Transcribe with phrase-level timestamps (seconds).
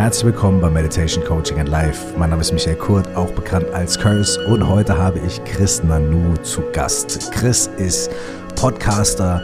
[0.00, 2.16] Herzlich willkommen bei Meditation Coaching and Life.
[2.16, 6.38] Mein Name ist Michael Kurt, auch bekannt als Curse und heute habe ich Chris Nanu
[6.38, 7.30] zu Gast.
[7.32, 8.10] Chris ist
[8.56, 9.42] Podcaster,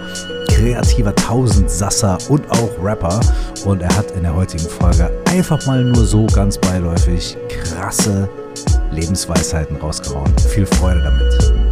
[0.48, 3.20] kreativer Tausendsasser und auch Rapper
[3.66, 8.26] und er hat in der heutigen Folge einfach mal nur so ganz beiläufig krasse
[8.90, 10.32] Lebensweisheiten rausgehauen.
[10.38, 11.65] Viel Freude damit.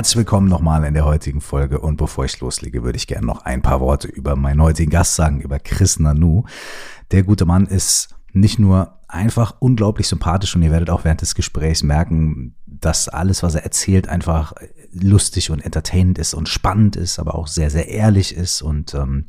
[0.00, 3.44] Herzlich willkommen nochmal in der heutigen Folge und bevor ich loslege, würde ich gerne noch
[3.44, 6.44] ein paar Worte über meinen heutigen Gast sagen, über Chris Nanu.
[7.10, 11.34] Der gute Mann ist nicht nur einfach unglaublich sympathisch und ihr werdet auch während des
[11.34, 14.54] Gesprächs merken, dass alles, was er erzählt, einfach
[14.90, 19.26] lustig und entertainend ist und spannend ist, aber auch sehr, sehr ehrlich ist und ähm,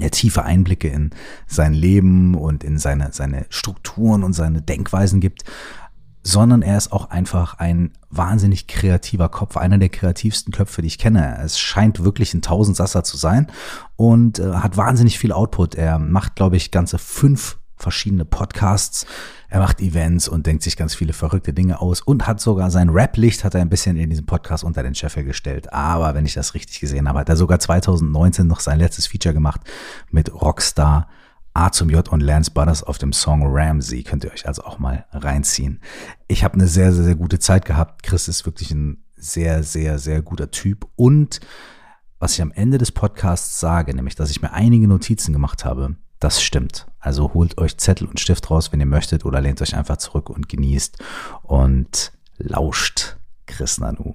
[0.00, 1.10] er tiefe Einblicke in
[1.46, 5.44] sein Leben und in seine, seine Strukturen und seine Denkweisen gibt
[6.28, 10.98] sondern er ist auch einfach ein wahnsinnig kreativer Kopf, einer der kreativsten Köpfe, die ich
[10.98, 11.38] kenne.
[11.42, 13.46] Es scheint wirklich ein Tausendsasser zu sein
[13.96, 15.74] und äh, hat wahnsinnig viel Output.
[15.74, 19.06] Er macht, glaube ich, ganze fünf verschiedene Podcasts.
[19.48, 22.90] Er macht Events und denkt sich ganz viele verrückte Dinge aus und hat sogar sein
[22.90, 25.72] Rap-Licht hat er ein bisschen in diesem Podcast unter den Scheffel gestellt.
[25.72, 29.32] Aber wenn ich das richtig gesehen habe, hat er sogar 2019 noch sein letztes Feature
[29.32, 29.62] gemacht
[30.10, 31.08] mit Rockstar
[31.54, 34.02] A zum J und Lance Butters auf dem Song Ramsey.
[34.02, 35.80] Könnt ihr euch also auch mal reinziehen.
[36.28, 38.02] Ich habe eine sehr, sehr, sehr gute Zeit gehabt.
[38.02, 40.86] Chris ist wirklich ein sehr, sehr, sehr guter Typ.
[40.96, 41.40] Und
[42.18, 45.96] was ich am Ende des Podcasts sage, nämlich, dass ich mir einige Notizen gemacht habe,
[46.20, 46.86] das stimmt.
[46.98, 50.30] Also holt euch Zettel und Stift raus, wenn ihr möchtet, oder lehnt euch einfach zurück
[50.30, 50.98] und genießt
[51.42, 54.14] und lauscht Chris Nanu.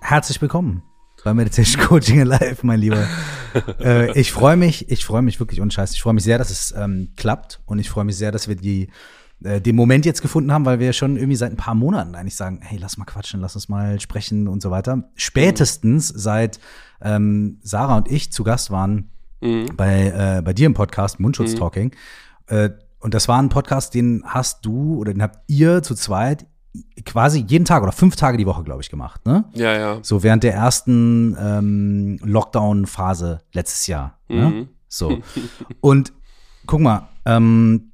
[0.00, 0.82] Herzlich willkommen
[1.24, 3.06] bei Meditation Coaching Alive, mein Lieber.
[3.80, 5.92] äh, ich freue mich, ich freue mich wirklich unscheiß.
[5.92, 8.56] Ich freue mich sehr, dass es ähm, klappt und ich freue mich sehr, dass wir
[8.56, 8.88] die
[9.42, 12.36] äh, den Moment jetzt gefunden haben, weil wir schon irgendwie seit ein paar Monaten eigentlich
[12.36, 15.10] sagen, hey, lass mal quatschen, lass uns mal sprechen und so weiter.
[15.14, 16.60] Spätestens seit
[17.00, 19.76] ähm, Sarah und ich zu Gast waren mhm.
[19.76, 21.92] bei, äh, bei dir im Podcast Mundschutz Talking.
[22.50, 22.70] Mhm.
[23.00, 26.46] Und das war ein Podcast, den hast du oder den habt ihr zu zweit
[27.04, 29.24] quasi jeden Tag oder fünf Tage die Woche, glaube ich, gemacht.
[29.26, 29.44] Ne?
[29.54, 29.98] Ja, ja.
[30.02, 34.18] So während der ersten ähm, Lockdown-Phase letztes Jahr.
[34.28, 34.36] Ne?
[34.36, 34.58] Mhm.
[34.58, 34.68] Ne?
[34.88, 35.18] So.
[35.80, 36.12] Und
[36.66, 37.88] guck mal, ähm,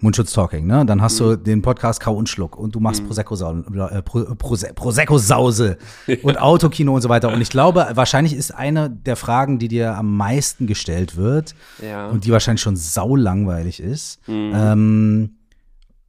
[0.00, 0.86] Mundschutz Talking, ne?
[0.86, 1.24] Dann hast mhm.
[1.24, 3.06] du den Podcast Kau und Schluck und du machst mhm.
[3.06, 5.78] Prosecco, äh, Pro, Prose Prosecco Sause
[6.22, 7.32] und Autokino und so weiter.
[7.32, 12.08] Und ich glaube, wahrscheinlich ist eine der Fragen, die dir am meisten gestellt wird ja.
[12.08, 14.52] und die wahrscheinlich schon saulangweilig ist, mhm.
[14.54, 15.30] ähm,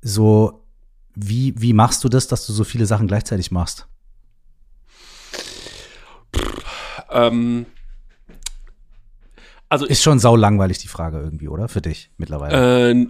[0.02, 0.66] so
[1.22, 3.88] wie, wie machst du das, dass du so viele Sachen gleichzeitig machst?
[7.12, 7.66] ähm,
[9.72, 11.68] also ist schon sau langweilig die Frage irgendwie, oder?
[11.70, 12.92] Für dich mittlerweile?
[12.92, 13.08] Äh,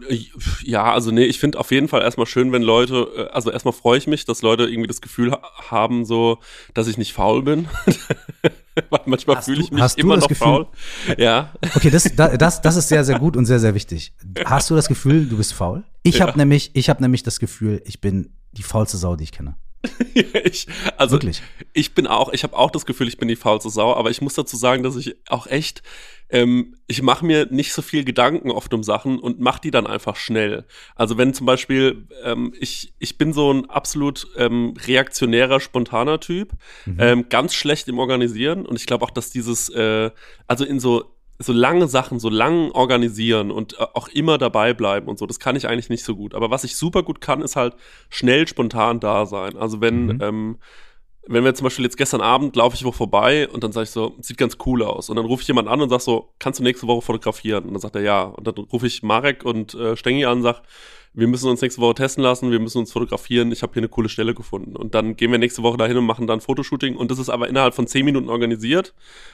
[0.64, 3.74] ja, also nee, ich finde auf jeden Fall erstmal schön, wenn Leute, äh, also erstmal
[3.74, 5.32] freue ich mich, dass Leute irgendwie das Gefühl
[5.70, 6.40] haben, so,
[6.74, 7.70] dass ich nicht faul bin.
[8.90, 10.68] Weil manchmal fühle ich mich immer noch Gefühl, faul.
[11.18, 11.54] Ja.
[11.76, 14.14] Okay, das, das, das ist sehr, sehr gut und sehr, sehr wichtig.
[14.46, 15.84] Hast du das Gefühl, du bist faul?
[16.04, 16.28] Ich ja.
[16.28, 19.56] habe nämlich, ich habe nämlich das Gefühl, ich bin die faulste Sau, die ich kenne.
[20.14, 20.68] ich,
[20.98, 21.42] also Wirklich?
[21.74, 24.22] ich bin auch, ich habe auch das Gefühl, ich bin die faulste Sau, aber ich
[24.22, 25.84] muss dazu sagen, dass ich auch echt,
[26.30, 29.88] ähm, ich mache mir nicht so viel Gedanken oft um Sachen und mache die dann
[29.88, 30.66] einfach schnell.
[30.96, 36.52] Also wenn zum Beispiel, ähm, ich, ich bin so ein absolut ähm, reaktionärer, spontaner Typ,
[36.86, 36.98] mhm.
[37.00, 40.12] ähm, ganz schlecht im Organisieren und ich glaube auch, dass dieses, äh,
[40.48, 45.08] also in so so lange Sachen, so lang organisieren und äh, auch immer dabei bleiben
[45.08, 46.36] und so, das kann ich eigentlich nicht so gut.
[46.36, 47.76] Aber was ich super gut kann, ist halt
[48.10, 49.56] schnell spontan da sein.
[49.58, 50.20] Also wenn, mhm.
[50.22, 50.58] ähm,
[51.28, 53.92] wenn wir zum Beispiel jetzt gestern Abend laufe ich wo vorbei und dann sage ich
[53.92, 55.10] so, sieht ganz cool aus.
[55.10, 57.66] Und dann rufe ich jemanden an und sag so, kannst du nächste Woche fotografieren?
[57.66, 58.24] Und dann sagt er ja.
[58.24, 60.62] Und dann rufe ich Marek und äh, Stengi an und sag,
[61.14, 63.90] wir müssen uns nächste Woche testen lassen, wir müssen uns fotografieren, ich habe hier eine
[63.90, 64.76] coole Stelle gefunden.
[64.76, 66.96] Und dann gehen wir nächste Woche dahin und machen dann Fotoshooting.
[66.96, 68.94] Und das ist aber innerhalb von zehn Minuten organisiert.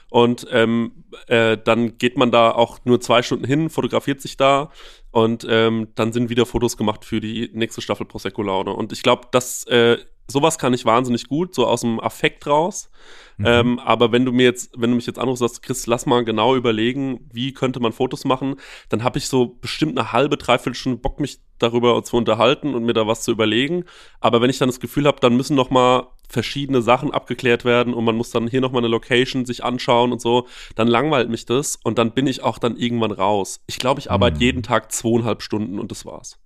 [0.10, 4.72] Und ähm, äh, dann geht man da auch nur zwei Stunden hin, fotografiert sich da
[5.12, 8.74] und ähm, dann sind wieder Fotos gemacht für die nächste Staffel Prosecco Laune.
[8.74, 12.90] Und ich glaube, das äh, sowas kann ich wahnsinnig gut, so aus dem Affekt raus.
[13.38, 13.46] Mhm.
[13.46, 16.24] Ähm, aber wenn du mir jetzt, wenn du mich jetzt anrufst, sagst, Chris, lass mal
[16.24, 18.56] genau überlegen, wie könnte man Fotos machen,
[18.90, 22.84] dann habe ich so bestimmt eine halbe, dreiviertel Stunde Bock, mich darüber zu unterhalten und
[22.84, 23.86] mir da was zu überlegen.
[24.20, 27.94] Aber wenn ich dann das Gefühl habe, dann müssen noch mal verschiedene Sachen abgeklärt werden
[27.94, 31.30] und man muss dann hier noch mal eine Location sich anschauen und so, dann langweilt
[31.30, 33.62] mich das und dann bin ich auch dann irgendwann raus.
[33.68, 34.42] Ich glaube, ich arbeite mhm.
[34.42, 36.40] jeden Tag zweieinhalb Stunden und das war's.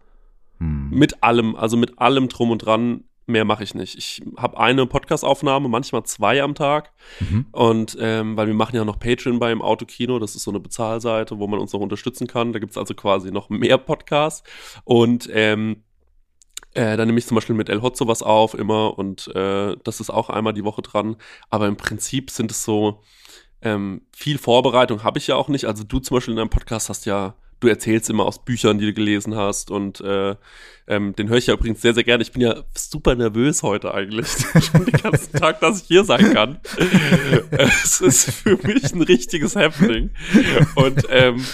[0.59, 0.89] Hm.
[0.91, 3.05] Mit allem, also mit allem drum und dran.
[3.29, 3.95] Mehr mache ich nicht.
[3.95, 6.91] Ich habe eine Podcast-Aufnahme, manchmal zwei am Tag.
[7.19, 7.45] Mhm.
[7.51, 11.37] Und ähm, weil wir machen ja noch Patreon beim Autokino, das ist so eine Bezahlseite,
[11.37, 12.53] wo man uns noch unterstützen kann.
[12.53, 14.43] Da gibt es also quasi noch mehr Podcasts.
[14.83, 15.83] Und ähm,
[16.73, 19.99] äh, dann nehme ich zum Beispiel mit El Hot sowas auf immer und äh, das
[19.99, 21.15] ist auch einmal die Woche dran.
[21.51, 23.03] Aber im Prinzip sind es so,
[23.61, 25.65] ähm, viel Vorbereitung habe ich ja auch nicht.
[25.65, 28.85] Also du zum Beispiel in deinem Podcast hast ja du erzählst immer aus Büchern, die
[28.85, 30.35] du gelesen hast und äh,
[30.87, 32.23] ähm, den höre ich ja übrigens sehr, sehr gerne.
[32.23, 34.27] Ich bin ja super nervös heute eigentlich,
[34.71, 36.59] schon den ganzen Tag, dass ich hier sein kann.
[37.51, 40.09] es ist für mich ein richtiges Happening.
[40.75, 41.45] Und ähm,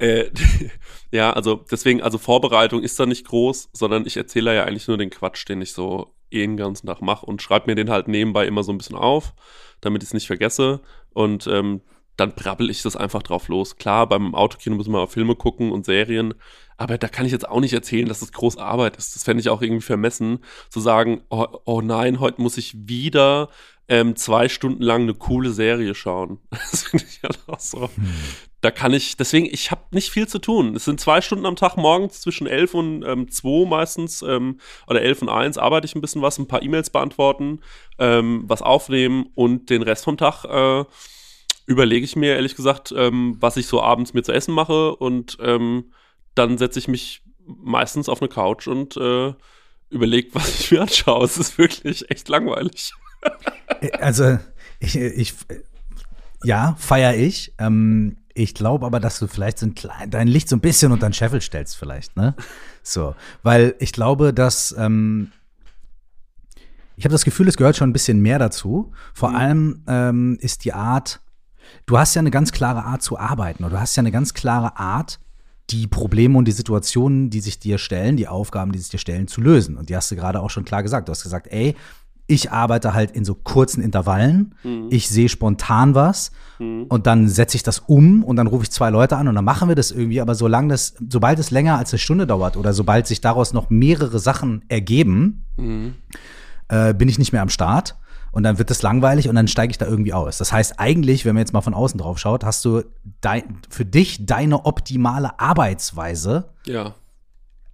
[0.00, 0.30] äh,
[1.12, 4.98] ja, also deswegen, also Vorbereitung ist da nicht groß, sondern ich erzähle ja eigentlich nur
[4.98, 8.08] den Quatsch, den ich so eh den ganzen Tag mache und schreibe mir den halt
[8.08, 9.34] nebenbei immer so ein bisschen auf,
[9.80, 10.80] damit ich es nicht vergesse.
[11.12, 11.82] Und ähm,
[12.16, 13.76] dann brabbel ich das einfach drauf los.
[13.76, 16.34] Klar, beim Autokino müssen wir auch Filme gucken und Serien,
[16.76, 19.14] aber da kann ich jetzt auch nicht erzählen, dass das groß Arbeit ist.
[19.14, 20.38] Das fände ich auch irgendwie vermessen,
[20.70, 23.50] zu sagen, oh, oh nein, heute muss ich wieder
[23.90, 26.38] ähm, zwei Stunden lang eine coole Serie schauen.
[26.70, 27.82] Das finde ich halt auch so.
[27.82, 28.14] Hm.
[28.60, 30.76] Da kann ich, deswegen, ich habe nicht viel zu tun.
[30.76, 35.02] Es sind zwei Stunden am Tag morgens zwischen elf und ähm, zwei meistens ähm, oder
[35.02, 37.60] elf und eins arbeite ich ein bisschen was, ein paar E-Mails beantworten,
[37.98, 40.84] ähm, was aufnehmen und den Rest vom Tag äh,
[41.66, 45.38] überlege ich mir ehrlich gesagt, ähm, was ich so abends mir zu essen mache und
[45.40, 45.92] ähm,
[46.34, 49.34] dann setze ich mich meistens auf eine Couch und äh,
[49.90, 51.24] überlege, was ich mir anschaue.
[51.24, 52.92] Es ist wirklich echt langweilig.
[53.80, 54.38] Äh, also
[54.78, 55.34] ich, ich
[56.42, 57.52] ja, feiere ich.
[57.58, 60.92] Ähm, ich glaube aber, dass du vielleicht so ein klein, dein Licht so ein bisschen
[60.92, 62.34] unter den Scheffel stellst, vielleicht, ne?
[62.82, 65.32] So, weil ich glaube, dass ähm,
[66.96, 68.92] ich habe das Gefühl, es gehört schon ein bisschen mehr dazu.
[69.14, 69.36] Vor mhm.
[69.36, 71.20] allem ähm, ist die Art,
[71.86, 74.34] du hast ja eine ganz klare Art zu arbeiten oder du hast ja eine ganz
[74.34, 75.18] klare Art,
[75.70, 79.28] die Probleme und die Situationen, die sich dir stellen, die Aufgaben, die sich dir stellen,
[79.28, 79.76] zu lösen.
[79.76, 81.08] Und die hast du gerade auch schon klar gesagt.
[81.08, 81.76] Du hast gesagt, ey,
[82.26, 84.86] ich arbeite halt in so kurzen Intervallen, mhm.
[84.90, 86.30] ich sehe spontan was
[86.60, 86.84] mhm.
[86.88, 89.44] und dann setze ich das um und dann rufe ich zwei Leute an und dann
[89.44, 90.20] machen wir das irgendwie.
[90.20, 93.68] Aber solange das, sobald es länger als eine Stunde dauert oder sobald sich daraus noch
[93.68, 95.94] mehrere Sachen ergeben, mhm.
[96.68, 97.96] äh, bin ich nicht mehr am Start
[98.32, 100.38] und dann wird es langweilig und dann steige ich da irgendwie aus.
[100.38, 102.84] Das heißt, eigentlich, wenn man jetzt mal von außen drauf schaut, hast du
[103.20, 106.94] dein, für dich deine optimale Arbeitsweise ja.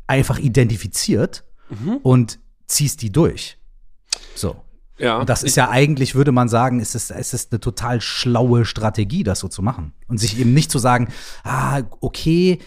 [0.07, 1.99] einfach identifiziert mhm.
[2.03, 3.59] und ziehst die durch.
[4.35, 4.57] So.
[4.99, 5.19] Ja.
[5.19, 8.65] Und das ist ja eigentlich, würde man sagen, ist es, ist es eine total schlaue
[8.65, 9.93] Strategie, das so zu machen.
[10.09, 11.09] Und sich eben nicht zu sagen,
[11.45, 12.61] ah, okay,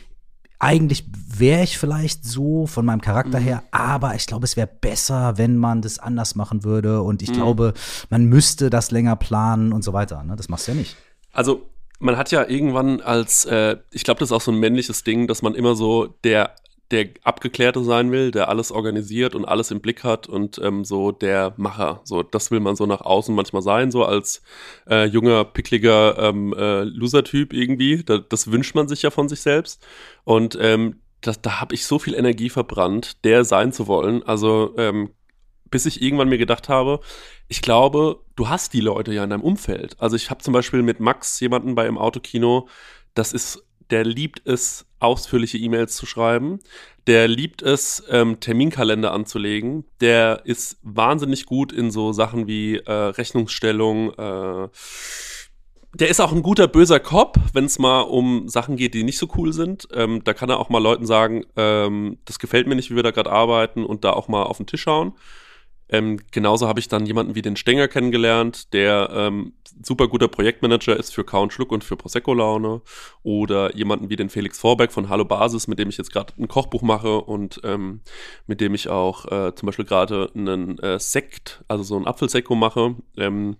[0.60, 1.06] eigentlich
[1.38, 3.44] wäre ich vielleicht so von meinem Charakter mhm.
[3.44, 7.30] her, aber ich glaube, es wäre besser, wenn man das anders machen würde und ich
[7.30, 7.36] mhm.
[7.36, 7.74] glaube,
[8.10, 10.24] man müsste das länger planen und so weiter.
[10.24, 10.36] Ne?
[10.36, 10.98] Das machst du ja nicht.
[11.32, 11.70] Also
[12.00, 15.28] man hat ja irgendwann als, äh, ich glaube, das ist auch so ein männliches Ding,
[15.28, 16.56] dass man immer so der
[16.92, 21.12] der Abgeklärte sein will, der alles organisiert und alles im Blick hat und ähm, so
[21.12, 22.02] der Macher.
[22.04, 24.42] So, das will man so nach außen manchmal sein, so als
[24.90, 28.04] äh, junger, pickliger ähm, äh, Loser-Typ irgendwie.
[28.04, 29.86] Da, das wünscht man sich ja von sich selbst.
[30.24, 34.24] Und ähm, das, da habe ich so viel Energie verbrannt, der sein zu wollen.
[34.24, 35.12] Also ähm,
[35.70, 37.00] bis ich irgendwann mir gedacht habe,
[37.48, 39.96] ich glaube, du hast die Leute ja in deinem Umfeld.
[40.00, 42.68] Also ich habe zum Beispiel mit Max jemanden bei im Autokino,
[43.14, 46.60] das ist der liebt es, ausführliche E-Mails zu schreiben.
[47.08, 49.86] Der liebt es, ähm, Terminkalender anzulegen.
[50.02, 54.14] Der ist wahnsinnig gut in so Sachen wie äh, Rechnungsstellung.
[54.14, 54.68] Äh,
[55.94, 59.18] der ist auch ein guter böser Cop, wenn es mal um Sachen geht, die nicht
[59.18, 59.88] so cool sind.
[59.92, 63.04] Ähm, da kann er auch mal Leuten sagen, ähm, das gefällt mir nicht, wie wir
[63.04, 65.14] da gerade arbeiten und da auch mal auf den Tisch schauen.
[65.90, 70.96] Ähm, genauso habe ich dann jemanden wie den Stenger kennengelernt, der ähm, super guter Projektmanager
[70.96, 72.81] ist für Count Schluck und für Prosecco Laune.
[73.24, 76.48] Oder jemanden wie den Felix Vorbeck von Hallo Basis, mit dem ich jetzt gerade ein
[76.48, 78.02] Kochbuch mache und ähm,
[78.46, 82.56] mit dem ich auch äh, zum Beispiel gerade einen äh, Sekt, also so ein Apfelsekko
[82.56, 82.96] mache.
[83.18, 83.58] Ähm,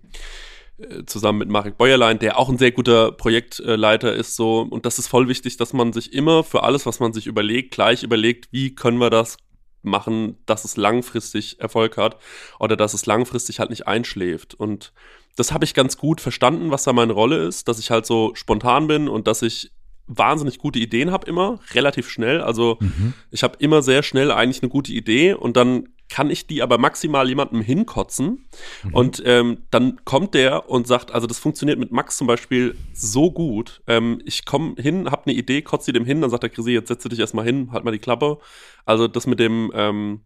[0.78, 4.60] äh, zusammen mit Marek Bäuerlein, der auch ein sehr guter Projektleiter ist, so.
[4.60, 7.72] Und das ist voll wichtig, dass man sich immer für alles, was man sich überlegt,
[7.72, 9.36] gleich überlegt, wie können wir das
[9.82, 12.16] machen, dass es langfristig Erfolg hat
[12.58, 14.54] oder dass es langfristig halt nicht einschläft.
[14.54, 14.92] Und
[15.36, 18.34] das habe ich ganz gut verstanden, was da meine Rolle ist, dass ich halt so
[18.34, 19.72] spontan bin und dass ich
[20.06, 22.40] wahnsinnig gute Ideen habe immer, relativ schnell.
[22.40, 23.14] Also mhm.
[23.30, 26.76] ich habe immer sehr schnell eigentlich eine gute Idee und dann kann ich die aber
[26.76, 28.46] maximal jemandem hinkotzen.
[28.82, 28.94] Mhm.
[28.94, 33.30] Und ähm, dann kommt der und sagt, also das funktioniert mit Max zum Beispiel so
[33.30, 33.80] gut.
[33.86, 36.72] Ähm, ich komme hin, habe eine Idee, kotze die dem hin, dann sagt der Chrissy,
[36.72, 38.38] jetzt setze dich erstmal hin, halt mal die Klappe.
[38.84, 40.20] Also das mit dem ähm,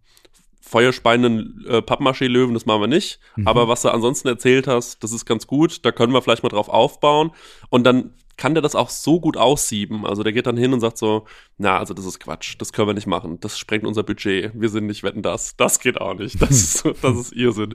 [0.63, 3.21] feuerspeienden äh, Pappmaché-Löwen, das machen wir nicht.
[3.37, 3.47] Mhm.
[3.47, 5.85] Aber was du ansonsten erzählt hast, das ist ganz gut.
[5.85, 7.33] Da können wir vielleicht mal drauf aufbauen.
[7.69, 10.07] Und dann kann der das auch so gut aussieben.
[10.07, 11.25] Also der geht dann hin und sagt so,
[11.59, 14.69] na, also das ist Quatsch, das können wir nicht machen, das sprengt unser Budget, wir
[14.69, 17.75] sind nicht wetten das, das geht auch nicht, das ist, das ist Irrsinn.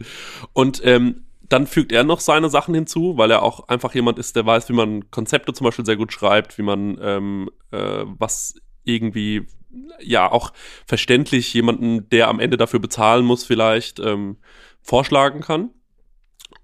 [0.53, 4.35] Und ähm, dann fügt er noch seine Sachen hinzu, weil er auch einfach jemand ist,
[4.35, 8.55] der weiß, wie man Konzepte zum Beispiel sehr gut schreibt, wie man ähm, äh, was
[8.83, 9.47] irgendwie
[9.99, 10.53] ja auch
[10.85, 14.37] verständlich jemanden, der am Ende dafür bezahlen muss, vielleicht ähm,
[14.81, 15.71] vorschlagen kann.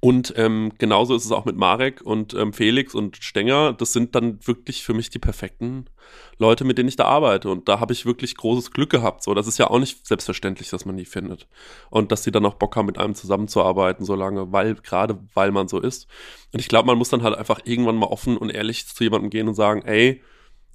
[0.05, 3.73] Und ähm, genauso ist es auch mit Marek und ähm, Felix und Stenger.
[3.73, 5.89] Das sind dann wirklich für mich die perfekten
[6.37, 7.49] Leute, mit denen ich da arbeite.
[7.49, 9.23] Und da habe ich wirklich großes Glück gehabt.
[9.23, 11.47] So, das ist ja auch nicht selbstverständlich, dass man die findet.
[11.89, 15.51] Und dass sie dann auch Bock haben, mit einem zusammenzuarbeiten, so lange, weil, gerade weil
[15.51, 16.05] man so ist.
[16.53, 19.31] Und ich glaube, man muss dann halt einfach irgendwann mal offen und ehrlich zu jemandem
[19.31, 20.21] gehen und sagen, ey,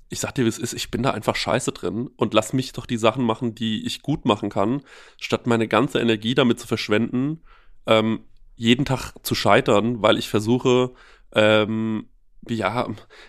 [0.09, 2.73] ich sag dir, wie es ist, ich bin da einfach scheiße drin und lass mich
[2.73, 4.83] doch die Sachen machen, die ich gut machen kann,
[5.19, 7.45] statt meine ganze Energie damit zu verschwenden,
[7.87, 8.25] ähm,
[8.61, 10.93] jeden Tag zu scheitern, weil ich versuche,
[11.35, 12.09] ähm,
[12.47, 12.87] ja,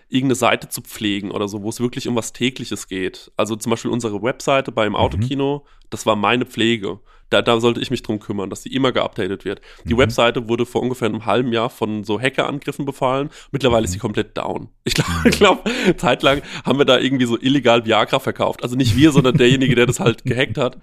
[0.10, 3.32] irgendeine Seite zu pflegen oder so, wo es wirklich um was tägliches geht.
[3.38, 4.98] Also zum Beispiel unsere Webseite beim mhm.
[4.98, 7.00] Autokino, das war meine Pflege.
[7.30, 9.62] Da, da sollte ich mich drum kümmern, dass die immer geupdatet wird.
[9.86, 10.00] Die mhm.
[10.00, 13.30] Webseite wurde vor ungefähr einem halben Jahr von so Hackerangriffen befallen.
[13.52, 13.86] Mittlerweile mhm.
[13.86, 14.68] ist sie komplett down.
[14.84, 15.30] Ich glaube, mhm.
[15.32, 18.64] glaub, zeitlang haben wir da irgendwie so illegal Viagra verkauft.
[18.64, 20.78] Also nicht wir, sondern derjenige, der das halt gehackt hat.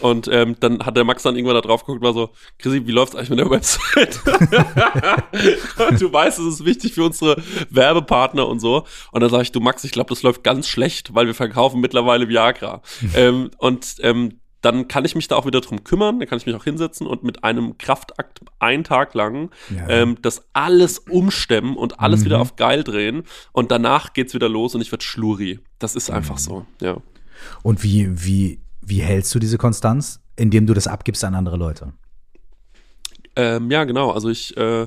[0.00, 2.86] Und ähm, dann hat der Max dann irgendwann da drauf geguckt und war so, Chrissy,
[2.86, 4.20] wie läuft's eigentlich mit der Website?
[6.00, 8.84] du weißt, es ist wichtig für unsere Werbepartner und so.
[9.12, 11.80] Und dann sage ich, du Max, ich glaube, das läuft ganz schlecht, weil wir verkaufen
[11.80, 12.82] mittlerweile Viagra.
[13.14, 16.46] ähm, und ähm, dann kann ich mich da auch wieder drum kümmern, dann kann ich
[16.46, 19.88] mich auch hinsetzen und mit einem Kraftakt einen Tag lang ja.
[19.88, 22.24] ähm, das alles umstemmen und alles mhm.
[22.26, 25.60] wieder auf geil drehen und danach geht's wieder los und ich werde schluri.
[25.78, 26.40] Das ist einfach mhm.
[26.40, 26.98] so, ja.
[27.62, 28.60] Und wie, wie
[28.90, 31.94] wie hältst du diese Konstanz, indem du das abgibst an andere Leute?
[33.36, 34.10] Ähm, ja, genau.
[34.10, 34.86] Also ich, äh,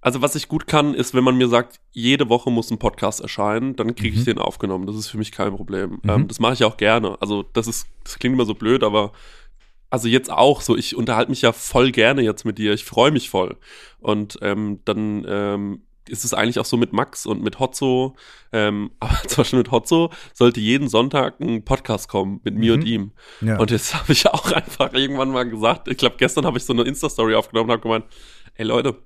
[0.00, 3.20] also was ich gut kann, ist, wenn man mir sagt, jede Woche muss ein Podcast
[3.20, 4.26] erscheinen, dann kriege ich mhm.
[4.26, 4.86] den aufgenommen.
[4.86, 6.00] Das ist für mich kein Problem.
[6.02, 6.10] Mhm.
[6.10, 7.16] Ähm, das mache ich auch gerne.
[7.20, 9.12] Also das ist, das klingt immer so blöd, aber
[9.90, 12.72] also jetzt auch so, ich unterhalte mich ja voll gerne jetzt mit dir.
[12.72, 13.56] Ich freue mich voll.
[14.00, 18.16] Und ähm, dann ähm, ist es eigentlich auch so mit Max und mit Hotzo,
[18.52, 22.80] ähm, aber zum Beispiel mit Hotzo sollte jeden Sonntag ein Podcast kommen mit mir mhm.
[22.80, 23.12] und ihm.
[23.40, 23.58] Ja.
[23.58, 26.72] Und jetzt habe ich auch einfach irgendwann mal gesagt, ich glaube, gestern habe ich so
[26.72, 28.04] eine Insta-Story aufgenommen und habe gemeint,
[28.54, 29.02] ey Leute,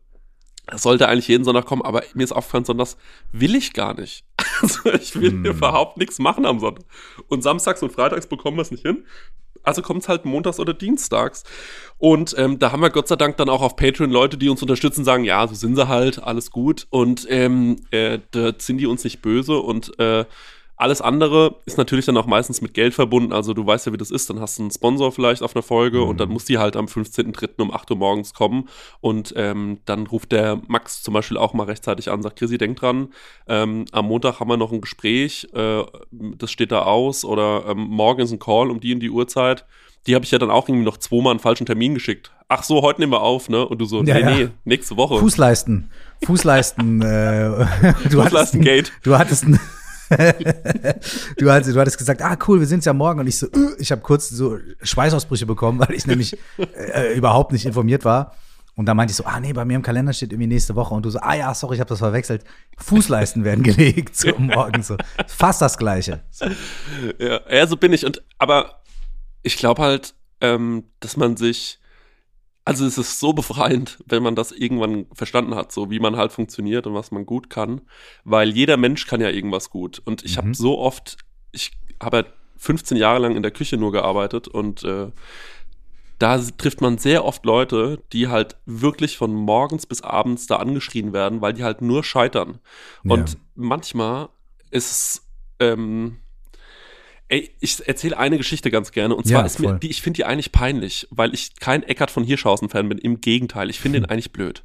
[0.66, 2.96] das sollte eigentlich jeden Sonntag kommen, aber mir ist aufgefallen, Sonntags
[3.32, 4.24] will ich gar nicht.
[4.62, 5.44] Also ich will mm.
[5.44, 6.86] überhaupt nichts machen am Sonntag.
[7.28, 9.04] Und samstags und freitags bekommen wir es nicht hin.
[9.66, 11.42] Also kommt es halt montags oder dienstags.
[11.98, 14.62] Und ähm, da haben wir Gott sei Dank dann auch auf Patreon Leute, die uns
[14.62, 16.86] unterstützen, sagen, ja, so sind sie halt, alles gut.
[16.90, 19.58] Und ähm, äh, da sind die uns nicht böse.
[19.58, 20.24] Und äh,
[20.76, 23.32] alles andere ist natürlich dann auch meistens mit Geld verbunden.
[23.32, 24.28] Also du weißt ja, wie das ist.
[24.28, 26.08] Dann hast du einen Sponsor vielleicht auf einer Folge mhm.
[26.08, 27.62] und dann muss die halt am 15.03.
[27.62, 28.68] um 8 Uhr morgens kommen.
[29.00, 32.76] Und ähm, dann ruft der Max zum Beispiel auch mal rechtzeitig an, sagt, Chrissy, denk
[32.76, 33.08] dran,
[33.48, 37.24] ähm, am Montag haben wir noch ein Gespräch, äh, das steht da aus.
[37.24, 39.64] Oder ähm, morgen ist ein Call um die in die Uhrzeit.
[40.06, 42.32] Die habe ich ja dann auch irgendwie noch zweimal einen falschen Termin geschickt.
[42.48, 43.66] Ach so, heute nehmen wir auf, ne?
[43.66, 44.30] Und du so, ja, nee, ja.
[44.30, 45.18] nee, nächste Woche.
[45.18, 45.90] Fußleisten.
[46.24, 47.02] Fußleisten.
[47.02, 47.66] äh,
[48.10, 48.92] du Fußleistengate.
[49.02, 49.58] Du hattest ein
[51.38, 53.20] du, hattest, du hattest gesagt, ah cool, wir sind ja morgen.
[53.20, 57.52] Und ich so, uh, ich habe kurz so Schweißausbrüche bekommen, weil ich nämlich äh, überhaupt
[57.52, 58.34] nicht informiert war.
[58.76, 60.94] Und da meinte ich so, ah nee, bei mir im Kalender steht irgendwie nächste Woche.
[60.94, 62.44] Und du so, ah ja, sorry, ich habe das verwechselt.
[62.76, 64.96] Fußleisten werden gelegt so morgen so.
[65.26, 66.22] Fast das Gleiche.
[67.18, 68.04] Ja, ja, so bin ich.
[68.04, 68.82] Und aber
[69.42, 71.78] ich glaube halt, ähm, dass man sich
[72.66, 76.32] also es ist so befreiend, wenn man das irgendwann verstanden hat, so wie man halt
[76.32, 77.82] funktioniert und was man gut kann,
[78.24, 80.02] weil jeder Mensch kann ja irgendwas gut.
[80.04, 80.38] Und ich mhm.
[80.38, 81.16] habe so oft,
[81.52, 81.70] ich
[82.02, 82.24] habe ja
[82.56, 85.12] 15 Jahre lang in der Küche nur gearbeitet und äh,
[86.18, 91.12] da trifft man sehr oft Leute, die halt wirklich von morgens bis abends da angeschrien
[91.12, 92.58] werden, weil die halt nur scheitern.
[93.04, 93.38] Und ja.
[93.54, 94.28] manchmal
[94.72, 95.22] ist
[95.60, 96.16] ähm,
[97.28, 99.16] Ey, ich erzähle eine Geschichte ganz gerne.
[99.16, 102.10] Und zwar ja, ist mir, die, ich finde die eigentlich peinlich, weil ich kein Eckart
[102.10, 102.98] von Hirschhausen-Fan bin.
[102.98, 104.62] Im Gegenteil, ich finde den eigentlich blöd.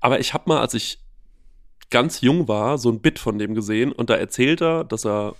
[0.00, 1.00] Aber ich habe mal, als ich
[1.90, 5.36] ganz jung war, so ein Bit von dem gesehen und da erzählt er, dass er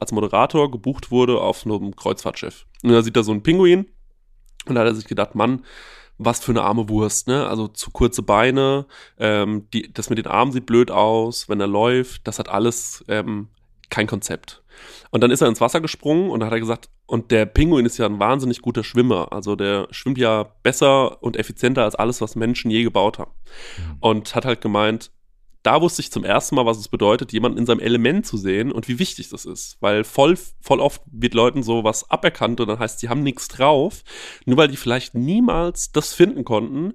[0.00, 2.66] als Moderator gebucht wurde auf einem Kreuzfahrtschiff.
[2.82, 3.86] Und da sieht er so einen Pinguin
[4.66, 5.64] und da hat er sich gedacht, Mann,
[6.16, 7.46] was für eine arme Wurst, ne?
[7.46, 8.86] Also zu kurze Beine,
[9.18, 13.04] ähm, die, das mit den Armen sieht blöd aus, wenn er läuft, das hat alles
[13.08, 13.48] ähm,
[13.88, 14.62] kein Konzept.
[15.10, 17.98] Und dann ist er ins Wasser gesprungen und hat er gesagt, und der Pinguin ist
[17.98, 19.32] ja ein wahnsinnig guter Schwimmer.
[19.32, 23.32] Also der schwimmt ja besser und effizienter als alles, was Menschen je gebaut haben.
[23.78, 23.96] Mhm.
[24.00, 25.10] Und hat halt gemeint,
[25.62, 28.72] da wusste ich zum ersten Mal, was es bedeutet, jemanden in seinem Element zu sehen
[28.72, 29.76] und wie wichtig das ist.
[29.80, 33.48] Weil voll, voll oft wird Leuten so was aberkannt und dann heißt, sie haben nichts
[33.48, 34.02] drauf,
[34.46, 36.94] nur weil die vielleicht niemals das finden konnten,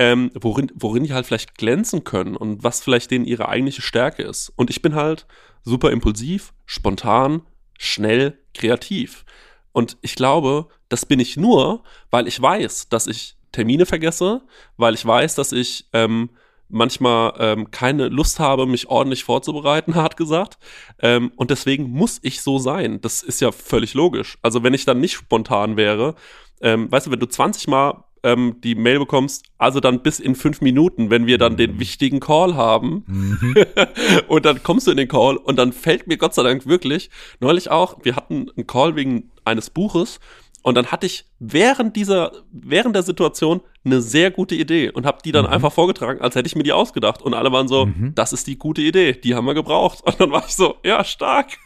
[0.00, 4.22] ähm, worin, worin die halt vielleicht glänzen können und was vielleicht denen ihre eigentliche Stärke
[4.22, 4.50] ist.
[4.56, 5.26] Und ich bin halt
[5.62, 7.42] super impulsiv, spontan,
[7.78, 9.26] schnell, kreativ.
[9.72, 14.40] Und ich glaube, das bin ich nur, weil ich weiß, dass ich Termine vergesse,
[14.78, 16.30] weil ich weiß, dass ich ähm,
[16.70, 20.56] manchmal ähm, keine Lust habe, mich ordentlich vorzubereiten, hart gesagt.
[21.00, 23.02] Ähm, und deswegen muss ich so sein.
[23.02, 24.38] Das ist ja völlig logisch.
[24.40, 26.14] Also wenn ich dann nicht spontan wäre,
[26.62, 30.34] ähm, weißt du, wenn du 20 Mal ähm, die Mail bekommst, also dann bis in
[30.34, 31.80] fünf Minuten, wenn wir dann den mhm.
[31.80, 33.04] wichtigen Call haben.
[33.06, 33.54] Mhm.
[34.28, 37.10] und dann kommst du in den Call und dann fällt mir Gott sei Dank wirklich,
[37.40, 40.20] neulich auch, wir hatten einen Call wegen eines Buches
[40.62, 45.18] und dann hatte ich während dieser, während der Situation eine sehr gute Idee und habe
[45.24, 45.52] die dann mhm.
[45.52, 47.22] einfach vorgetragen, als hätte ich mir die ausgedacht.
[47.22, 48.12] Und alle waren so, mhm.
[48.14, 50.02] das ist die gute Idee, die haben wir gebraucht.
[50.04, 51.56] Und dann war ich so, ja, stark.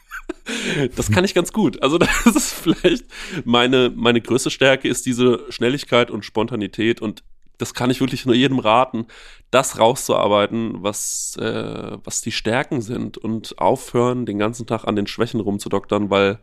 [0.96, 1.82] Das kann ich ganz gut.
[1.82, 3.06] Also das ist vielleicht
[3.44, 7.24] meine, meine größte Stärke ist diese Schnelligkeit und Spontanität und
[7.58, 9.06] das kann ich wirklich nur jedem raten,
[9.50, 15.06] das rauszuarbeiten, was, äh, was die Stärken sind und aufhören, den ganzen Tag an den
[15.06, 16.40] Schwächen rumzudoktern, weil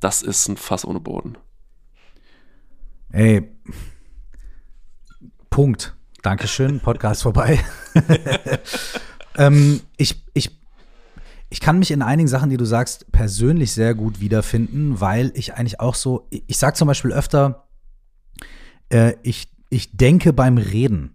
[0.00, 1.36] das ist ein Fass ohne Boden.
[3.12, 3.42] Ey,
[5.50, 5.94] Punkt.
[6.22, 7.60] Dankeschön, Podcast vorbei.
[9.36, 10.50] ähm, ich, ich,
[11.50, 15.54] ich kann mich in einigen Sachen, die du sagst, persönlich sehr gut wiederfinden, weil ich
[15.54, 17.68] eigentlich auch so, ich, sage zum Beispiel öfter,
[18.88, 21.14] äh, ich, ich denke beim Reden.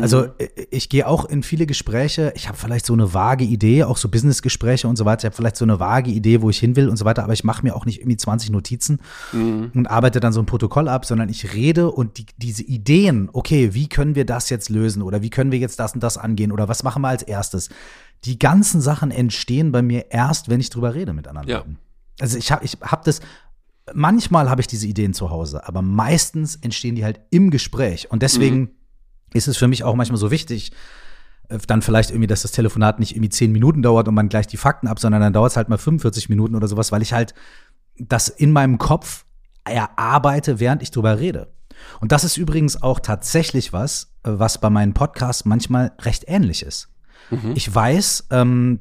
[0.00, 0.32] Also mhm.
[0.38, 3.96] äh, ich gehe auch in viele Gespräche, ich habe vielleicht so eine vage Idee, auch
[3.96, 6.76] so Businessgespräche und so weiter, ich habe vielleicht so eine vage Idee, wo ich hin
[6.76, 9.00] will und so weiter, aber ich mache mir auch nicht irgendwie 20 Notizen
[9.32, 9.70] mhm.
[9.74, 13.74] und arbeite dann so ein Protokoll ab, sondern ich rede und die, diese Ideen, okay,
[13.74, 16.52] wie können wir das jetzt lösen oder wie können wir jetzt das und das angehen
[16.52, 17.68] oder was machen wir als erstes?
[18.26, 21.58] Die ganzen Sachen entstehen bei mir erst, wenn ich drüber rede mit anderen ja.
[21.58, 21.78] Leuten.
[22.20, 23.20] Also ich habe ich hab das,
[23.94, 28.22] manchmal habe ich diese Ideen zu Hause, aber meistens entstehen die halt im Gespräch und
[28.22, 28.70] deswegen mhm
[29.36, 30.72] ist es für mich auch manchmal so wichtig,
[31.48, 34.46] äh, dann vielleicht irgendwie, dass das Telefonat nicht irgendwie zehn Minuten dauert und man gleich
[34.46, 37.12] die Fakten ab, sondern dann dauert es halt mal 45 Minuten oder sowas, weil ich
[37.12, 37.34] halt
[37.98, 39.24] das in meinem Kopf
[39.64, 41.52] erarbeite, während ich drüber rede.
[42.00, 46.62] Und das ist übrigens auch tatsächlich was, äh, was bei meinen Podcasts manchmal recht ähnlich
[46.62, 46.88] ist.
[47.30, 47.52] Mhm.
[47.54, 48.80] Ich weiß, ähm,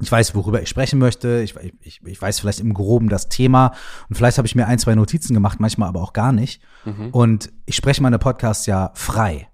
[0.00, 1.42] ich weiß, worüber ich sprechen möchte.
[1.42, 3.72] Ich, ich, ich weiß vielleicht im Groben das Thema.
[4.08, 6.60] Und vielleicht habe ich mir ein, zwei Notizen gemacht, manchmal aber auch gar nicht.
[6.84, 7.10] Mhm.
[7.10, 9.48] Und ich spreche meine Podcasts ja frei.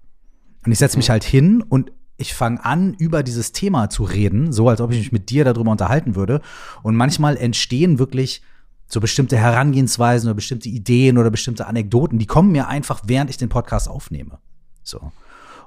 [0.65, 4.51] Und ich setze mich halt hin und ich fange an, über dieses Thema zu reden,
[4.51, 6.41] so als ob ich mich mit dir darüber unterhalten würde.
[6.83, 8.41] Und manchmal entstehen wirklich
[8.87, 13.37] so bestimmte Herangehensweisen oder bestimmte Ideen oder bestimmte Anekdoten, die kommen mir einfach, während ich
[13.37, 14.39] den Podcast aufnehme.
[14.83, 15.11] So.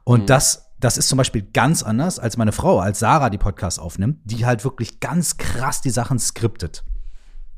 [0.04, 0.26] Und mhm.
[0.26, 4.18] das, das ist zum Beispiel ganz anders als meine Frau, als Sarah die Podcasts aufnimmt,
[4.24, 6.84] die halt wirklich ganz krass die Sachen skriptet.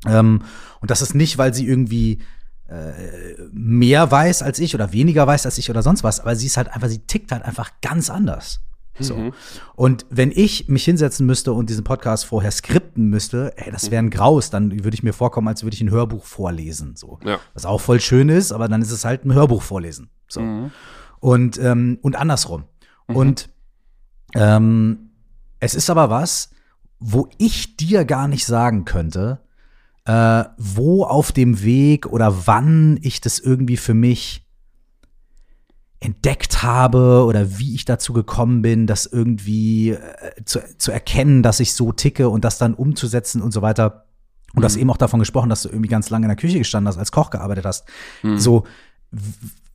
[0.05, 0.43] Ähm,
[0.79, 2.21] und das ist nicht, weil sie irgendwie
[2.67, 2.91] äh,
[3.51, 6.57] mehr weiß als ich oder weniger weiß als ich oder sonst was, aber sie ist
[6.57, 8.61] halt einfach, sie tickt halt einfach ganz anders.
[8.99, 9.17] So.
[9.17, 9.33] Mhm.
[9.75, 14.01] Und wenn ich mich hinsetzen müsste und diesen Podcast vorher skripten müsste, ey, das wäre
[14.01, 16.95] ein Graus, dann würde ich mir vorkommen, als würde ich ein Hörbuch vorlesen.
[16.95, 17.19] So.
[17.25, 17.39] Ja.
[17.53, 20.09] Was auch voll schön ist, aber dann ist es halt ein Hörbuch vorlesen.
[20.27, 20.41] So.
[20.41, 20.71] Mhm.
[21.19, 22.65] Und, ähm, und andersrum.
[23.07, 23.15] Mhm.
[23.15, 23.49] Und
[24.33, 25.09] ähm,
[25.59, 26.49] es ist aber was,
[26.99, 29.39] wo ich dir gar nicht sagen könnte,
[30.05, 34.45] äh, wo auf dem Weg oder wann ich das irgendwie für mich
[35.99, 41.59] entdeckt habe oder wie ich dazu gekommen bin, das irgendwie äh, zu, zu erkennen, dass
[41.59, 44.05] ich so ticke und das dann umzusetzen und so weiter.
[44.53, 44.61] Und mhm.
[44.61, 46.87] du hast eben auch davon gesprochen, dass du irgendwie ganz lange in der Küche gestanden
[46.87, 47.85] hast, als Koch gearbeitet hast.
[48.21, 48.37] Mhm.
[48.37, 48.65] So,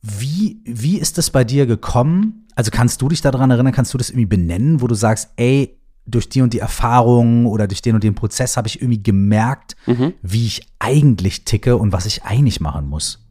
[0.01, 2.47] wie, wie ist das bei dir gekommen?
[2.55, 5.77] Also kannst du dich daran erinnern, kannst du das irgendwie benennen, wo du sagst, ey,
[6.05, 9.75] durch die und die Erfahrung oder durch den und den Prozess habe ich irgendwie gemerkt,
[9.85, 10.13] mhm.
[10.21, 13.23] wie ich eigentlich ticke und was ich eigentlich machen muss.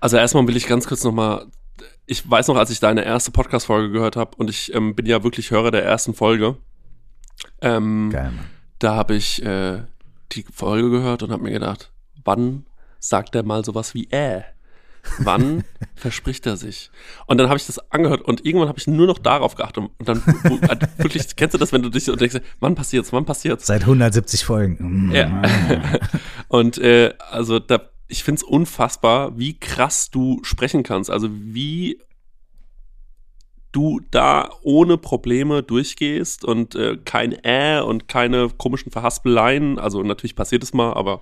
[0.00, 1.46] Also erstmal will ich ganz kurz nochmal,
[2.06, 5.22] ich weiß noch, als ich deine erste Podcast-Folge gehört habe und ich ähm, bin ja
[5.22, 6.56] wirklich Hörer der ersten Folge.
[7.60, 8.46] Ähm, Geil, Mann.
[8.78, 9.82] Da habe ich äh,
[10.32, 11.92] die Folge gehört und habe mir gedacht,
[12.24, 12.66] wann
[13.08, 14.42] sagt er mal sowas wie äh?
[15.18, 15.64] Wann
[15.94, 16.90] verspricht er sich?
[17.26, 19.84] Und dann habe ich das angehört und irgendwann habe ich nur noch darauf geachtet.
[19.98, 20.22] Und dann
[20.96, 23.66] wirklich, kennst du das, wenn du dich so denkst, wann passiert's, wann passiert's?
[23.66, 25.10] Seit 170 Folgen.
[25.12, 25.42] Ja.
[26.48, 31.10] und äh, also da, ich finde es unfassbar, wie krass du sprechen kannst.
[31.10, 32.00] Also wie
[33.76, 39.78] du da ohne Probleme durchgehst und äh, kein Äh und keine komischen Verhaspeleien.
[39.78, 41.20] Also natürlich passiert es mal, aber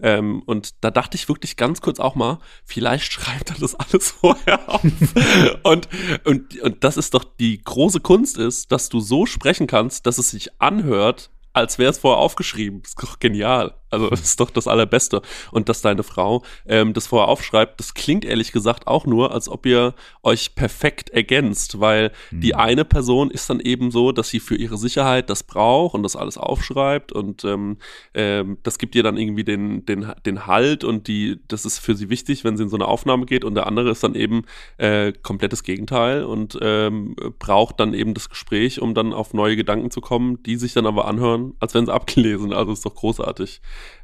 [0.00, 4.12] ähm, und da dachte ich wirklich ganz kurz auch mal, vielleicht schreibt er das alles
[4.12, 4.82] vorher auf.
[5.64, 5.88] und,
[6.24, 10.18] und, und das ist doch die große Kunst ist, dass du so sprechen kannst, dass
[10.18, 12.82] es sich anhört, als wäre es vorher aufgeschrieben.
[12.82, 13.74] Das ist doch genial.
[13.90, 15.22] Also das ist doch das Allerbeste.
[15.50, 19.48] Und dass deine Frau ähm, das vorher aufschreibt, das klingt ehrlich gesagt auch nur, als
[19.48, 22.40] ob ihr euch perfekt ergänzt, weil mhm.
[22.40, 26.02] die eine Person ist dann eben so, dass sie für ihre Sicherheit das braucht und
[26.02, 27.78] das alles aufschreibt und ähm,
[28.14, 31.94] ähm, das gibt ihr dann irgendwie den, den, den Halt und die, das ist für
[31.94, 34.44] sie wichtig, wenn sie in so eine Aufnahme geht und der andere ist dann eben
[34.78, 39.90] äh, komplettes Gegenteil und ähm, braucht dann eben das Gespräch, um dann auf neue Gedanken
[39.90, 42.52] zu kommen, die sich dann aber anhören, als wenn sie abgelesen.
[42.52, 43.60] Also ist doch großartig.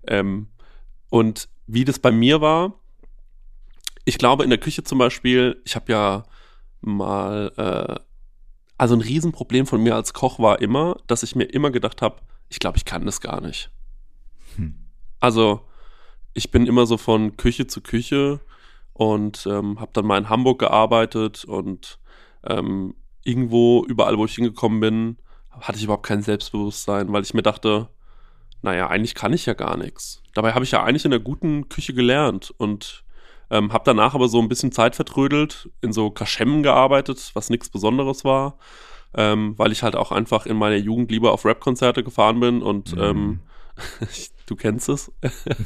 [0.07, 0.49] Ähm,
[1.11, 2.75] und wie das bei mir war,
[4.05, 6.25] ich glaube in der Küche zum Beispiel, ich habe ja
[6.81, 8.01] mal, äh,
[8.79, 12.17] also ein Riesenproblem von mir als Koch war immer, dass ich mir immer gedacht habe,
[12.49, 13.71] ich glaube, ich kann das gar nicht.
[14.57, 14.75] Hm.
[15.21, 15.67] Also
[16.35, 18.41] ich bin immer so von Küche zu Küche
[18.93, 21.99] und ähm, habe dann mal in Hamburg gearbeitet und
[22.45, 25.19] ähm, irgendwo, überall, wo ich hingekommen bin,
[25.51, 27.89] hatte ich überhaupt kein Selbstbewusstsein, weil ich mir dachte,
[28.62, 30.22] naja, eigentlich kann ich ja gar nichts.
[30.35, 33.05] Dabei habe ich ja eigentlich in der guten Küche gelernt und
[33.51, 37.68] ähm, habe danach aber so ein bisschen Zeit vertrödelt, in so Kaschemmen gearbeitet, was nichts
[37.68, 38.57] Besonderes war,
[39.14, 42.96] ähm, weil ich halt auch einfach in meiner Jugend lieber auf Rap-Konzerte gefahren bin und
[42.96, 43.03] mhm.
[43.03, 43.40] ähm,
[44.47, 45.13] du kennst es.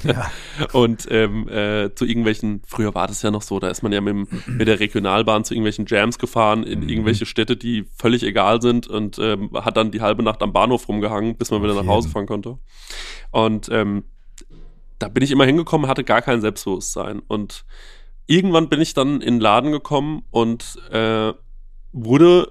[0.04, 0.30] Ja.
[0.72, 4.00] und ähm, äh, zu irgendwelchen, früher war das ja noch so, da ist man ja
[4.00, 6.88] mit, mit der Regionalbahn zu irgendwelchen Jams gefahren in mhm.
[6.88, 10.88] irgendwelche Städte, die völlig egal sind und ähm, hat dann die halbe Nacht am Bahnhof
[10.88, 11.92] rumgehangen, bis man wieder nach jeden.
[11.92, 12.58] Hause fahren konnte.
[13.30, 14.04] Und ähm,
[14.98, 17.20] da bin ich immer hingekommen, hatte gar kein Selbstbewusstsein.
[17.20, 17.64] Und
[18.26, 21.32] irgendwann bin ich dann in den Laden gekommen und äh,
[21.92, 22.50] wurde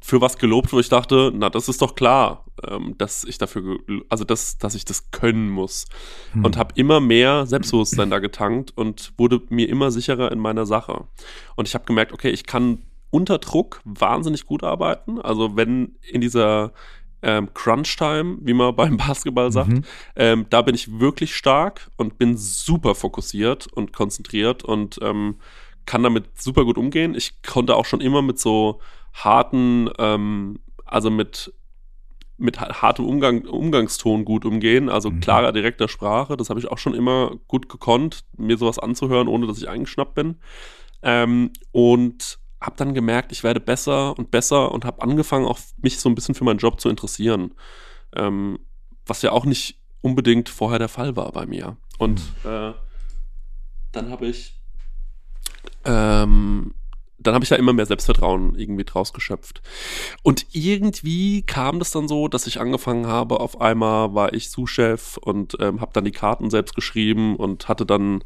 [0.00, 3.78] für was gelobt, wo ich dachte, na, das ist doch klar, ähm, dass ich dafür,
[4.08, 5.86] also dass, dass ich das können muss.
[6.32, 6.44] Hm.
[6.44, 11.04] Und habe immer mehr Selbstbewusstsein da getankt und wurde mir immer sicherer in meiner Sache.
[11.56, 15.20] Und ich habe gemerkt, okay, ich kann unter Druck wahnsinnig gut arbeiten.
[15.20, 16.72] Also wenn in dieser
[17.22, 19.84] ähm, Crunch-Time, wie man beim Basketball sagt, mhm.
[20.16, 25.36] ähm, da bin ich wirklich stark und bin super fokussiert und konzentriert und ähm,
[25.86, 27.14] kann damit super gut umgehen.
[27.14, 28.80] Ich konnte auch schon immer mit so
[29.14, 31.52] harten, ähm, also mit
[32.38, 35.20] mit hartem Umgang, Umgangston gut umgehen, also mhm.
[35.20, 36.36] klarer, direkter Sprache.
[36.36, 40.14] Das habe ich auch schon immer gut gekonnt, mir sowas anzuhören, ohne dass ich eingeschnappt
[40.14, 40.36] bin.
[41.02, 45.98] Ähm, und habe dann gemerkt, ich werde besser und besser und habe angefangen, auch mich
[45.98, 47.54] so ein bisschen für meinen Job zu interessieren.
[48.14, 48.58] Ähm,
[49.06, 51.76] was ja auch nicht unbedingt vorher der Fall war bei mir.
[51.98, 52.50] Und mhm.
[52.50, 52.72] äh,
[53.92, 54.60] dann habe ich
[55.84, 56.74] ähm,
[57.26, 59.62] dann habe ich da immer mehr Selbstvertrauen irgendwie draus geschöpft.
[60.22, 65.16] Und irgendwie kam das dann so, dass ich angefangen habe, auf einmal war ich Sous-Chef
[65.18, 68.22] und ähm, habe dann die Karten selbst geschrieben und hatte dann,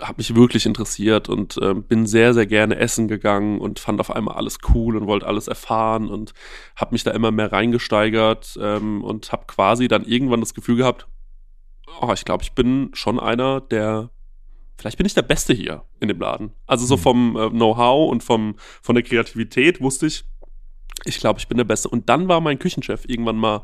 [0.00, 4.10] habe mich wirklich interessiert und ähm, bin sehr, sehr gerne essen gegangen und fand auf
[4.10, 6.32] einmal alles cool und wollte alles erfahren und
[6.76, 11.06] habe mich da immer mehr reingesteigert ähm, und habe quasi dann irgendwann das Gefühl gehabt,
[12.00, 14.10] oh, ich glaube, ich bin schon einer, der
[14.76, 16.52] vielleicht bin ich der Beste hier in dem Laden.
[16.66, 17.00] Also so mhm.
[17.00, 20.24] vom äh, Know-how und vom, von der Kreativität wusste ich,
[21.04, 21.88] ich glaube, ich bin der Beste.
[21.88, 23.62] Und dann war mein Küchenchef irgendwann mal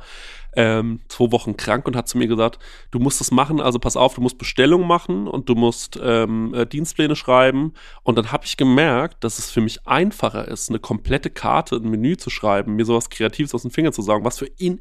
[0.57, 2.59] ähm, zwei Wochen krank und hat zu mir gesagt,
[2.90, 6.53] du musst das machen, also pass auf, du musst Bestellungen machen und du musst ähm,
[6.55, 7.73] äh, Dienstpläne schreiben.
[8.03, 11.88] Und dann habe ich gemerkt, dass es für mich einfacher ist, eine komplette Karte, ein
[11.88, 14.81] Menü zu schreiben, mir sowas Kreatives aus den Fingern zu sagen, was für ihn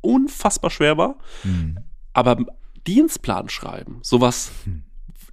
[0.00, 1.18] unfassbar schwer war.
[1.44, 1.78] Mhm.
[2.12, 2.38] Aber
[2.86, 4.84] Dienstplan schreiben, sowas mhm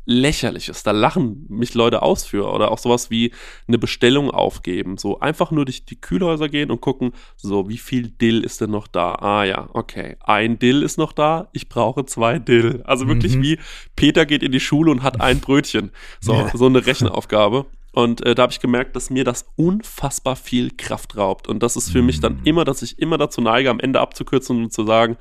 [0.09, 0.83] Lächerliches.
[0.83, 2.49] Da lachen mich Leute aus für.
[2.49, 3.33] Oder auch sowas wie
[3.67, 4.97] eine Bestellung aufgeben.
[4.97, 8.71] So einfach nur durch die Kühlhäuser gehen und gucken, so, wie viel Dill ist denn
[8.71, 9.15] noch da?
[9.15, 10.15] Ah ja, okay.
[10.21, 12.81] Ein Dill ist noch da, ich brauche zwei Dill.
[12.85, 13.41] Also wirklich mhm.
[13.43, 13.59] wie
[13.97, 15.91] Peter geht in die Schule und hat ein Brötchen.
[16.21, 16.51] So, ja.
[16.55, 17.65] so eine Rechenaufgabe.
[17.91, 21.49] Und äh, da habe ich gemerkt, dass mir das unfassbar viel Kraft raubt.
[21.49, 22.45] Und das ist für mich dann mhm.
[22.45, 25.17] immer, dass ich immer dazu neige, am Ende abzukürzen und zu sagen,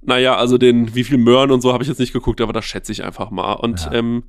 [0.00, 2.64] naja, also den, wie viel Möhren und so habe ich jetzt nicht geguckt, aber das
[2.64, 3.54] schätze ich einfach mal.
[3.54, 3.92] Und ja.
[3.92, 4.24] ähm,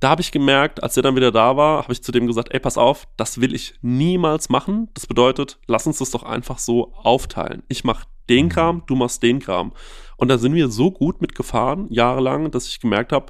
[0.00, 2.48] da habe ich gemerkt, als er dann wieder da war, habe ich zu dem gesagt,
[2.52, 4.88] ey, pass auf, das will ich niemals machen.
[4.94, 7.62] Das bedeutet, lass uns das doch einfach so aufteilen.
[7.68, 8.50] Ich mache den mhm.
[8.50, 9.72] Kram, du machst den Kram.
[10.16, 13.26] Und da sind wir so gut mitgefahren, jahrelang, dass ich gemerkt habe,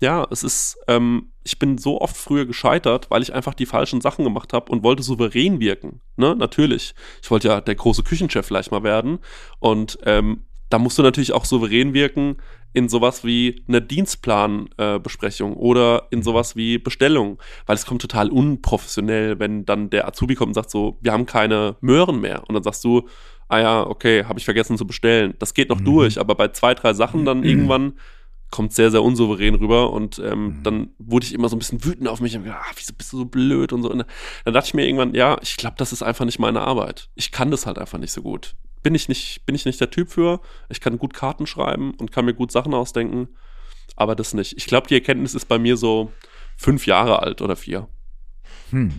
[0.00, 4.00] ja, es ist, ähm, ich bin so oft früher gescheitert, weil ich einfach die falschen
[4.00, 6.00] Sachen gemacht habe und wollte souverän wirken.
[6.16, 6.94] Ne, natürlich.
[7.22, 9.18] Ich wollte ja der große Küchenchef vielleicht mal werden.
[9.60, 12.38] Und ähm, da musst du natürlich auch souverän wirken
[12.72, 16.22] in sowas wie eine Dienstplanbesprechung äh, oder in mhm.
[16.24, 20.70] sowas wie Bestellung, weil es kommt total unprofessionell, wenn dann der Azubi kommt und sagt
[20.70, 23.08] so, wir haben keine Möhren mehr und dann sagst du,
[23.46, 25.34] ah ja, okay, habe ich vergessen zu bestellen.
[25.38, 25.84] Das geht noch mhm.
[25.84, 27.44] durch, aber bei zwei, drei Sachen dann mhm.
[27.44, 27.92] irgendwann
[28.50, 30.62] kommt sehr, sehr unsouverän rüber und ähm, mhm.
[30.64, 33.12] dann wurde ich immer so ein bisschen wütend auf mich und gedacht, ah, wieso bist
[33.12, 33.92] du so blöd und so.
[33.92, 34.04] Und
[34.44, 37.10] dann dachte ich mir irgendwann, ja, ich glaube, das ist einfach nicht meine Arbeit.
[37.14, 39.90] Ich kann das halt einfach nicht so gut bin ich nicht, bin ich nicht der
[39.90, 40.40] Typ für.
[40.68, 43.28] Ich kann gut Karten schreiben und kann mir gut Sachen ausdenken,
[43.96, 44.56] aber das nicht.
[44.56, 46.12] Ich glaube, die Erkenntnis ist bei mir so
[46.56, 47.88] fünf Jahre alt oder vier.
[48.70, 48.92] Hm.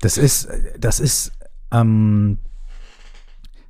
[0.00, 0.48] das ist,
[0.78, 1.32] das ist
[1.70, 2.38] ähm,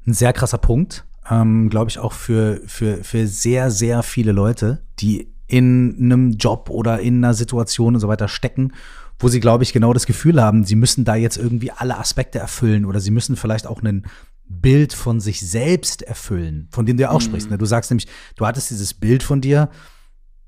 [0.07, 4.85] ein sehr krasser Punkt, ähm, glaube ich, auch für, für, für sehr, sehr viele Leute,
[5.01, 8.73] die in einem Job oder in einer Situation und so weiter stecken,
[9.19, 12.39] wo sie, glaube ich, genau das Gefühl haben, sie müssen da jetzt irgendwie alle Aspekte
[12.39, 14.07] erfüllen oder sie müssen vielleicht auch ein
[14.49, 17.25] Bild von sich selbst erfüllen, von dem du ja auch mhm.
[17.25, 17.51] sprichst.
[17.51, 17.59] Ne?
[17.59, 19.71] Du sagst nämlich, du hattest dieses Bild von dir,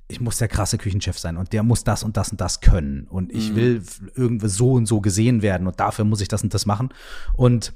[0.09, 3.07] ich muss der krasse Küchenchef sein und der muss das und das und das können
[3.09, 3.57] und ich mhm.
[3.57, 3.83] will
[4.15, 6.91] irgendwie so und so gesehen werden und dafür muss ich das und das machen
[7.35, 7.73] und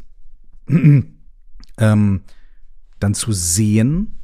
[0.68, 2.22] ähm,
[3.00, 4.20] dann zu sehen,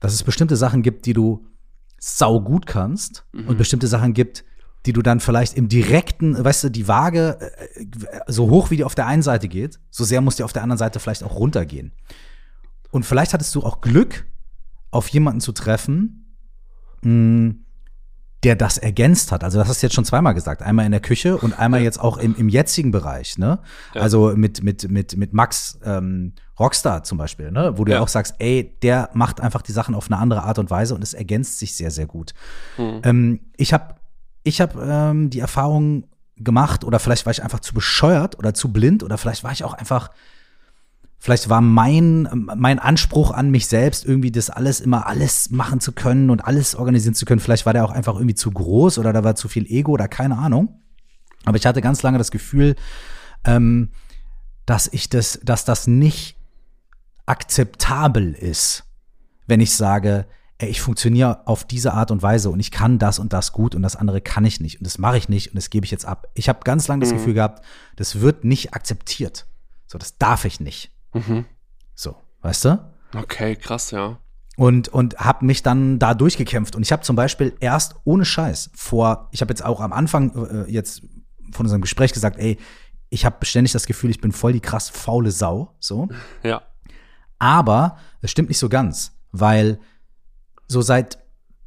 [0.00, 1.46] dass es bestimmte Sachen gibt, die du
[1.98, 3.46] sau gut kannst mhm.
[3.46, 4.44] und bestimmte Sachen gibt,
[4.86, 7.84] die du dann vielleicht im direkten, weißt du, die Waage äh,
[8.26, 10.62] so hoch wie die auf der einen Seite geht, so sehr muss die auf der
[10.62, 11.92] anderen Seite vielleicht auch runtergehen.
[12.90, 14.26] Und vielleicht hattest du auch Glück,
[14.90, 16.36] auf jemanden zu treffen,
[17.02, 17.64] mh, mm,
[18.42, 19.44] der das ergänzt hat.
[19.44, 20.62] Also das hast du jetzt schon zweimal gesagt.
[20.62, 23.36] Einmal in der Küche und einmal jetzt auch im, im jetzigen Bereich.
[23.36, 23.58] Ne?
[23.94, 24.00] Ja.
[24.00, 27.76] Also mit, mit, mit, mit Max ähm, Rockstar zum Beispiel, ne?
[27.76, 27.98] wo du ja.
[27.98, 28.02] ja.
[28.02, 31.02] auch sagst, ey, der macht einfach die Sachen auf eine andere Art und Weise und
[31.02, 32.32] es ergänzt sich sehr, sehr gut.
[32.78, 33.00] Mhm.
[33.04, 33.96] Ähm, ich habe
[34.42, 36.04] ich hab, ähm, die Erfahrung
[36.36, 39.64] gemacht oder vielleicht war ich einfach zu bescheuert oder zu blind oder vielleicht war ich
[39.64, 40.10] auch einfach
[41.22, 42.26] Vielleicht war mein,
[42.56, 46.74] mein Anspruch an mich selbst, irgendwie das alles immer alles machen zu können und alles
[46.74, 47.40] organisieren zu können.
[47.40, 50.08] Vielleicht war der auch einfach irgendwie zu groß oder da war zu viel Ego oder
[50.08, 50.80] keine Ahnung.
[51.44, 52.74] Aber ich hatte ganz lange das Gefühl,
[53.44, 53.90] ähm,
[54.64, 56.38] dass ich das, dass das nicht
[57.26, 58.84] akzeptabel ist,
[59.46, 60.26] wenn ich sage,
[60.68, 63.82] ich funktioniere auf diese Art und Weise und ich kann das und das gut und
[63.82, 66.04] das andere kann ich nicht und das mache ich nicht und das gebe ich jetzt
[66.04, 66.28] ab.
[66.34, 67.16] Ich habe ganz lange das mhm.
[67.18, 67.64] Gefühl gehabt,
[67.96, 69.46] das wird nicht akzeptiert.
[69.86, 70.92] So, das darf ich nicht.
[71.14, 71.46] Mhm.
[71.94, 72.92] So, weißt du?
[73.14, 74.18] Okay, krass, ja.
[74.56, 76.76] Und, und habe mich dann da durchgekämpft.
[76.76, 80.66] Und ich habe zum Beispiel erst ohne Scheiß vor, ich habe jetzt auch am Anfang
[80.66, 81.02] äh, jetzt
[81.52, 82.58] von unserem Gespräch gesagt, ey,
[83.08, 85.74] ich habe ständig das Gefühl, ich bin voll die krass faule Sau.
[85.80, 86.08] So.
[86.42, 86.62] Ja.
[87.38, 89.80] Aber es stimmt nicht so ganz, weil
[90.70, 91.18] so seit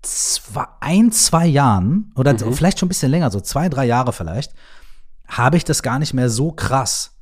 [0.02, 2.54] zwei, ein, zwei Jahren oder mhm.
[2.54, 4.54] vielleicht schon ein bisschen länger, so zwei, drei Jahre vielleicht,
[5.28, 7.14] habe ich das gar nicht mehr so krass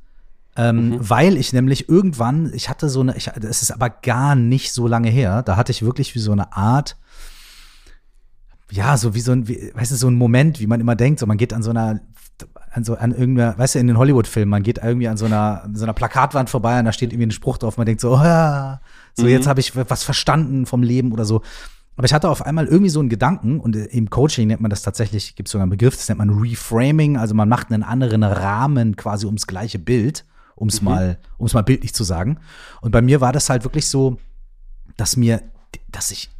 [0.54, 1.10] ähm, mhm.
[1.10, 4.86] Weil ich nämlich irgendwann, ich hatte so eine, ich, das ist aber gar nicht so
[4.86, 6.98] lange her, da hatte ich wirklich wie so eine Art,
[8.70, 11.20] ja, so wie so ein, wie, weißt du, so ein Moment, wie man immer denkt,
[11.20, 12.00] so man geht an so einer,
[12.70, 15.68] an so, an irgendeiner, weißt du, in den Hollywood-Filmen, man geht irgendwie an so einer,
[15.72, 18.16] so einer Plakatwand vorbei und da steht irgendwie ein Spruch drauf, man denkt so, oh,
[18.22, 18.80] ja,
[19.14, 19.30] so mhm.
[19.30, 21.42] jetzt habe ich was verstanden vom Leben oder so.
[21.96, 24.82] Aber ich hatte auf einmal irgendwie so einen Gedanken und im Coaching nennt man das
[24.82, 28.22] tatsächlich, gibt es sogar einen Begriff, das nennt man Reframing, also man macht einen anderen
[28.22, 30.24] Rahmen quasi ums gleiche Bild
[30.62, 30.88] um es mhm.
[30.88, 32.38] mal, um es mal bildlich zu sagen.
[32.80, 34.18] Und bei mir war das halt wirklich so,
[34.96, 35.42] dass mir,
[35.90, 36.30] dass ich,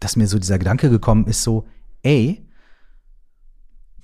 [0.00, 1.66] dass mir so dieser Gedanke gekommen ist, so,
[2.02, 2.46] ey,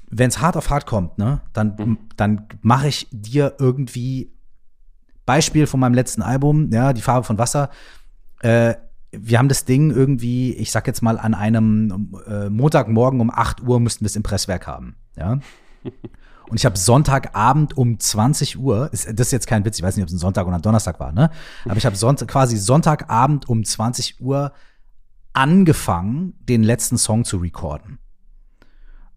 [0.09, 1.99] wenn es hart auf hart kommt, ne, dann, mhm.
[2.17, 4.33] dann mache ich dir irgendwie
[5.27, 7.71] Beispiel von meinem letzten Album, ja, die Farbe von Wasser.
[8.41, 8.75] Äh,
[9.13, 13.63] wir haben das Ding irgendwie, ich sag jetzt mal, an einem äh, Montagmorgen um 8
[13.63, 15.39] Uhr müssten wir es im Presswerk haben, ja.
[16.49, 19.97] Und ich habe Sonntagabend um 20 Uhr, ist, das ist jetzt kein Witz, ich weiß
[19.97, 21.31] nicht, ob es ein Sonntag oder ein Donnerstag war, ne?
[21.65, 24.53] Aber ich habe Sonntag, quasi Sonntagabend um 20 Uhr
[25.33, 27.99] angefangen, den letzten Song zu recorden.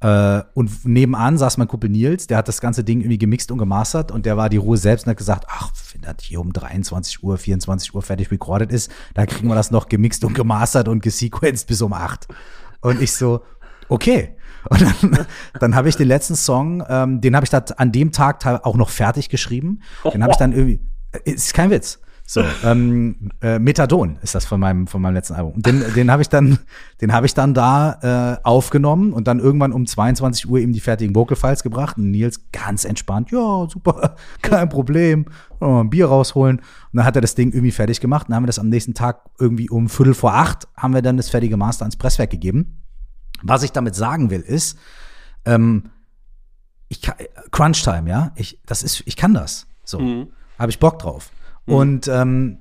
[0.01, 3.57] Äh, und nebenan saß mein Kumpel Nils, der hat das ganze Ding irgendwie gemixt und
[3.57, 6.53] gemastert und der war die Ruhe selbst und hat gesagt, ach, wenn das hier um
[6.53, 10.87] 23 Uhr, 24 Uhr fertig recorded ist, da kriegen wir das noch gemixt und gemastert
[10.87, 12.27] und gesequenced bis um 8.
[12.81, 13.41] Und ich so,
[13.89, 14.35] okay.
[14.69, 15.25] Und dann,
[15.59, 18.75] dann habe ich den letzten Song, ähm, den habe ich da an dem Tag auch
[18.77, 19.81] noch fertig geschrieben.
[20.13, 20.79] Den habe ich dann irgendwie,
[21.11, 21.99] äh, ist kein Witz.
[22.31, 25.53] So, ähm, äh, Methadon ist das von meinem von meinem letzten Album.
[25.53, 26.59] Und den den habe ich dann
[27.01, 30.79] den habe ich dann da äh, aufgenommen und dann irgendwann um 22 Uhr eben die
[30.79, 35.25] fertigen Vocal Files gebracht und Nils ganz entspannt, ja, super, kein Problem.
[35.59, 38.35] Mal ein Bier rausholen und dann hat er das Ding irgendwie fertig gemacht und dann
[38.35, 41.29] haben wir das am nächsten Tag irgendwie um Viertel vor acht haben wir dann das
[41.29, 42.77] fertige Master ans Presswerk gegeben.
[43.41, 44.77] Was ich damit sagen will, ist,
[45.45, 45.89] ähm,
[46.89, 47.15] ich kann,
[47.49, 49.65] Crunch Time, ja, ich, das ist, ich kann das.
[49.83, 50.27] So, mhm.
[50.59, 51.31] habe ich Bock drauf.
[51.69, 51.75] Mhm.
[51.75, 52.57] Und, ähm,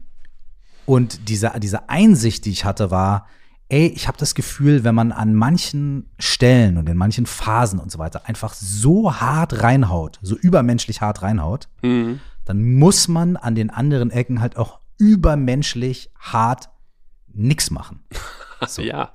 [0.87, 3.27] und diese, diese Einsicht, die ich hatte, war,
[3.69, 7.91] ey, ich habe das Gefühl, wenn man an manchen Stellen und in manchen Phasen und
[7.91, 12.21] so weiter einfach so hart reinhaut, so übermenschlich hart reinhaut, mhm.
[12.45, 16.71] dann muss man an den anderen Ecken halt auch übermenschlich hart
[17.33, 18.01] nix machen.
[18.67, 18.83] So.
[18.83, 19.13] ja.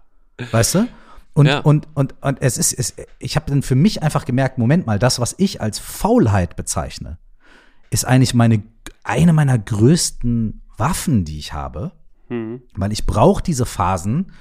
[0.52, 0.88] Weißt du?
[1.34, 1.60] Und, ja.
[1.60, 5.00] und, und, und es ist, es, ich habe dann für mich einfach gemerkt, Moment mal,
[5.00, 7.18] das, was ich als Faulheit bezeichne,
[7.90, 8.64] ist eigentlich meine
[9.04, 11.92] eine meiner größten Waffen, die ich habe,
[12.30, 12.62] mhm.
[12.76, 14.32] weil ich brauche diese Phasen,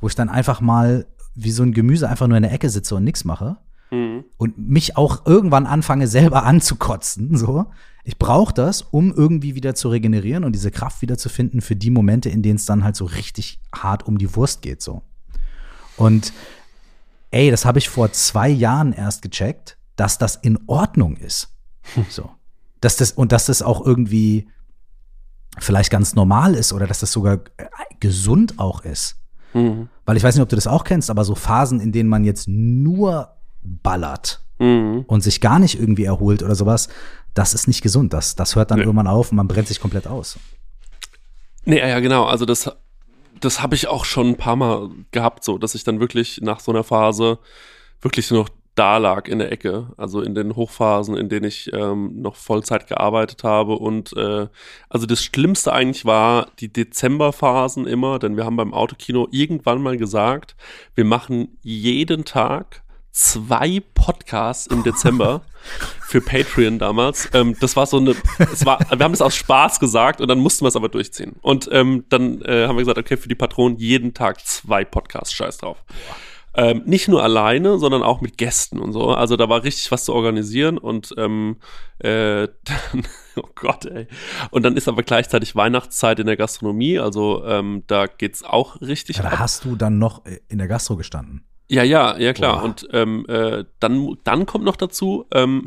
[0.00, 2.94] wo ich dann einfach mal wie so ein Gemüse einfach nur in der Ecke sitze
[2.96, 3.56] und nichts mache
[3.90, 4.24] mhm.
[4.36, 7.66] und mich auch irgendwann anfange selber anzukotzen, so.
[8.02, 11.76] Ich brauche das, um irgendwie wieder zu regenerieren und diese Kraft wieder zu finden für
[11.76, 15.02] die Momente, in denen es dann halt so richtig hart um die Wurst geht, so.
[15.96, 16.32] Und
[17.30, 21.48] ey, das habe ich vor zwei Jahren erst gecheckt, dass das in Ordnung ist.
[22.08, 22.30] So.
[22.80, 24.48] Dass das, und dass das auch irgendwie
[25.58, 27.40] vielleicht ganz normal ist oder dass das sogar
[27.98, 29.16] gesund auch ist.
[29.52, 29.88] Mhm.
[30.06, 32.24] Weil ich weiß nicht, ob du das auch kennst, aber so Phasen, in denen man
[32.24, 35.04] jetzt nur ballert mhm.
[35.06, 36.88] und sich gar nicht irgendwie erholt oder sowas,
[37.34, 38.12] das ist nicht gesund.
[38.12, 38.84] Das, das hört dann nee.
[38.84, 40.38] irgendwann auf und man brennt sich komplett aus.
[41.64, 42.24] Nee, ja, genau.
[42.24, 42.70] Also das,
[43.40, 46.60] das habe ich auch schon ein paar Mal gehabt, so, dass ich dann wirklich nach
[46.60, 47.38] so einer Phase
[48.00, 51.72] wirklich nur noch da lag in der Ecke, also in den Hochphasen, in denen ich
[51.72, 53.74] ähm, noch Vollzeit gearbeitet habe.
[53.74, 54.46] Und äh,
[54.88, 59.96] also das Schlimmste eigentlich war die Dezemberphasen immer, denn wir haben beim Autokino irgendwann mal
[59.96, 60.56] gesagt,
[60.94, 65.42] wir machen jeden Tag zwei Podcasts im Dezember
[66.00, 67.28] für Patreon damals.
[67.34, 68.14] Ähm, das war so eine,
[68.52, 71.36] es war, wir haben es aus Spaß gesagt und dann mussten wir es aber durchziehen.
[71.42, 75.32] Und ähm, dann äh, haben wir gesagt, okay, für die Patronen jeden Tag zwei Podcasts,
[75.32, 75.84] scheiß drauf.
[76.54, 79.10] Ähm, nicht nur alleine, sondern auch mit Gästen und so.
[79.10, 81.56] Also da war richtig was zu organisieren und ähm,
[81.98, 84.08] äh, dann, oh Gott, ey.
[84.50, 89.18] Und dann ist aber gleichzeitig Weihnachtszeit in der Gastronomie, also ähm, da geht's auch richtig.
[89.18, 89.38] Ja, da ab.
[89.38, 91.44] hast du dann noch in der Gastro gestanden?
[91.70, 92.58] Ja, ja, ja klar.
[92.58, 92.64] Boah.
[92.64, 95.66] Und ähm, äh, dann, dann kommt noch dazu, ähm,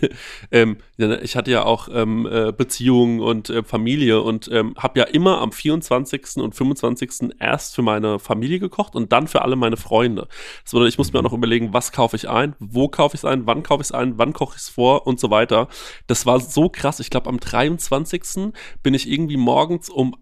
[0.50, 5.04] ähm, ich hatte ja auch ähm, äh, Beziehungen und äh, Familie und ähm, habe ja
[5.04, 6.38] immer am 24.
[6.38, 7.36] und 25.
[7.38, 10.26] erst für meine Familie gekocht und dann für alle meine Freunde.
[10.64, 13.20] Das bedeutet, ich muss mir auch noch überlegen, was kaufe ich ein, wo kaufe ich
[13.20, 15.68] es ein, wann kaufe ich es ein, wann koche ich es vor und so weiter.
[16.08, 16.98] Das war so krass.
[16.98, 18.52] Ich glaube, am 23.
[18.82, 20.16] bin ich irgendwie morgens um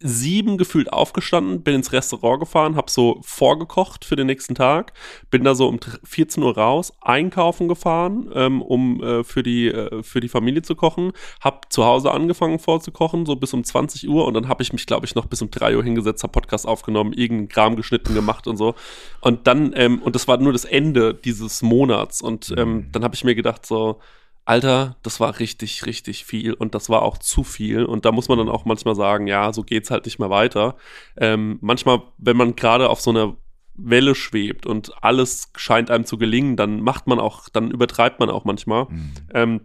[0.00, 4.92] sieben gefühlt aufgestanden, bin ins Restaurant gefahren, habe so vorgekocht für den nächsten Tag,
[5.30, 10.02] bin da so um 14 Uhr raus, einkaufen gefahren, ähm, um äh, für, die, äh,
[10.02, 14.26] für die Familie zu kochen, habe zu Hause angefangen vorzukochen, so bis um 20 Uhr
[14.26, 16.66] und dann habe ich mich, glaube ich, noch bis um 3 Uhr hingesetzt, habe Podcast
[16.66, 18.74] aufgenommen, irgendeinen Kram geschnitten gemacht und so.
[19.20, 22.92] Und dann, ähm, und das war nur das Ende dieses Monats und ähm, mhm.
[22.92, 24.00] dann habe ich mir gedacht so,
[24.44, 27.84] Alter, das war richtig, richtig viel und das war auch zu viel.
[27.84, 30.76] Und da muss man dann auch manchmal sagen, ja, so geht's halt nicht mehr weiter.
[31.16, 33.36] Ähm, manchmal, wenn man gerade auf so einer
[33.74, 38.30] Welle schwebt und alles scheint einem zu gelingen, dann macht man auch, dann übertreibt man
[38.30, 38.86] auch manchmal.
[38.86, 39.12] Mhm.
[39.32, 39.60] Ähm,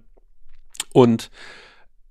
[0.93, 1.31] und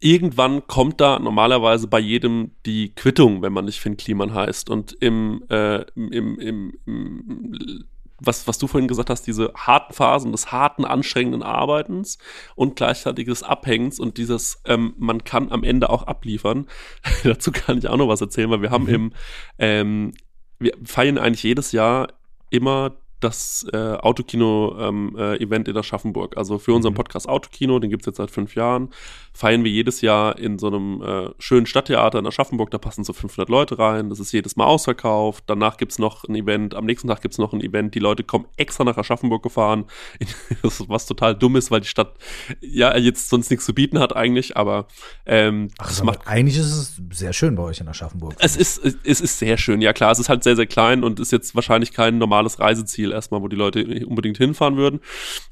[0.00, 4.68] irgendwann kommt da normalerweise bei jedem die Quittung, wenn man nicht Finn Kliman heißt.
[4.68, 7.85] Und im, äh, im, im, im
[8.20, 12.18] was, was du vorhin gesagt hast, diese harten Phasen des harten, anstrengenden Arbeitens
[12.55, 16.66] und gleichzeitig des Abhängens und dieses, ähm, man kann am Ende auch abliefern.
[17.24, 18.94] Dazu kann ich auch noch was erzählen, weil wir haben mhm.
[18.94, 19.12] im,
[19.59, 20.12] ähm,
[20.59, 22.09] wir feiern eigentlich jedes Jahr
[22.50, 26.37] immer das äh, Autokino-Event ähm, äh, in Aschaffenburg.
[26.37, 26.98] Also für unseren mhm.
[26.98, 28.90] Podcast Autokino, den gibt es jetzt seit fünf Jahren,
[29.33, 32.70] feiern wir jedes Jahr in so einem äh, schönen Stadttheater in Aschaffenburg.
[32.70, 34.11] Da passen so 500 Leute rein.
[34.11, 35.44] Das ist jedes Mal ausverkauft.
[35.46, 36.74] Danach gibt es noch ein Event.
[36.74, 37.94] Am nächsten Tag gibt es noch ein Event.
[37.94, 39.87] Die Leute kommen extra nach Aschaffenburg gefahren,
[40.62, 42.14] was total dumm ist, weil die Stadt
[42.61, 44.57] ja jetzt sonst nichts zu bieten hat eigentlich.
[44.57, 44.87] Aber
[45.24, 48.35] ähm, Ach, das macht eigentlich ist es sehr schön bei euch in Aschaffenburg.
[48.38, 49.81] Es ist, es ist sehr schön.
[49.81, 53.04] Ja klar, es ist halt sehr, sehr klein und ist jetzt wahrscheinlich kein normales Reiseziel
[53.12, 55.01] erstmal, wo die Leute unbedingt hinfahren würden.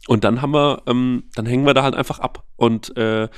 [0.06, 3.28] Und dann haben wir, ähm, dann hängen wir da halt einfach ab und äh,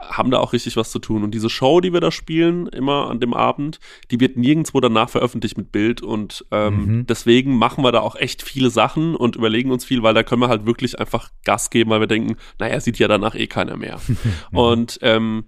[0.00, 1.24] haben da auch richtig was zu tun.
[1.24, 3.80] Und diese Show, die wir da spielen, immer an dem Abend,
[4.10, 6.02] die wird nirgendwo danach veröffentlicht mit Bild.
[6.02, 7.06] Und ähm, mhm.
[7.06, 10.42] deswegen machen wir da auch echt viele Sachen und überlegen uns viel, weil da können
[10.42, 13.76] wir halt wirklich einfach Gas geben, weil wir denken, naja, sieht ja danach eh keiner
[13.76, 14.00] mehr.
[14.52, 15.44] und ähm,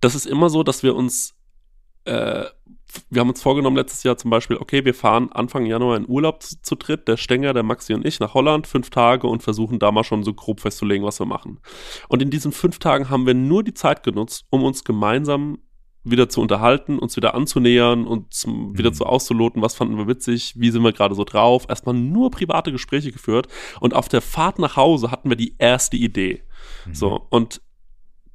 [0.00, 1.34] das ist immer so, dass wir uns
[2.04, 2.44] äh,
[3.10, 6.42] wir haben uns vorgenommen letztes Jahr zum Beispiel, okay, wir fahren Anfang Januar in Urlaub
[6.42, 9.78] zu, zu dritt, der Stenger, der Maxi und ich, nach Holland, fünf Tage und versuchen
[9.78, 11.60] da mal schon so grob festzulegen, was wir machen.
[12.08, 15.58] Und in diesen fünf Tagen haben wir nur die Zeit genutzt, um uns gemeinsam
[16.04, 18.78] wieder zu unterhalten, uns wieder anzunähern und zum, mhm.
[18.78, 21.66] wieder zu auszuloten, was fanden wir witzig, wie sind wir gerade so drauf.
[21.68, 23.46] Erstmal nur private Gespräche geführt
[23.80, 26.42] und auf der Fahrt nach Hause hatten wir die erste Idee.
[26.86, 26.94] Mhm.
[26.94, 27.62] So, und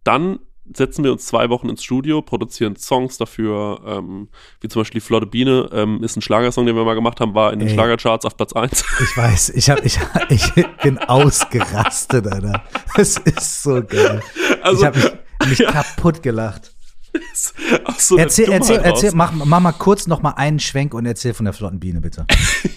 [0.04, 0.40] dann
[0.76, 4.30] setzen wir uns zwei Wochen ins Studio, produzieren Songs dafür, ähm,
[4.62, 7.34] wie zum Beispiel die Flotte Biene, ähm, ist ein Schlagersong, den wir mal gemacht haben,
[7.34, 8.84] war in den Ey, Schlagercharts auf Platz 1.
[9.00, 10.00] Ich weiß, ich, hab, ich,
[10.30, 12.64] ich bin ausgerastet, Alter.
[12.96, 14.22] Das ist so geil.
[14.62, 15.72] Also, ich habe mich, mich ja.
[15.72, 16.77] kaputt gelacht.
[17.98, 21.46] So erzähl, erzähl, erzähl, mach, mach mal kurz noch mal einen Schwenk und erzähl von
[21.46, 22.26] der flotten Biene, bitte.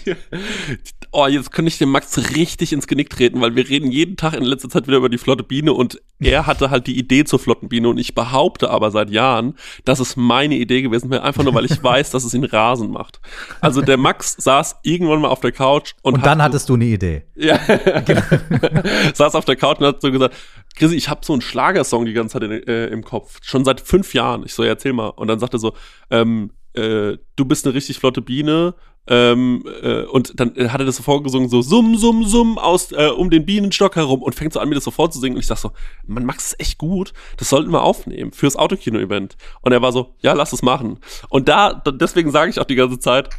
[1.11, 4.33] oh, jetzt könnte ich dem Max richtig ins Genick treten, weil wir reden jeden Tag
[4.33, 7.39] in letzter Zeit wieder über die flotte Biene und er hatte halt die Idee zur
[7.39, 11.43] flotten Biene und ich behaupte aber seit Jahren, dass es meine Idee gewesen wäre, einfach
[11.43, 13.19] nur, weil ich weiß, dass es ihn rasend macht.
[13.59, 16.85] Also der Max saß irgendwann mal auf der Couch und, und dann hattest du eine
[16.85, 17.23] Idee.
[17.35, 17.57] Ja.
[18.05, 18.21] Genau.
[19.13, 20.35] saß auf der Couch und hat so gesagt,
[20.75, 23.81] Chrissy, ich habe so einen Schlagersong die ganze Zeit in, äh, im Kopf, schon seit
[23.81, 24.30] fünf Jahren.
[24.45, 25.09] Ich so, ja, erzähl mal.
[25.09, 25.73] Und dann sagt er so,
[26.09, 28.75] ähm, äh, du bist eine richtig flotte Biene.
[29.07, 33.07] Ähm, äh, und dann hat er das so vorgesungen, so summ, summ, summ aus, äh,
[33.07, 35.35] um den Bienenstock herum und fängt so an, mir das so vorzusingen.
[35.35, 35.71] Und ich sag so,
[36.05, 39.37] man Max ist echt gut, das sollten wir aufnehmen fürs Autokino-Event.
[39.61, 40.99] Und er war so, ja, lass es machen.
[41.29, 43.29] Und da, deswegen sage ich auch die ganze Zeit,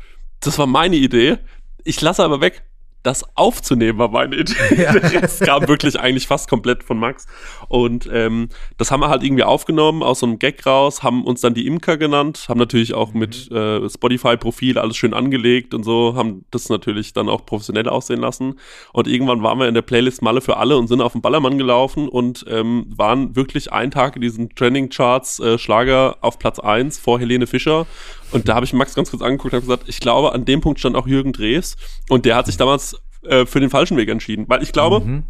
[0.40, 1.38] das war meine Idee.
[1.84, 2.64] Ich lasse aber weg,
[3.02, 4.52] das aufzunehmen, war meine Idee.
[4.82, 4.92] Ja.
[4.92, 7.26] Der Rest kam wirklich eigentlich fast komplett von Max.
[7.68, 8.48] Und ähm,
[8.78, 11.66] das haben wir halt irgendwie aufgenommen, aus so einem Gag raus, haben uns dann die
[11.66, 13.20] Imker genannt, haben natürlich auch mhm.
[13.20, 18.20] mit äh, Spotify-Profil alles schön angelegt und so, haben das natürlich dann auch professionell aussehen
[18.20, 18.58] lassen.
[18.92, 21.58] Und irgendwann waren wir in der Playlist Malle für alle und sind auf den Ballermann
[21.58, 26.98] gelaufen und ähm, waren wirklich einen Tag in diesen Trending-Charts äh, Schlager auf Platz eins
[26.98, 27.86] vor Helene Fischer
[28.32, 30.60] und da habe ich Max ganz kurz angeguckt und habe gesagt, ich glaube, an dem
[30.60, 31.76] Punkt stand auch Jürgen Drees.
[32.08, 34.46] Und der hat sich damals äh, für den falschen Weg entschieden.
[34.48, 35.24] Weil ich glaube, mhm.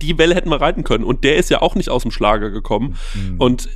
[0.00, 1.04] die Welle hätten wir reiten können.
[1.04, 2.96] Und der ist ja auch nicht aus dem Schlager gekommen.
[3.14, 3.36] Mhm.
[3.38, 3.68] Und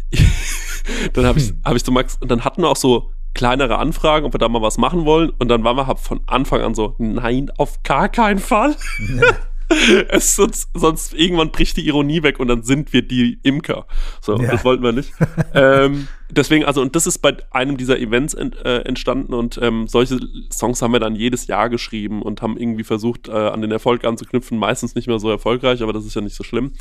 [1.15, 1.61] dann habe ich, hm.
[1.65, 4.49] hab ich zu Max, und dann hatten wir auch so kleinere Anfragen, ob wir da
[4.49, 5.31] mal was machen wollen.
[5.31, 8.77] Und dann waren wir halt von Anfang an so, nein, auf gar keinen Fall.
[9.21, 9.37] Ja.
[10.09, 13.87] es sonst, sonst irgendwann bricht die Ironie weg und dann sind wir die Imker.
[14.21, 14.51] So, ja.
[14.51, 15.13] das wollten wir nicht.
[15.55, 19.87] ähm, deswegen, also, und das ist bei einem dieser Events ent, äh, entstanden und ähm,
[19.87, 20.19] solche
[20.53, 24.05] Songs haben wir dann jedes Jahr geschrieben und haben irgendwie versucht, äh, an den Erfolg
[24.05, 24.59] anzuknüpfen.
[24.59, 26.73] Meistens nicht mehr so erfolgreich, aber das ist ja nicht so schlimm.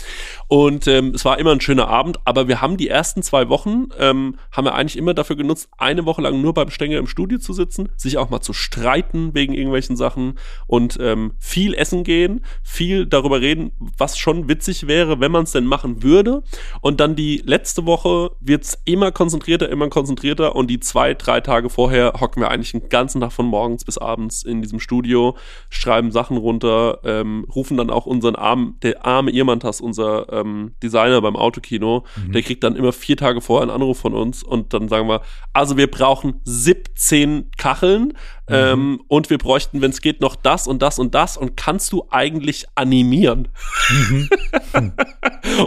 [0.47, 3.89] Und ähm, es war immer ein schöner Abend, aber wir haben die ersten zwei Wochen,
[3.99, 7.37] ähm, haben wir eigentlich immer dafür genutzt, eine Woche lang nur beim Stänger im Studio
[7.37, 12.43] zu sitzen, sich auch mal zu streiten wegen irgendwelchen Sachen und ähm, viel essen gehen,
[12.63, 16.43] viel darüber reden, was schon witzig wäre, wenn man es denn machen würde.
[16.81, 21.41] Und dann die letzte Woche wird's immer konzentriert konzentrierter, immer konzentrierter und die zwei, drei
[21.41, 25.35] Tage vorher hocken wir eigentlich den ganzen Tag von morgens bis abends in diesem Studio,
[25.69, 31.21] schreiben Sachen runter, ähm, rufen dann auch unseren armen, der arme Irmantas, unser ähm, Designer
[31.21, 32.31] beim Autokino, mhm.
[32.31, 35.21] der kriegt dann immer vier Tage vorher einen Anruf von uns und dann sagen wir,
[35.51, 38.13] also wir brauchen 17 Kacheln
[38.47, 38.55] mhm.
[38.55, 41.91] ähm, und wir bräuchten, wenn es geht, noch das und das und das und kannst
[41.91, 43.49] du eigentlich animieren?
[43.89, 44.29] Mhm.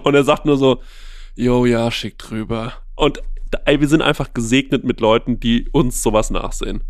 [0.05, 0.81] und er sagt nur so,
[1.41, 2.73] Jo, ja, schick drüber.
[2.97, 3.23] Und
[3.65, 6.83] ey, wir sind einfach gesegnet mit Leuten, die uns sowas nachsehen.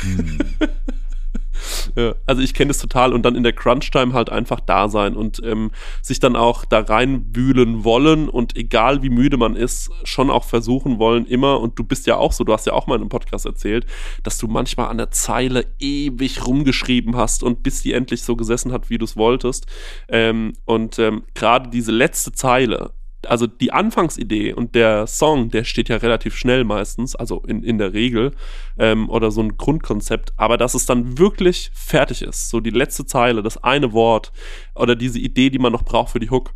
[0.00, 0.38] Hm.
[1.96, 5.16] ja, also ich kenne es total und dann in der Crunch-Time halt einfach da sein
[5.16, 5.70] und ähm,
[6.02, 10.98] sich dann auch da reinwühlen wollen und egal wie müde man ist, schon auch versuchen
[10.98, 13.08] wollen, immer, und du bist ja auch so, du hast ja auch mal in einem
[13.08, 13.86] Podcast erzählt,
[14.22, 18.72] dass du manchmal an der Zeile ewig rumgeschrieben hast und bis die endlich so gesessen
[18.72, 19.66] hat, wie du es wolltest.
[20.08, 22.92] Ähm, und ähm, gerade diese letzte Zeile,
[23.24, 27.78] also die Anfangsidee und der Song, der steht ja relativ schnell meistens, also in, in
[27.78, 28.32] der Regel,
[28.78, 33.06] ähm, oder so ein Grundkonzept, aber dass es dann wirklich fertig ist, so die letzte
[33.06, 34.32] Zeile, das eine Wort
[34.74, 36.52] oder diese Idee, die man noch braucht für die Hook,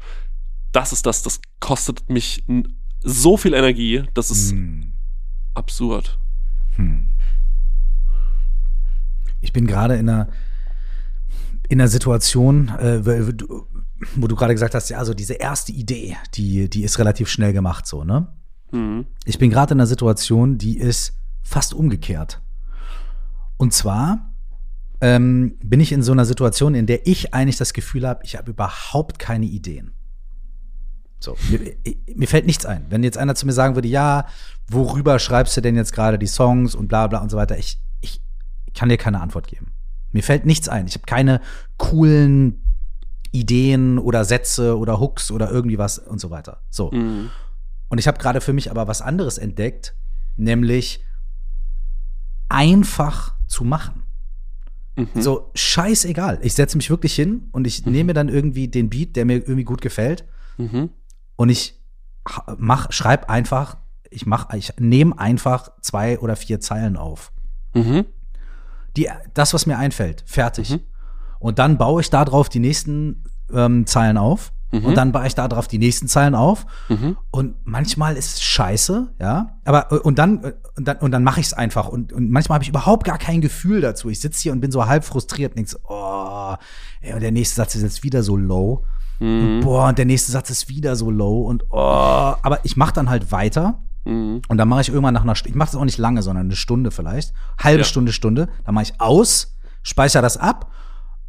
[0.73, 2.45] das ist das, das kostet mich
[3.03, 4.93] so viel Energie, das ist hm.
[5.55, 6.19] absurd.
[6.77, 7.11] Hm.
[9.41, 10.29] Ich bin gerade in einer
[11.71, 13.05] in einer Situation, äh,
[14.17, 17.53] wo du gerade gesagt hast, ja, also diese erste Idee, die, die ist relativ schnell
[17.53, 18.29] gemacht, so, ne?
[18.73, 19.07] Mhm.
[19.25, 22.41] Ich bin gerade in einer Situation, die ist fast umgekehrt.
[23.57, 24.33] Und zwar
[25.01, 28.37] ähm, bin ich in so einer Situation, in der ich eigentlich das Gefühl habe, ich
[28.37, 29.93] habe überhaupt keine Ideen.
[31.19, 31.61] So, mir,
[32.15, 32.87] mir, fällt nichts ein.
[32.89, 34.27] Wenn jetzt einer zu mir sagen würde, ja,
[34.69, 37.79] worüber schreibst du denn jetzt gerade die Songs und bla bla und so weiter, ich,
[38.01, 38.23] ich
[38.75, 39.73] kann dir keine Antwort geben.
[40.13, 40.87] Mir fällt nichts ein.
[40.87, 41.41] Ich habe keine
[41.77, 42.60] coolen
[43.33, 46.63] Ideen oder Sätze oder Hooks oder irgendwie was und so weiter.
[46.71, 46.91] So.
[46.91, 47.31] Mhm.
[47.89, 49.95] Und ich habe gerade für mich aber was anderes entdeckt,
[50.37, 51.05] nämlich
[52.49, 54.03] einfach zu machen.
[54.97, 55.09] Mhm.
[55.21, 56.39] So, scheißegal.
[56.43, 57.93] Ich setze mich wirklich hin und ich mhm.
[57.93, 60.25] nehme dann irgendwie den Beat, der mir irgendwie gut gefällt.
[60.59, 60.91] Mhm.
[61.37, 61.81] Und ich
[62.59, 63.79] mach, schreib einfach,
[64.11, 67.33] ich mach, ich nehme einfach zwei oder vier Zeilen auf.
[67.75, 68.07] Mhm.
[68.97, 70.79] Die, das, was mir einfällt, fertig.
[71.41, 74.53] Und dann baue ich darauf die nächsten ähm, Zeilen auf.
[74.71, 74.85] Mhm.
[74.85, 76.65] Und dann baue ich darauf die nächsten Zeilen auf.
[76.89, 77.17] Mhm.
[77.33, 79.59] Und manchmal ist es scheiße, ja.
[79.65, 81.89] Aber äh, und dann äh, und dann, und dann mache ich es einfach.
[81.89, 84.11] Und, und manchmal habe ich überhaupt gar kein Gefühl dazu.
[84.11, 86.55] Ich sitze hier und bin so halb frustriert und denke so, oh,
[87.01, 88.85] ey, und der nächste Satz ist jetzt wieder so low.
[89.19, 89.41] Mhm.
[89.41, 91.43] Und boah, und der nächste Satz ist wieder so low.
[91.43, 94.43] Und oh, aber ich mache dann halt weiter Mhm.
[94.49, 96.47] Und dann mache ich irgendwann nach einer Stunde, ich mache das auch nicht lange, sondern
[96.47, 97.85] eine Stunde vielleicht, halbe ja.
[97.85, 100.71] Stunde, Stunde, dann mache ich aus, speichere das ab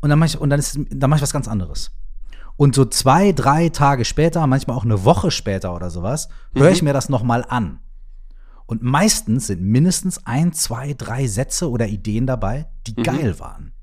[0.01, 1.91] und dann mache ich, und dann ist, dann mache ich was ganz anderes.
[2.57, 6.81] Und so zwei, drei Tage später, manchmal auch eine Woche später oder sowas, höre ich
[6.81, 6.89] mhm.
[6.89, 7.79] mir das nochmal an.
[8.65, 13.03] Und meistens sind mindestens ein, zwei, drei Sätze oder Ideen dabei, die mhm.
[13.03, 13.73] geil waren.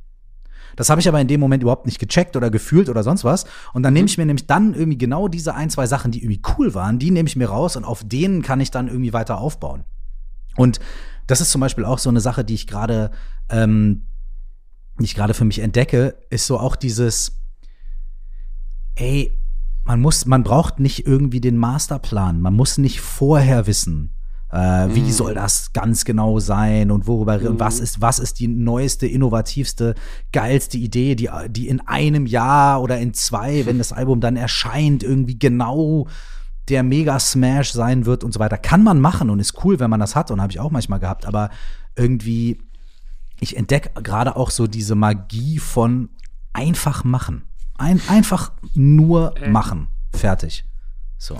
[0.77, 3.47] Das habe ich aber in dem Moment überhaupt nicht gecheckt oder gefühlt oder sonst was.
[3.73, 4.09] Und dann nehme mhm.
[4.09, 7.11] ich mir nämlich dann irgendwie genau diese ein, zwei Sachen, die irgendwie cool waren, die
[7.11, 9.85] nehme ich mir raus und auf denen kann ich dann irgendwie weiter aufbauen.
[10.57, 10.81] Und
[11.27, 13.11] das ist zum Beispiel auch so eine Sache, die ich gerade,
[13.51, 14.07] ähm,
[14.99, 17.41] die ich gerade für mich entdecke, ist so auch dieses,
[18.97, 19.33] ey,
[19.85, 22.41] man muss, man braucht nicht irgendwie den Masterplan.
[22.41, 24.13] Man muss nicht vorher wissen,
[24.51, 25.11] äh, wie mhm.
[25.11, 27.47] soll das ganz genau sein und worüber mhm.
[27.47, 29.95] und was ist was ist die neueste, innovativste,
[30.33, 35.03] geilste Idee, die die in einem Jahr oder in zwei, wenn das Album dann erscheint,
[35.03, 36.07] irgendwie genau
[36.69, 38.59] der Mega Smash sein wird und so weiter.
[38.59, 41.01] Kann man machen und ist cool, wenn man das hat und habe ich auch manchmal
[41.01, 41.49] gehabt, aber
[41.97, 42.59] irgendwie
[43.41, 46.11] ich entdecke gerade auch so diese Magie von
[46.53, 47.45] einfach machen.
[47.77, 49.89] Ein, einfach nur machen.
[50.13, 50.65] Fertig.
[51.17, 51.37] So.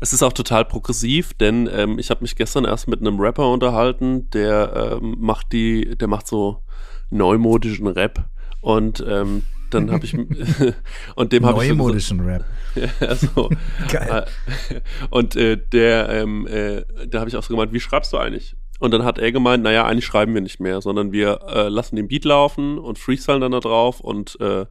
[0.00, 3.50] Es ist auch total progressiv, denn ähm, ich habe mich gestern erst mit einem Rapper
[3.50, 6.62] unterhalten, der ähm, macht die, der macht so
[7.10, 8.28] neumodischen Rap
[8.60, 10.14] und ähm, dann habe ich
[11.16, 12.44] und dem habe ich neumodischen Rap.
[13.00, 13.50] ja, so,
[13.90, 14.26] Geil.
[14.70, 18.18] Äh, und äh, der, ähm, äh, da habe ich auch so gemeint, wie schreibst du
[18.18, 18.56] eigentlich?
[18.78, 21.96] Und dann hat er gemeint, naja, eigentlich schreiben wir nicht mehr, sondern wir äh, lassen
[21.96, 24.66] den Beat laufen und freestylen dann da drauf und äh,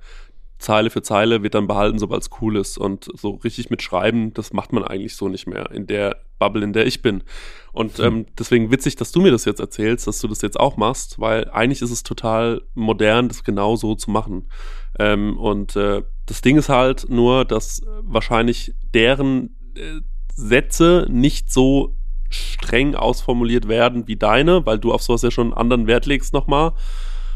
[0.60, 2.78] Zeile für Zeile wird dann behalten, sobald es cool ist.
[2.78, 6.64] Und so richtig mit Schreiben, das macht man eigentlich so nicht mehr in der Bubble,
[6.64, 7.24] in der ich bin.
[7.74, 8.06] Und hm.
[8.06, 11.20] ähm, deswegen witzig, dass du mir das jetzt erzählst, dass du das jetzt auch machst,
[11.20, 14.50] weil eigentlich ist es total modern, das genau so zu machen.
[14.98, 20.02] Ähm, und äh, das Ding ist halt nur, dass wahrscheinlich deren äh,
[20.34, 21.97] Sätze nicht so
[22.30, 26.34] streng ausformuliert werden wie deine, weil du auf sowas ja schon einen anderen Wert legst
[26.34, 26.74] nochmal.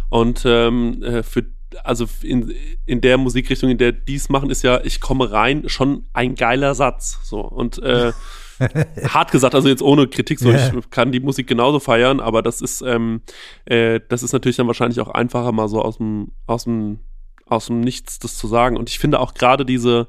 [0.09, 1.45] Und ähm, äh, für
[1.83, 2.53] also in,
[2.85, 6.75] in der Musikrichtung, in der dies machen, ist ja, ich komme rein, schon ein geiler
[6.75, 7.19] Satz.
[7.23, 7.39] So.
[7.41, 8.11] Und äh,
[9.07, 10.73] hart gesagt, also jetzt ohne Kritik, so yeah.
[10.77, 13.21] ich kann die Musik genauso feiern, aber das ist, ähm,
[13.65, 16.99] äh, das ist natürlich dann wahrscheinlich auch einfacher, mal so aus dem, aus dem,
[17.45, 18.77] aus dem Nichts das zu sagen.
[18.77, 20.07] Und ich finde auch gerade diese,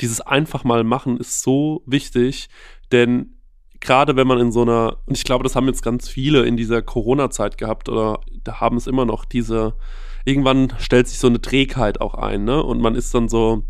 [0.00, 2.48] dieses einfach mal machen ist so wichtig,
[2.90, 3.36] denn
[3.82, 6.56] gerade wenn man in so einer, und ich glaube, das haben jetzt ganz viele in
[6.56, 9.74] dieser Corona-Zeit gehabt oder da haben es immer noch diese,
[10.24, 12.62] irgendwann stellt sich so eine Trägheit auch ein, ne?
[12.62, 13.64] Und man ist dann so,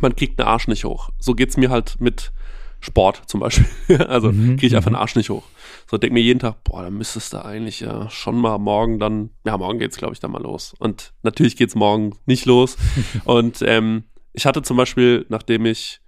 [0.00, 1.10] man kriegt den Arsch nicht hoch.
[1.18, 2.32] So geht's mir halt mit
[2.80, 3.66] Sport zum Beispiel.
[4.08, 4.96] also mhm, kriege ich einfach mhm.
[4.96, 5.44] Arsch nicht hoch.
[5.86, 9.30] So denk mir jeden Tag, boah, da müsstest du eigentlich ja schon mal morgen dann,
[9.44, 10.74] ja, morgen geht's, glaube ich, dann mal los.
[10.78, 12.78] Und natürlich geht's morgen nicht los.
[13.24, 16.00] Und ähm, ich hatte zum Beispiel, nachdem ich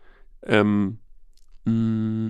[0.46, 0.98] ähm,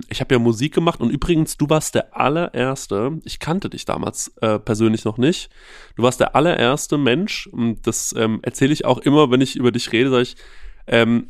[0.09, 4.29] ich habe ja Musik gemacht und übrigens, du warst der allererste, ich kannte dich damals
[4.41, 5.49] äh, persönlich noch nicht,
[5.95, 9.71] du warst der allererste Mensch, und das ähm, erzähle ich auch immer, wenn ich über
[9.71, 10.35] dich rede, sage ich,
[10.87, 11.29] ähm,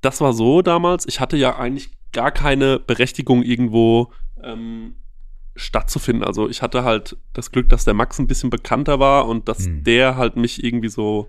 [0.00, 4.12] das war so damals, ich hatte ja eigentlich gar keine Berechtigung irgendwo
[4.42, 4.94] ähm,
[5.56, 6.24] stattzufinden.
[6.24, 9.66] Also ich hatte halt das Glück, dass der Max ein bisschen bekannter war und dass
[9.66, 9.84] hm.
[9.84, 11.28] der halt mich irgendwie so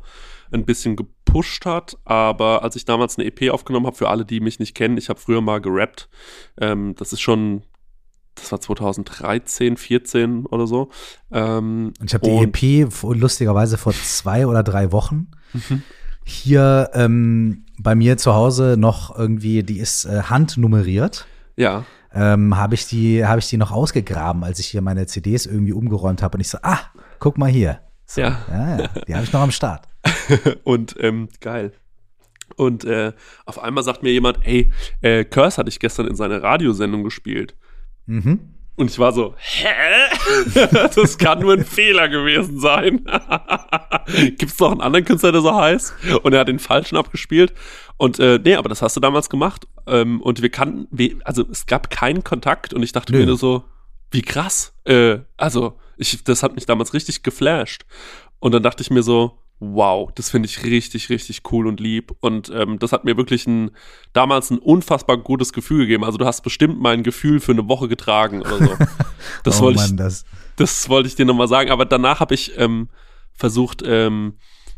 [0.52, 1.98] ein bisschen gepusht hat.
[2.06, 5.10] Aber als ich damals eine EP aufgenommen habe, für alle, die mich nicht kennen, ich
[5.10, 6.10] habe früher mal gerappt.
[6.60, 7.64] Ähm, das ist schon,
[8.36, 10.90] das war 2013, 14 oder so.
[11.32, 15.84] Ähm, und ich habe die EP lustigerweise vor zwei oder drei Wochen mhm.
[16.24, 21.26] hier ähm, bei mir zu Hause noch irgendwie, die ist äh, handnummeriert.
[21.56, 21.86] Ja.
[22.14, 25.72] Ähm, habe ich die habe ich die noch ausgegraben, als ich hier meine CDs irgendwie
[25.72, 26.80] umgeräumt habe und ich so, ah,
[27.20, 27.80] guck mal hier.
[28.06, 28.40] So, ja.
[28.50, 28.88] ja, ja.
[29.08, 29.88] Die habe ich noch am Start.
[30.64, 31.74] und ähm, geil.
[32.56, 33.14] Und äh,
[33.46, 37.56] auf einmal sagt mir jemand, ey, äh, Curse hatte ich gestern in seiner Radiosendung gespielt.
[38.06, 38.40] Mhm.
[38.76, 39.68] Und ich war so, hä?
[40.96, 43.06] das kann nur ein Fehler gewesen sein.
[44.08, 45.94] Gibt es noch einen anderen Künstler, der so heißt?
[46.24, 47.54] Und er hat den falschen abgespielt.
[47.98, 49.68] Und äh, nee, aber das hast du damals gemacht.
[49.88, 50.88] Ähm, und wir kannten,
[51.24, 53.20] also es gab keinen Kontakt und ich dachte Nö.
[53.20, 53.66] mir nur so,
[54.10, 54.74] wie krass.
[54.86, 57.86] Äh, also, ich, das hat mich damals richtig geflasht.
[58.40, 62.16] Und dann dachte ich mir so, wow, das finde ich richtig, richtig cool und lieb.
[62.20, 63.70] Und ähm, das hat mir wirklich ein,
[64.12, 66.04] damals ein unfassbar gutes Gefühl gegeben.
[66.04, 68.76] Also du hast bestimmt mein Gefühl für eine Woche getragen oder so.
[69.44, 70.26] Das oh wollte ich, das.
[70.56, 71.70] das wollte ich dir nochmal sagen.
[71.70, 72.90] Aber danach habe ich ähm,
[73.34, 74.34] versucht, ähm,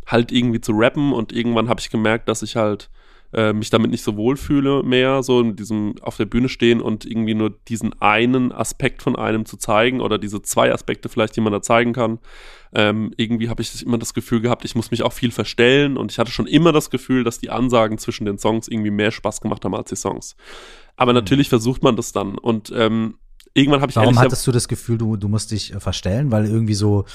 [0.05, 2.89] halt irgendwie zu rappen und irgendwann habe ich gemerkt, dass ich halt
[3.33, 7.05] äh, mich damit nicht so wohlfühle mehr, so in diesem auf der Bühne stehen und
[7.05, 11.41] irgendwie nur diesen einen Aspekt von einem zu zeigen oder diese zwei Aspekte vielleicht, die
[11.41, 12.19] man da zeigen kann.
[12.75, 16.11] Ähm, irgendwie habe ich immer das Gefühl gehabt, ich muss mich auch viel verstellen und
[16.11, 19.41] ich hatte schon immer das Gefühl, dass die Ansagen zwischen den Songs irgendwie mehr Spaß
[19.41, 20.35] gemacht haben als die Songs.
[20.95, 21.17] Aber mhm.
[21.17, 23.15] natürlich versucht man das dann und ähm,
[23.53, 26.45] irgendwann habe ich Warum hattest du das Gefühl, du, du musst dich äh, verstellen, weil
[26.45, 27.05] irgendwie so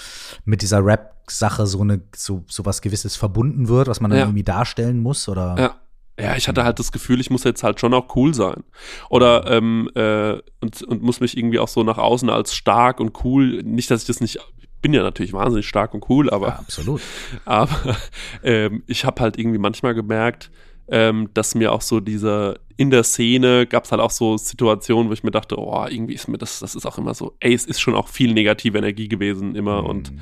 [0.45, 4.27] mit dieser Rap-Sache so eine so, so was Gewisses verbunden wird, was man dann ja.
[4.27, 5.57] irgendwie darstellen muss oder?
[5.59, 5.75] Ja.
[6.21, 8.65] Ja, ich hatte halt das Gefühl, ich muss jetzt halt schon auch cool sein.
[9.09, 13.25] Oder ähm, äh, und, und muss mich irgendwie auch so nach außen als stark und
[13.25, 14.39] cool, nicht, dass ich das nicht
[14.79, 17.01] ich bin ja natürlich wahnsinnig stark und cool, aber ja, absolut.
[17.45, 17.97] Aber
[18.45, 20.53] ähm, ich habe halt irgendwie manchmal gemerkt,
[20.87, 25.09] ähm, dass mir auch so diese, in der Szene gab es halt auch so Situationen,
[25.09, 27.53] wo ich mir dachte, oh, irgendwie ist mir das, das ist auch immer so, ey,
[27.53, 29.89] es ist schon auch viel negative Energie gewesen immer mhm.
[29.89, 30.13] und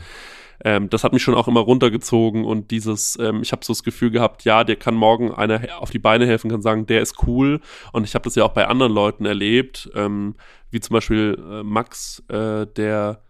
[0.65, 3.83] ähm, das hat mich schon auch immer runtergezogen und dieses, ähm, ich habe so das
[3.83, 7.27] Gefühl gehabt, ja, der kann morgen einer auf die Beine helfen, kann sagen, der ist
[7.27, 7.61] cool.
[7.93, 10.35] Und ich habe das ja auch bei anderen Leuten erlebt, ähm,
[10.71, 13.23] wie zum Beispiel äh, Max, äh, der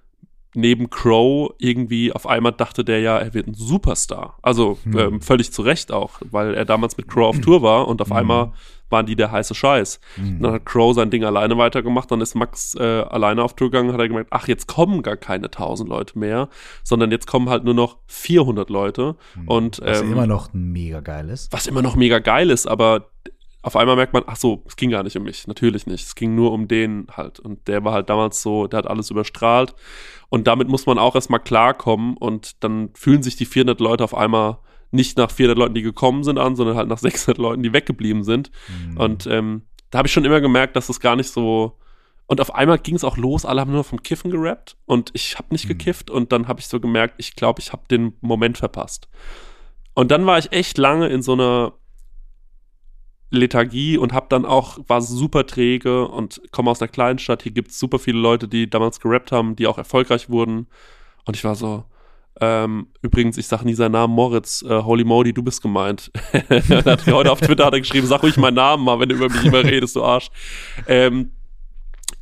[0.57, 4.39] neben Crow irgendwie auf einmal dachte der ja, er wird ein Superstar.
[4.43, 4.99] Also hm.
[4.99, 8.11] ähm, völlig zu Recht auch, weil er damals mit Crow auf Tour war und auf
[8.11, 8.17] hm.
[8.17, 8.53] einmal
[8.89, 10.01] waren die der heiße Scheiß.
[10.15, 10.41] Hm.
[10.41, 13.93] Dann hat Crow sein Ding alleine weitergemacht, dann ist Max äh, alleine auf Tour gegangen,
[13.93, 16.49] hat er gemerkt, ach, jetzt kommen gar keine 1000 Leute mehr,
[16.85, 19.17] sondern jetzt kommen halt nur noch 400 Leute.
[19.35, 19.49] Hm.
[19.49, 21.53] Und, was ähm, immer noch mega geil ist.
[21.53, 23.11] Was immer noch mega geil ist, aber
[23.67, 25.49] auf einmal merkt man, ach so, es ging gar nicht um mich.
[25.49, 26.07] Natürlich nicht.
[26.07, 27.41] Es ging nur um den halt.
[27.41, 29.75] Und der war halt damals so, der hat alles überstrahlt.
[30.29, 32.17] Und damit muss man auch erstmal klarkommen.
[32.17, 34.59] Und dann fühlen sich die 400 Leute auf einmal
[34.93, 38.23] nicht nach 400 Leuten, die gekommen sind, an, sondern halt nach 600 Leuten, die weggeblieben
[38.23, 38.53] sind.
[38.69, 38.99] Mhm.
[38.99, 41.77] Und ähm, da habe ich schon immer gemerkt, dass es gar nicht so.
[42.27, 45.39] Und auf einmal ging es auch los, alle haben nur vom Kiffen gerappt und ich
[45.39, 45.71] habe nicht mhm.
[45.71, 49.09] gekifft und dann habe ich so gemerkt, ich glaube, ich habe den Moment verpasst.
[49.95, 51.73] Und dann war ich echt lange in so einer
[53.31, 57.43] Lethargie und hab dann auch, war super träge und komme aus einer kleinen Stadt.
[57.43, 60.69] Hier gibt es super viele Leute, die damals gerappt haben, die auch erfolgreich wurden.
[61.25, 61.85] Und ich war so,
[62.41, 66.13] ähm, übrigens, ich sage nie seinen Namen, Moritz, äh, Holy Modi, du bist gemeint.
[66.33, 69.29] hat heute auf Twitter hat er geschrieben, sag ruhig meinen Namen mal, wenn du über
[69.29, 70.29] mich immer redest, du Arsch.
[70.87, 71.33] Ähm,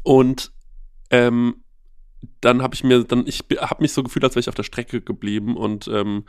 [0.02, 0.52] und
[1.10, 1.56] ähm,
[2.40, 4.62] dann habe ich mir, dann, ich habe mich so gefühlt, als wäre ich auf der
[4.62, 6.24] Strecke geblieben und ähm,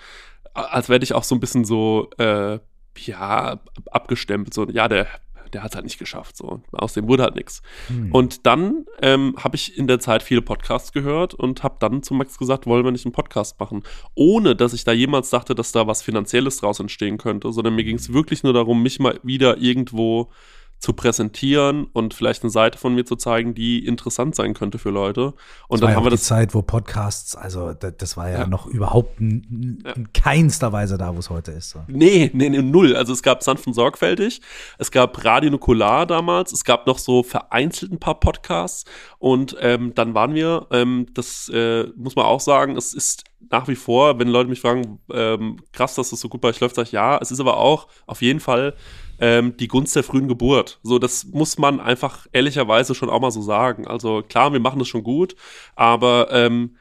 [0.53, 2.59] als werde ich auch so ein bisschen so äh,
[2.97, 3.59] ja,
[3.91, 5.07] abgestempelt, so, ja, der,
[5.53, 6.61] der hat es halt nicht geschafft, so.
[6.71, 7.61] Aus dem wurde halt nichts.
[7.87, 8.11] Hm.
[8.11, 12.13] Und dann ähm, habe ich in der Zeit viele Podcasts gehört und habe dann zu
[12.13, 13.83] Max gesagt, wollen wir nicht einen Podcast machen?
[14.15, 17.83] Ohne, dass ich da jemals dachte, dass da was Finanzielles draus entstehen könnte, sondern mir
[17.83, 20.31] ging es wirklich nur darum, mich mal wieder irgendwo
[20.79, 24.89] zu präsentieren und vielleicht eine Seite von mir zu zeigen, die interessant sein könnte für
[24.89, 25.33] Leute.
[25.67, 26.21] Und das dann haben wir das.
[26.21, 29.93] Die Zeit, wo Podcasts, also das, das war ja, ja, noch überhaupt in ja.
[30.13, 31.71] keinster Weise da, wo es heute ist.
[31.71, 31.79] So.
[31.87, 32.95] Nee, nee, nee, null.
[32.95, 34.41] Also es gab sanft und sorgfältig,
[34.77, 38.85] es gab Radio Nukular damals, es gab noch so vereinzelt ein paar Podcasts
[39.17, 43.67] und ähm, dann waren wir, ähm, das äh, muss man auch sagen, es ist nach
[43.67, 46.75] wie vor, wenn Leute mich fragen, ähm, krass, dass das so gut bei euch läuft,
[46.75, 47.17] sage ich ja.
[47.21, 48.75] Es ist aber auch auf jeden Fall
[49.19, 50.79] ähm, die Gunst der frühen Geburt.
[50.83, 53.87] So, das muss man einfach ehrlicherweise schon auch mal so sagen.
[53.87, 55.35] Also klar, wir machen das schon gut,
[55.75, 56.77] aber ähm,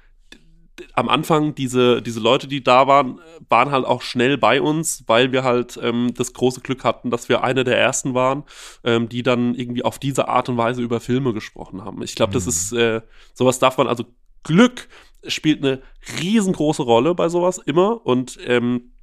[0.94, 5.32] am Anfang diese, diese Leute, die da waren, waren halt auch schnell bei uns, weil
[5.32, 8.44] wir halt ähm, das große Glück hatten, dass wir eine der ersten waren,
[8.82, 12.02] ähm, die dann irgendwie auf diese Art und Weise über Filme gesprochen haben.
[12.02, 12.34] Ich glaube, mhm.
[12.34, 13.02] das ist, äh,
[13.34, 14.04] sowas darf man, also
[14.42, 14.88] Glück
[15.26, 15.80] spielt eine
[16.20, 18.93] riesengroße Rolle bei sowas immer und ähm,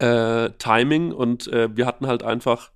[0.00, 2.70] äh, Timing und äh, wir hatten halt einfach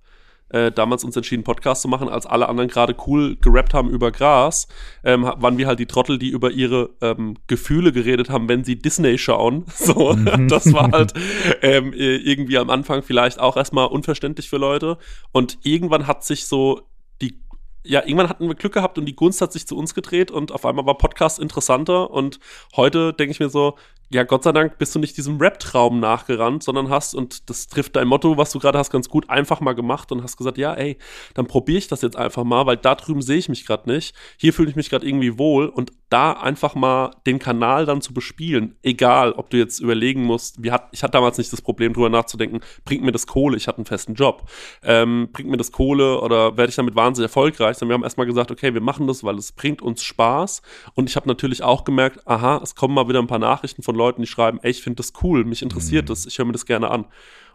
[0.49, 4.11] äh, damals uns entschieden, Podcast zu machen, als alle anderen gerade cool gerappt haben über
[4.11, 4.67] Gras,
[5.03, 8.77] ähm, waren wir halt die Trottel, die über ihre ähm, Gefühle geredet haben, wenn sie
[8.77, 9.65] Disney schauen.
[9.75, 10.47] So, mhm.
[10.47, 11.13] das war halt
[11.61, 14.97] ähm, irgendwie am Anfang vielleicht auch erstmal unverständlich für Leute.
[15.31, 16.81] Und irgendwann hat sich so
[17.21, 17.39] die
[17.83, 20.51] ja, irgendwann hatten wir Glück gehabt und die Gunst hat sich zu uns gedreht und
[20.51, 22.39] auf einmal war Podcast interessanter und
[22.75, 23.75] heute denke ich mir so,
[24.15, 27.97] ja, Gott sei Dank bist du nicht diesem Rap-Traum nachgerannt, sondern hast, und das trifft
[27.97, 30.73] dein Motto, was du gerade hast, ganz gut, einfach mal gemacht und hast gesagt, ja,
[30.73, 30.97] ey,
[31.33, 34.15] dann probiere ich das jetzt einfach mal, weil da drüben sehe ich mich gerade nicht.
[34.37, 38.13] Hier fühle ich mich gerade irgendwie wohl und da einfach mal den Kanal dann zu
[38.13, 41.91] bespielen, egal, ob du jetzt überlegen musst, wie hat, ich hatte damals nicht das Problem,
[41.91, 44.49] drüber nachzudenken, bringt mir das Kohle, ich hatte einen festen Job,
[44.81, 48.27] ähm, bringt mir das Kohle oder werde ich damit wahnsinnig erfolgreich, sondern wir haben erstmal
[48.27, 50.61] gesagt, okay, wir machen das, weil es bringt uns Spaß.
[50.93, 53.95] Und ich habe natürlich auch gemerkt, aha, es kommen mal wieder ein paar Nachrichten von
[53.95, 56.07] Leuten, die schreiben, ey, ich finde das cool, mich interessiert mhm.
[56.07, 57.05] das, ich höre mir das gerne an.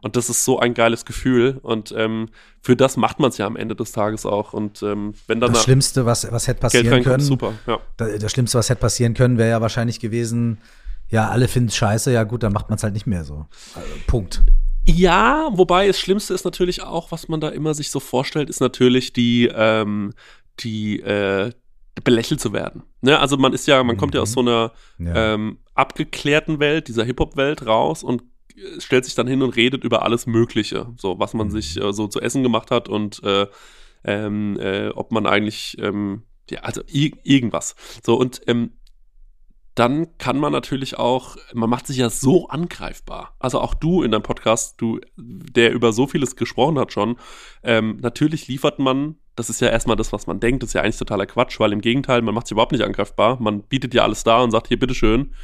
[0.03, 1.59] Und das ist so ein geiles Gefühl.
[1.63, 2.31] Und ähm,
[2.63, 4.53] für das macht man es ja am Ende des Tages auch.
[4.53, 7.79] Und ähm, wenn dann das Schlimmste, was, was hätte passieren können, super, ja.
[7.97, 10.59] das Schlimmste, was hätte passieren können, wäre ja wahrscheinlich gewesen,
[11.11, 13.47] ja, alle finden es scheiße, ja gut, dann macht man es halt nicht mehr so.
[13.75, 14.43] Also, Punkt.
[14.87, 18.61] Ja, wobei das Schlimmste ist natürlich auch, was man da immer sich so vorstellt, ist
[18.61, 20.15] natürlich die, ähm,
[20.61, 21.51] die, äh,
[22.05, 22.83] belächelt zu werden.
[23.03, 23.19] Ne?
[23.19, 24.35] Also man ist ja, man kommt ja aus mhm.
[24.35, 25.35] so einer ja.
[25.35, 28.23] ähm, abgeklärten Welt, dieser Hip-Hop-Welt raus und
[28.55, 31.53] äh, stellt sich dann hin und redet über alles Mögliche, so was man mhm.
[31.53, 33.47] sich äh, so zu essen gemacht hat und äh,
[34.05, 37.75] ähm, äh, ob man eigentlich ähm, ja, also irgendwas.
[38.05, 38.73] So und ähm,
[39.75, 43.35] dann kann man natürlich auch, man macht sich ja so angreifbar.
[43.39, 47.17] Also auch du in deinem Podcast, du, der über so vieles gesprochen hat schon,
[47.63, 50.83] ähm, natürlich liefert man, das ist ja erstmal das, was man denkt, das ist ja
[50.83, 53.41] eigentlich totaler Quatsch, weil im Gegenteil, man macht sich überhaupt nicht angreifbar.
[53.41, 55.35] Man bietet ja alles da und sagt, hier, bitteschön,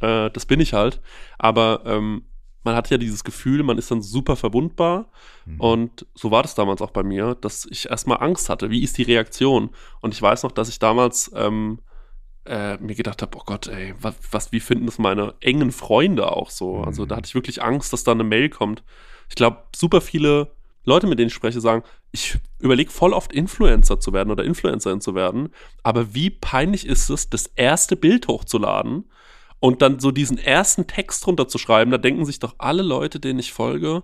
[0.00, 1.00] äh, das bin ich halt.
[1.38, 2.24] Aber ähm,
[2.64, 5.10] man hat ja dieses Gefühl, man ist dann super verwundbar.
[5.46, 5.60] Mhm.
[5.60, 8.70] Und so war das damals auch bei mir, dass ich erstmal Angst hatte.
[8.70, 9.70] Wie ist die Reaktion?
[10.00, 11.80] Und ich weiß noch, dass ich damals ähm,
[12.44, 16.30] äh, mir gedacht habe, oh Gott, ey, was, was, wie finden das meine engen Freunde
[16.32, 16.78] auch so?
[16.78, 17.16] Also da mhm.
[17.18, 18.82] hatte ich wirklich Angst, dass da eine Mail kommt.
[19.28, 20.52] Ich glaube, super viele
[20.84, 25.02] Leute, mit denen ich spreche, sagen, ich überlege voll oft Influencer zu werden oder Influencerin
[25.02, 25.50] zu werden,
[25.82, 29.04] aber wie peinlich ist es, das erste Bild hochzuladen
[29.60, 33.52] und dann so diesen ersten Text runterzuschreiben, da denken sich doch alle Leute, denen ich
[33.52, 34.02] folge,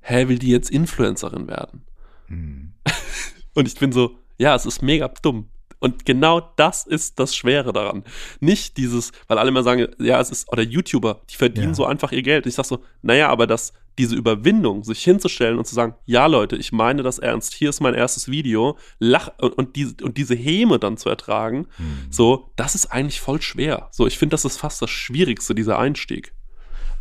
[0.00, 1.84] hä, will die jetzt Influencerin werden?
[2.26, 2.72] Hm.
[3.54, 5.48] und ich bin so, ja, es ist mega dumm.
[5.80, 8.02] Und genau das ist das Schwere daran.
[8.40, 11.74] Nicht dieses, weil alle immer sagen, ja, es ist, oder YouTuber, die verdienen ja.
[11.74, 12.46] so einfach ihr Geld.
[12.46, 16.56] Ich sag so, naja, aber das, diese Überwindung, sich hinzustellen und zu sagen, ja, Leute,
[16.56, 20.78] ich meine das ernst, hier ist mein erstes Video, lach, und, die, und diese Häme
[20.78, 22.06] dann zu ertragen, mhm.
[22.10, 23.88] so, das ist eigentlich voll schwer.
[23.90, 26.32] So, ich finde, das ist fast das Schwierigste, dieser Einstieg.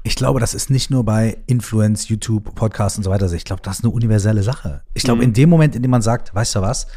[0.04, 3.32] Ich glaube, das ist nicht nur bei Influence, YouTube, Podcasts und so weiter.
[3.32, 4.82] Ich glaube, das ist eine universelle Sache.
[4.94, 5.30] Ich glaube, mhm.
[5.30, 6.88] in dem Moment, in dem man sagt, weißt du was,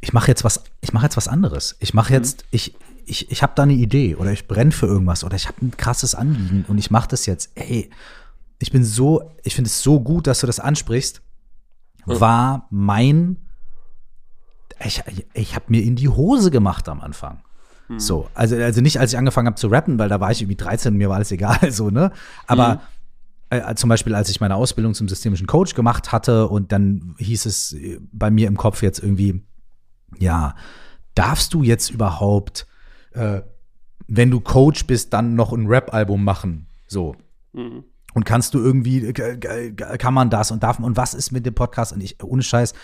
[0.00, 1.76] ich mache jetzt was, ich mache jetzt was anderes.
[1.78, 2.48] Ich mache jetzt, mhm.
[2.52, 2.74] ich,
[3.04, 5.76] ich, ich habe da eine Idee oder ich brenne für irgendwas oder ich habe ein
[5.76, 7.50] krasses Anliegen und ich mache das jetzt.
[7.54, 7.90] Ey,
[8.60, 11.22] ich bin so, ich finde es so gut, dass du das ansprichst.
[12.06, 13.36] War mein,
[14.84, 15.02] ich,
[15.34, 17.42] ich habe mir in die Hose gemacht am Anfang.
[17.88, 17.98] Mhm.
[17.98, 20.56] So, also, also nicht, als ich angefangen habe zu rappen, weil da war ich irgendwie
[20.56, 22.12] 13 und mir war alles egal, so, ne?
[22.46, 22.80] Aber mhm.
[23.52, 27.46] Äh, zum Beispiel, als ich meine Ausbildung zum systemischen Coach gemacht hatte und dann hieß
[27.46, 27.76] es
[28.12, 29.42] bei mir im Kopf jetzt irgendwie,
[30.18, 30.54] ja,
[31.16, 32.68] darfst du jetzt überhaupt,
[33.10, 33.40] äh,
[34.06, 36.68] wenn du Coach bist, dann noch ein Rap-Album machen?
[36.86, 37.16] So.
[37.52, 37.82] Mhm.
[38.14, 41.54] Und kannst du irgendwie, kann man das und darf man, und was ist mit dem
[41.54, 41.92] Podcast?
[41.92, 42.74] Und ich, ohne Scheiß,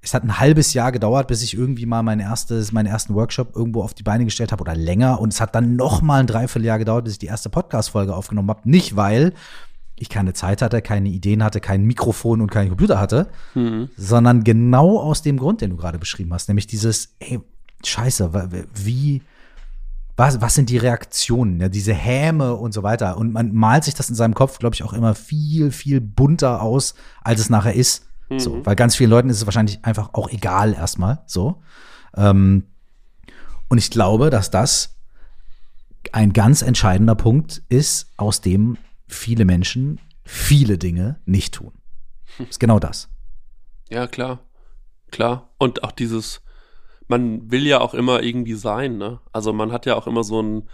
[0.00, 3.56] es hat ein halbes Jahr gedauert, bis ich irgendwie mal mein erstes, meinen ersten Workshop
[3.56, 5.20] irgendwo auf die Beine gestellt habe oder länger.
[5.20, 8.48] Und es hat dann noch mal ein Dreivierteljahr gedauert, bis ich die erste Podcast-Folge aufgenommen
[8.50, 8.68] habe.
[8.68, 9.32] Nicht, weil
[9.96, 13.90] ich keine Zeit hatte, keine Ideen hatte, kein Mikrofon und keinen Computer hatte, mhm.
[13.96, 17.40] sondern genau aus dem Grund, den du gerade beschrieben hast, nämlich dieses, ey,
[17.84, 18.32] scheiße,
[18.74, 19.22] wie,
[20.18, 23.16] was, was sind die Reaktionen, ja, diese Häme und so weiter.
[23.16, 26.60] Und man malt sich das in seinem Kopf, glaube ich, auch immer viel, viel bunter
[26.60, 28.04] aus, als es nachher ist.
[28.28, 28.40] Mhm.
[28.40, 31.22] So, weil ganz vielen Leuten ist es wahrscheinlich einfach auch egal erstmal.
[31.26, 31.62] So.
[32.16, 32.64] Ähm,
[33.68, 34.96] und ich glaube, dass das
[36.10, 41.72] ein ganz entscheidender Punkt ist, aus dem viele Menschen viele Dinge nicht tun.
[42.50, 43.08] Ist genau das.
[43.88, 44.40] Ja, klar.
[45.12, 45.54] Klar.
[45.58, 46.40] Und auch dieses,
[47.08, 49.20] man will ja auch immer irgendwie sein, ne?
[49.32, 50.68] Also man hat ja auch immer so ein,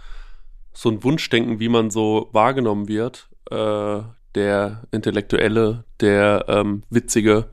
[0.73, 3.29] so ein Wunschdenken, wie man so wahrgenommen wird.
[3.49, 4.01] Äh,
[4.35, 7.49] der Intellektuelle, der ähm, Witzige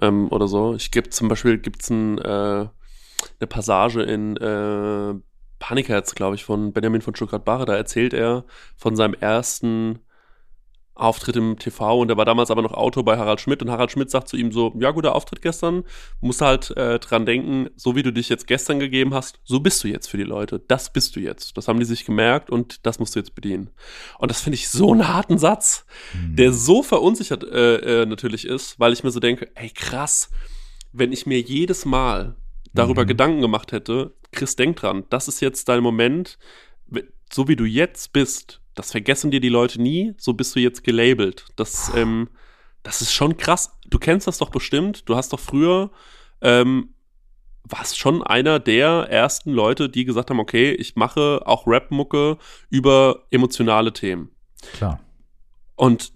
[0.00, 0.74] ähm, oder so.
[0.74, 2.68] Ich gebe zum Beispiel gibt's ein, äh,
[3.40, 5.14] eine Passage in äh,
[5.58, 7.66] Panikherz, glaube ich, von Benjamin von Stuttgart-Barre.
[7.66, 8.44] Da erzählt er
[8.76, 9.98] von seinem ersten
[11.00, 13.90] Auftritt im TV und er war damals aber noch Autor bei Harald Schmidt und Harald
[13.90, 15.84] Schmidt sagt zu ihm so, ja, guter Auftritt gestern,
[16.20, 19.82] musst halt äh, dran denken, so wie du dich jetzt gestern gegeben hast, so bist
[19.82, 21.56] du jetzt für die Leute, das bist du jetzt.
[21.56, 23.70] Das haben die sich gemerkt und das musst du jetzt bedienen.
[24.18, 26.36] Und das finde ich so einen harten Satz, mhm.
[26.36, 30.30] der so verunsichert äh, äh, natürlich ist, weil ich mir so denke, ey krass,
[30.92, 32.36] wenn ich mir jedes Mal
[32.74, 33.08] darüber mhm.
[33.08, 36.38] Gedanken gemacht hätte, Chris, denk dran, das ist jetzt dein Moment,
[37.32, 40.84] so wie du jetzt bist, das vergessen dir die Leute nie, so bist du jetzt
[40.84, 41.44] gelabelt.
[41.56, 42.30] Das, ähm,
[42.82, 43.76] das ist schon krass.
[43.86, 45.06] Du kennst das doch bestimmt.
[45.06, 45.90] Du hast doch früher,
[46.40, 46.94] ähm,
[47.64, 52.38] warst schon einer der ersten Leute, die gesagt haben, okay, ich mache auch Rap-Mucke
[52.70, 54.30] über emotionale Themen.
[54.72, 54.98] Klar.
[55.76, 56.14] Und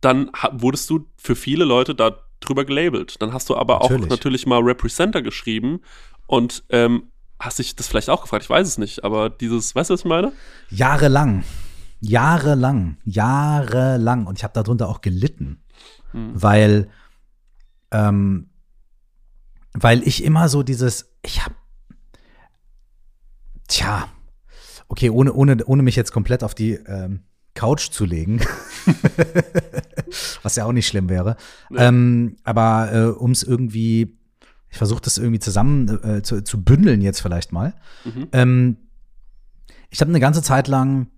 [0.00, 3.22] dann wurdest du für viele Leute da drüber gelabelt.
[3.22, 4.02] Dann hast du aber natürlich.
[4.02, 5.80] auch natürlich mal Representer geschrieben
[6.26, 8.44] und ähm, Hast dich das vielleicht auch gefragt?
[8.44, 10.32] Ich weiß es nicht, aber dieses, weißt du, was ich meine?
[10.70, 11.44] Jahrelang.
[12.00, 12.98] Jahrelang.
[13.04, 14.26] Jahrelang.
[14.26, 15.62] Und ich habe darunter auch gelitten.
[16.12, 16.30] Hm.
[16.34, 16.88] Weil,
[17.90, 18.50] ähm,
[19.72, 21.54] weil ich immer so dieses, ich habe,
[23.68, 24.08] tja,
[24.88, 27.20] okay, ohne, ohne, ohne mich jetzt komplett auf die ähm,
[27.54, 28.40] Couch zu legen.
[30.42, 31.36] Was ja auch nicht schlimm wäre.
[31.70, 31.78] Nee.
[31.80, 34.16] Ähm, aber äh, um es irgendwie,
[34.70, 37.74] ich versuche das irgendwie zusammen äh, zu, zu, bündeln jetzt vielleicht mal.
[38.04, 38.28] Mhm.
[38.32, 38.76] Ähm,
[39.90, 41.08] ich habe eine ganze Zeit lang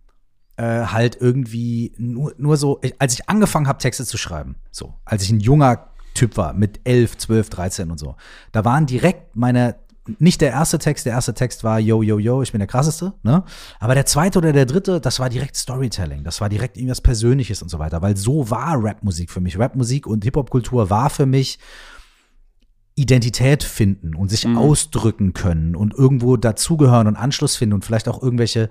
[0.61, 5.23] äh, halt irgendwie nur, nur so, als ich angefangen habe, Texte zu schreiben, so, als
[5.23, 8.17] ich ein junger Typ war, mit 11, 12, 13 und so,
[8.53, 9.77] da waren direkt meine
[10.19, 13.13] nicht der erste Text, der erste Text war yo, yo, yo, ich bin der krasseste,
[13.23, 13.45] ne?
[13.79, 17.63] Aber der zweite oder der dritte, das war direkt Storytelling, das war direkt irgendwas Persönliches
[17.63, 19.59] und so weiter, weil so war Rapmusik für mich.
[19.59, 21.59] Rapmusik und Hip-Hop-Kultur war für mich
[22.97, 24.59] Identität finden und sich mhm.
[24.59, 28.69] ausdrücken können und irgendwo dazugehören und Anschluss finden und vielleicht auch irgendwelche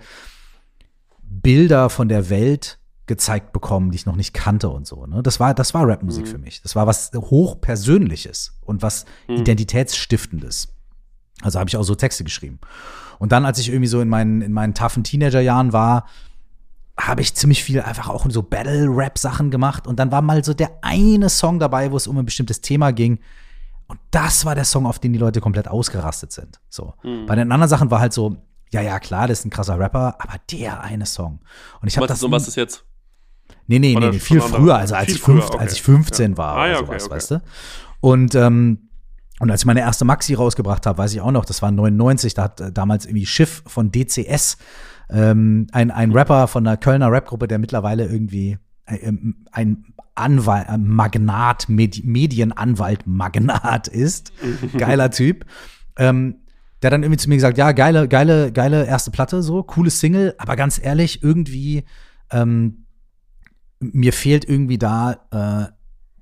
[1.30, 5.06] Bilder von der Welt gezeigt bekommen, die ich noch nicht kannte und so.
[5.08, 5.24] Ne?
[5.24, 6.30] Das war, das war Rapmusik mhm.
[6.30, 6.62] für mich.
[6.62, 9.38] Das war was hochpersönliches und was mhm.
[9.38, 10.68] identitätsstiftendes.
[11.42, 12.60] Also habe ich auch so Texte geschrieben.
[13.18, 16.06] Und dann, als ich irgendwie so in meinen, in meinen toughen Teenagerjahren war,
[17.00, 19.88] habe ich ziemlich viel einfach auch so Battle-Rap-Sachen gemacht.
[19.88, 22.92] Und dann war mal so der eine Song dabei, wo es um ein bestimmtes Thema
[22.92, 23.20] ging.
[23.88, 26.60] Und das war der Song, auf den die Leute komplett ausgerastet sind.
[26.70, 26.94] So.
[27.04, 27.26] Mhm.
[27.26, 28.38] Bei den anderen Sachen war halt so,
[28.72, 31.40] ja, ja, klar, das ist ein krasser Rapper, aber der eine Song.
[31.82, 32.24] Und ich habe das.
[32.24, 32.86] Und was ist jetzt?
[33.68, 35.58] Nee, nee, nee, nee viel früher, also als, ich, fünf, okay.
[35.60, 36.38] als ich 15 ja.
[36.38, 37.16] war ah, ja, oder sowas, okay, okay.
[37.16, 37.42] weißt du?
[38.02, 38.90] Und ähm,
[39.40, 42.34] und als ich meine erste Maxi rausgebracht habe, weiß ich auch noch, das war 99,
[42.34, 44.58] da hat äh, damals irgendwie Schiff von DCS,
[45.10, 50.68] ähm, ein, ein Rapper von einer Kölner Rapgruppe, der mittlerweile irgendwie äh, ähm, ein Anwalt,
[50.68, 54.34] ein Magnat, Medi Medienanwalt Magnat ist.
[54.78, 55.46] Geiler Typ.
[55.98, 56.36] Ähm,
[56.82, 60.36] der dann irgendwie zu mir gesagt, ja, geile, geile, geile erste Platte, so, cooles Single,
[60.38, 61.84] aber ganz ehrlich, irgendwie,
[62.32, 62.86] ähm,
[63.80, 65.72] mir fehlt irgendwie da äh,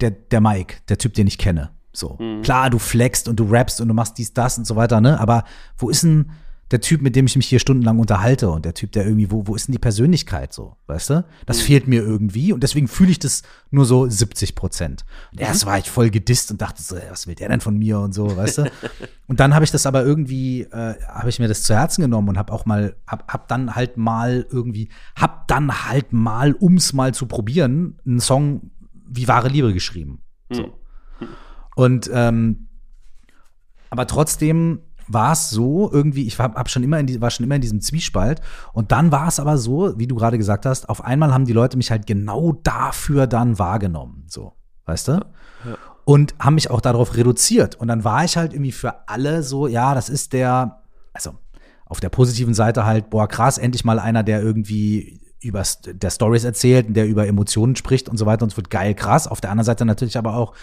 [0.02, 1.72] der, der Mike, der Typ, den ich kenne.
[1.94, 2.18] So.
[2.20, 2.42] Mhm.
[2.44, 5.20] Klar, du flexst und du rappst und du machst dies, das und so weiter, ne?
[5.20, 5.44] Aber
[5.78, 6.32] wo ist denn
[6.72, 9.48] der Typ, mit dem ich mich hier stundenlang unterhalte und der Typ, der irgendwie, wo,
[9.48, 11.26] wo ist denn die Persönlichkeit so, weißt du?
[11.46, 11.64] Das mhm.
[11.64, 15.06] fehlt mir irgendwie und deswegen fühle ich das nur so 70 Prozent.
[15.32, 15.70] Und erst mhm.
[15.70, 18.36] war ich voll gedisst und dachte so, was will der denn von mir und so,
[18.36, 18.72] weißt du?
[19.28, 22.30] und dann habe ich das aber irgendwie, äh, habe ich mir das zu Herzen genommen
[22.30, 26.92] und habe auch mal, hab, hab dann halt mal irgendwie, hab dann halt mal, ums
[26.92, 28.72] mal zu probieren, einen Song
[29.10, 30.22] wie wahre Liebe geschrieben.
[30.50, 30.64] So.
[30.64, 31.28] Mhm.
[31.76, 32.68] Und ähm,
[33.90, 37.46] aber trotzdem war es so irgendwie, ich war, hab schon immer in die, war schon
[37.46, 38.42] immer in diesem Zwiespalt.
[38.74, 41.54] Und dann war es aber so, wie du gerade gesagt hast, auf einmal haben die
[41.54, 44.26] Leute mich halt genau dafür dann wahrgenommen.
[44.28, 44.54] So,
[44.86, 45.12] weißt du?
[45.14, 45.78] Ja.
[46.06, 47.76] Und haben mich auch darauf reduziert.
[47.76, 50.82] Und dann war ich halt irgendwie für alle so, ja, das ist der,
[51.14, 51.36] also
[51.86, 56.44] auf der positiven Seite halt, boah, krass, endlich mal einer, der irgendwie über der Stories
[56.44, 59.28] erzählt, der über Emotionen spricht und so weiter und es wird geil, krass.
[59.28, 60.54] Auf der anderen Seite natürlich aber auch,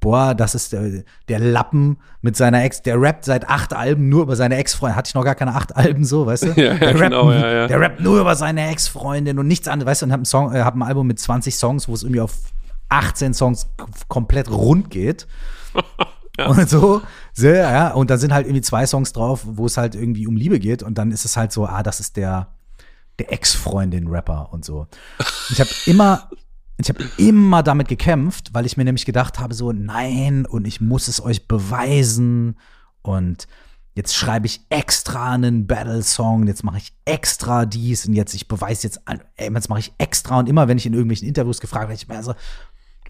[0.00, 4.22] boah, das ist der, der Lappen mit seiner Ex, der rappt seit acht Alben nur
[4.22, 4.96] über seine Ex-Freundin.
[4.96, 6.48] Hatte ich noch gar keine acht Alben so, weißt du?
[6.56, 7.66] Ja, der, genau, rappt, ja, ja.
[7.66, 10.54] der rappt nur über seine Ex-Freundin und nichts anderes, weißt du, und hat ein, Song,
[10.54, 12.34] äh, hab ein Album mit 20 Songs, wo es irgendwie auf
[12.88, 13.68] 18 Songs
[14.08, 15.26] komplett rund geht.
[16.36, 16.46] Ja.
[16.46, 17.00] Und so,
[17.32, 20.34] sehr, ja, und dann sind halt irgendwie zwei Songs drauf, wo es halt irgendwie um
[20.34, 22.48] Liebe geht und dann ist es halt so, ah, das ist der,
[23.20, 24.88] der Ex-Freundin-Rapper und so.
[25.50, 26.28] Ich habe immer,
[26.76, 30.80] ich habe immer damit gekämpft, weil ich mir nämlich gedacht habe, so, nein, und ich
[30.80, 32.58] muss es euch beweisen.
[33.02, 33.46] Und
[33.94, 38.88] jetzt schreibe ich extra einen Battle-Song, jetzt mache ich extra dies und jetzt, ich beweise
[38.88, 39.02] jetzt,
[39.36, 42.08] ey, jetzt mache ich extra und immer, wenn ich in irgendwelchen Interviews gefragt werde, ich
[42.08, 42.34] mir so,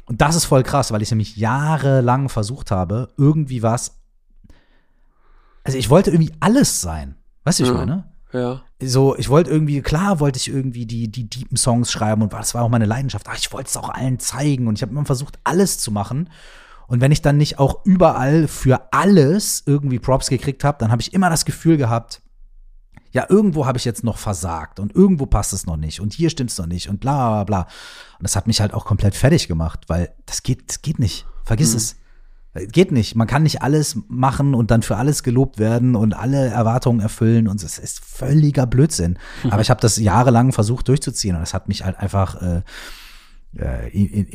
[0.07, 3.99] und das ist voll krass, weil ich nämlich jahrelang versucht habe, irgendwie was,
[5.63, 7.17] also ich wollte irgendwie alles sein.
[7.45, 8.14] Weißt du, ich meine?
[8.35, 8.63] Ja.
[8.83, 12.55] So, ich wollte irgendwie, klar wollte ich irgendwie die, die deepen Songs schreiben und das
[12.55, 13.27] war auch meine Leidenschaft.
[13.29, 16.29] Ach, ich wollte es auch allen zeigen und ich habe immer versucht, alles zu machen.
[16.89, 21.01] Und wenn ich dann nicht auch überall für alles irgendwie Props gekriegt habe, dann habe
[21.01, 22.21] ich immer das Gefühl gehabt,
[23.13, 26.31] ja, irgendwo habe ich jetzt noch versagt und irgendwo passt es noch nicht und hier
[26.31, 27.61] stimmt es noch nicht und bla bla bla.
[28.19, 31.25] Und das hat mich halt auch komplett fertig gemacht, weil das geht, das geht nicht.
[31.45, 31.77] Vergiss mhm.
[31.77, 31.97] es.
[32.55, 33.17] Geht nicht.
[33.17, 37.49] Man kann nicht alles machen und dann für alles gelobt werden und alle Erwartungen erfüllen
[37.49, 39.19] und es ist völliger Blödsinn.
[39.51, 42.63] Aber ich habe das jahrelang versucht durchzuziehen und es hat mich halt einfach äh,
[43.59, 44.27] äh in, in,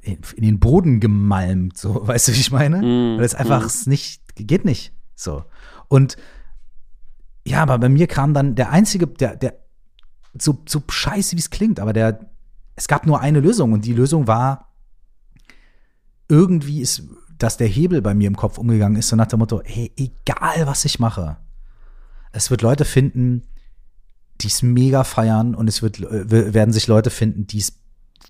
[0.00, 2.78] in, in, den Boden gemalmt, so, weißt du, wie ich meine?
[2.78, 3.90] Mm, Weil es einfach mm.
[3.90, 4.94] nicht, geht nicht.
[5.14, 5.44] So.
[5.88, 6.16] Und
[7.46, 9.54] ja, aber bei mir kam dann der einzige, der, der,
[10.40, 12.20] so, so scheiße wie es klingt, aber der,
[12.74, 14.72] es gab nur eine Lösung und die Lösung war,
[16.28, 17.02] irgendwie ist
[17.38, 20.66] dass der Hebel bei mir im Kopf umgegangen ist, so nach dem Motto, hey, egal
[20.66, 21.36] was ich mache,
[22.32, 23.42] es wird Leute finden,
[24.40, 27.78] die es mega feiern und es wird, äh, werden sich Leute finden, die es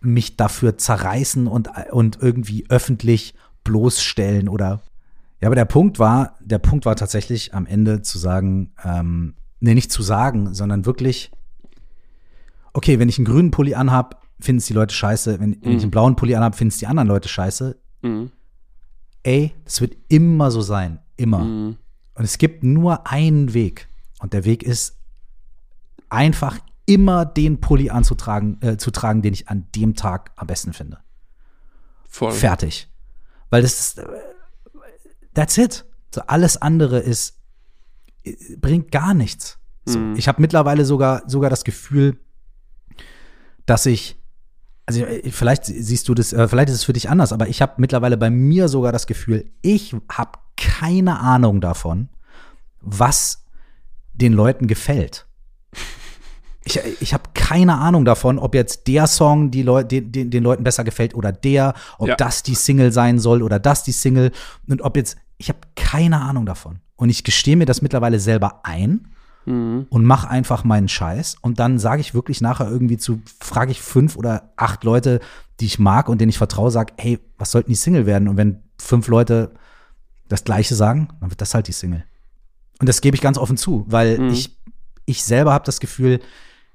[0.01, 3.35] mich dafür zerreißen und, und irgendwie öffentlich
[3.65, 4.83] bloßstellen oder
[5.41, 9.75] ja, aber der Punkt war, der Punkt war tatsächlich am Ende zu sagen, ähm, nee,
[9.75, 11.31] nicht zu sagen, sondern wirklich,
[12.73, 15.39] okay, wenn ich einen grünen Pulli anhab, finden es die Leute scheiße.
[15.41, 17.77] Wenn, wenn ich einen blauen Pulli anhab, finden es die anderen Leute scheiße.
[18.03, 18.31] Mhm.
[19.27, 21.01] Ey, das wird immer so sein.
[21.17, 21.41] Immer.
[21.41, 21.77] Mhm.
[22.15, 23.89] Und es gibt nur einen Weg.
[24.21, 24.97] Und der Weg ist
[26.09, 30.73] einfach immer den Pulli anzutragen, äh, zu tragen, den ich an dem Tag am besten
[30.73, 30.99] finde.
[32.09, 32.31] Voll.
[32.31, 32.89] Fertig.
[33.51, 34.07] Weil das ist, äh,
[35.35, 35.85] that's it.
[36.15, 37.37] So alles andere ist,
[38.23, 39.59] äh, bringt gar nichts.
[39.85, 40.15] So, Mhm.
[40.15, 42.21] Ich habe mittlerweile sogar, sogar das Gefühl,
[43.67, 44.17] dass ich,
[44.87, 47.61] also äh, vielleicht siehst du das, äh, vielleicht ist es für dich anders, aber ich
[47.61, 52.09] habe mittlerweile bei mir sogar das Gefühl, ich habe keine Ahnung davon,
[52.81, 53.45] was
[54.15, 55.27] den Leuten gefällt.
[56.65, 60.43] Ich, ich habe keine Ahnung davon, ob jetzt der Song die Leu den, den, den
[60.43, 62.17] Leuten besser gefällt oder der, ob Ja.
[62.17, 64.33] das die Single sein soll oder das die Single
[64.69, 66.81] und ob jetzt, ich habe keine Ahnung davon.
[66.97, 69.09] Und ich gestehe mir das mittlerweile selber ein
[69.47, 69.87] Mhm.
[69.91, 73.81] und mache einfach meinen Scheiß und dann sage ich wirklich nachher irgendwie zu, frage ich
[73.81, 75.21] fünf oder acht Leute,
[75.61, 78.29] die ich mag und denen ich vertraue, sag, hey, was sollten die Single werden?
[78.29, 79.53] Und wenn fünf Leute
[80.29, 82.05] das Gleiche sagen, dann wird das halt die Single.
[82.81, 84.29] Und das gebe ich ganz offen zu, weil Mhm.
[84.31, 84.55] ich,
[85.07, 86.21] ich selber habe das Gefühl,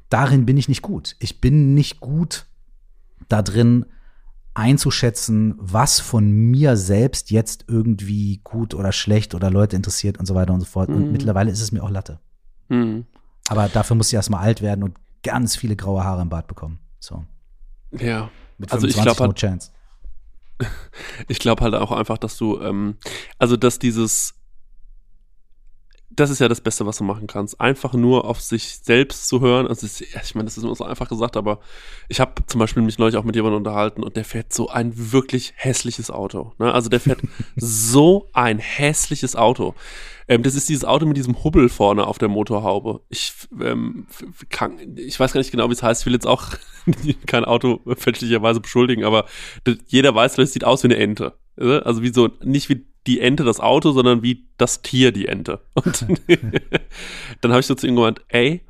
[0.09, 1.15] darin bin ich nicht gut.
[1.19, 2.45] Ich bin nicht gut
[3.29, 3.85] da drin
[4.53, 10.35] einzuschätzen, was von mir selbst jetzt irgendwie gut oder schlecht oder Leute interessiert und so
[10.35, 10.89] weiter und so fort.
[10.89, 11.11] Und Mhm.
[11.11, 12.19] mittlerweile ist es mir auch Latte.
[12.71, 13.05] Mhm.
[13.49, 16.79] Aber dafür muss ich erstmal alt werden und ganz viele graue Haare im Bart bekommen.
[16.99, 17.25] So.
[17.91, 18.29] Ja.
[18.57, 19.71] Mit Also ich 25 glaube no halt, chance.
[21.27, 22.95] ich glaube halt auch einfach, dass du, ähm,
[23.37, 24.35] also dass dieses,
[26.15, 27.59] das ist ja das Beste, was du machen kannst.
[27.61, 29.67] Einfach nur auf sich selbst zu hören.
[29.67, 31.59] Also es- ich meine, das ist immer so einfach gesagt, aber
[32.09, 34.91] ich habe zum Beispiel mich neulich auch mit jemandem unterhalten und der fährt so ein
[35.11, 36.53] wirklich hässliches Auto.
[36.59, 36.73] Ne?
[36.73, 37.21] Also der fährt
[37.55, 39.73] so ein hässliches Auto.
[40.27, 43.01] Ähm, das ist dieses Auto mit diesem Hubbel vorne auf der Motorhaube.
[43.09, 44.07] Ich, ähm,
[44.49, 46.01] kann, ich weiß gar nicht genau, wie es heißt.
[46.01, 46.49] Ich will jetzt auch
[47.25, 49.25] kein Auto fälschlicherweise beschuldigen, aber
[49.87, 51.33] jeder weiß, das sieht aus wie eine Ente.
[51.57, 51.81] Ne?
[51.85, 55.61] Also wie so, nicht wie die Ente das Auto, sondern wie das Tier die Ente.
[55.73, 56.05] Und
[57.41, 58.61] dann habe ich so zu ihm gemeint, ey,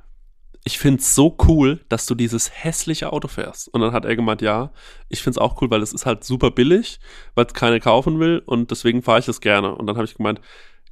[0.64, 3.68] ich find's so cool, dass du dieses hässliche Auto fährst.
[3.74, 4.72] Und dann hat er gemeint, ja,
[5.10, 7.00] ich find's auch cool, weil es ist halt super billig,
[7.34, 9.76] weil es keiner kaufen will und deswegen fahre ich das gerne.
[9.76, 10.40] Und dann habe ich gemeint,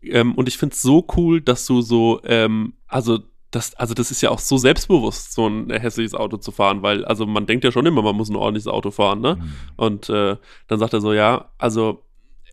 [0.02, 3.20] ähm, und ich find's so cool, dass du so, ähm, also
[3.52, 7.06] das, also das ist ja auch so selbstbewusst, so ein hässliches Auto zu fahren, weil,
[7.06, 9.38] also man denkt ja schon immer, man muss ein ordentliches Auto fahren, ne?
[9.76, 10.38] Und äh,
[10.68, 12.04] dann sagt er so, ja, also,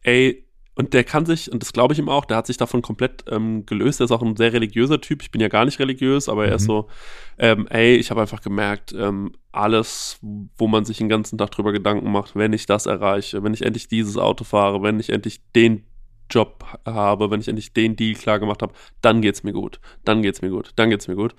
[0.02, 0.45] ey,
[0.76, 3.24] und der kann sich, und das glaube ich ihm auch, der hat sich davon komplett
[3.30, 3.98] ähm, gelöst.
[3.98, 5.22] Der ist auch ein sehr religiöser Typ.
[5.22, 6.66] Ich bin ja gar nicht religiös, aber er ist Mhm.
[6.66, 6.88] so,
[7.38, 10.18] ähm, ey, ich habe einfach gemerkt, ähm, alles,
[10.58, 13.62] wo man sich den ganzen Tag drüber Gedanken macht, wenn ich das erreiche, wenn ich
[13.62, 15.84] endlich dieses Auto fahre, wenn ich endlich den
[16.30, 20.22] Job habe, wenn ich endlich den Deal klar gemacht habe, dann geht's mir gut, dann
[20.22, 21.34] geht's mir gut, dann geht's mir gut.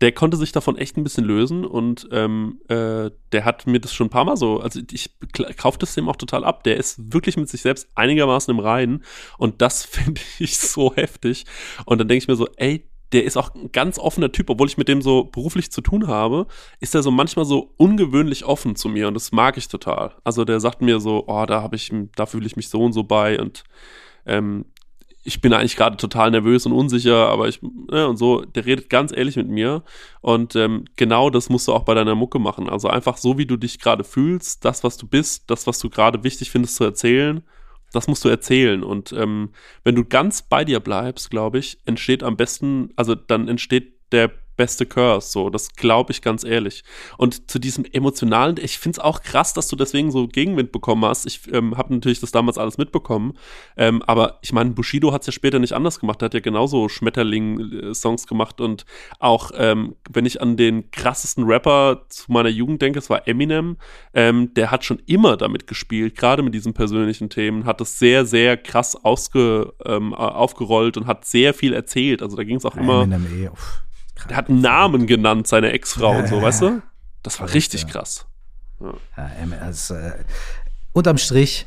[0.00, 3.94] Der konnte sich davon echt ein bisschen lösen und ähm, äh, der hat mir das
[3.94, 5.10] schon ein paar Mal so, also ich
[5.56, 6.64] kaufe das dem auch total ab.
[6.64, 9.04] Der ist wirklich mit sich selbst einigermaßen im Reinen
[9.38, 11.46] und das finde ich so heftig.
[11.86, 14.66] Und dann denke ich mir so, ey, der ist auch ein ganz offener Typ, obwohl
[14.66, 16.46] ich mit dem so beruflich zu tun habe,
[16.80, 20.14] ist er so manchmal so ungewöhnlich offen zu mir und das mag ich total.
[20.24, 22.92] Also der sagt mir so, oh, da habe ich, da fühle ich mich so und
[22.92, 23.64] so bei und
[24.26, 24.66] ähm,
[25.26, 28.88] ich bin eigentlich gerade total nervös und unsicher, aber ich, ne, und so, der redet
[28.88, 29.82] ganz ehrlich mit mir.
[30.20, 32.68] Und ähm, genau das musst du auch bei deiner Mucke machen.
[32.68, 35.90] Also einfach so, wie du dich gerade fühlst, das, was du bist, das, was du
[35.90, 37.42] gerade wichtig findest zu erzählen,
[37.92, 38.84] das musst du erzählen.
[38.84, 39.50] Und ähm,
[39.82, 44.30] wenn du ganz bei dir bleibst, glaube ich, entsteht am besten, also dann entsteht der
[44.56, 46.84] beste Curse, so, das glaube ich ganz ehrlich.
[47.18, 51.04] Und zu diesem emotionalen, ich finde es auch krass, dass du deswegen so Gegenwind bekommen
[51.04, 51.26] hast.
[51.26, 53.34] Ich ähm, habe natürlich das damals alles mitbekommen,
[53.76, 56.40] ähm, aber ich meine, Bushido hat es ja später nicht anders gemacht, der hat ja
[56.40, 58.86] genauso Schmetterling-Songs gemacht und
[59.18, 63.76] auch, ähm, wenn ich an den krassesten Rapper zu meiner Jugend denke, es war Eminem,
[64.14, 68.24] ähm, der hat schon immer damit gespielt, gerade mit diesen persönlichen Themen, hat es sehr,
[68.26, 72.22] sehr krass ausge, ähm, aufgerollt und hat sehr viel erzählt.
[72.22, 73.02] Also da ging es auch immer.
[73.02, 73.50] Eminem, eh,
[74.16, 74.26] uff.
[74.26, 76.82] Der hat einen Namen genannt, seine Ex-Frau Ja, und so, ja, weißt du?
[77.22, 77.88] Das war richtig ja.
[77.88, 78.26] krass.
[78.80, 80.12] Ja, ähm, also, äh,
[80.92, 81.66] unterm Strich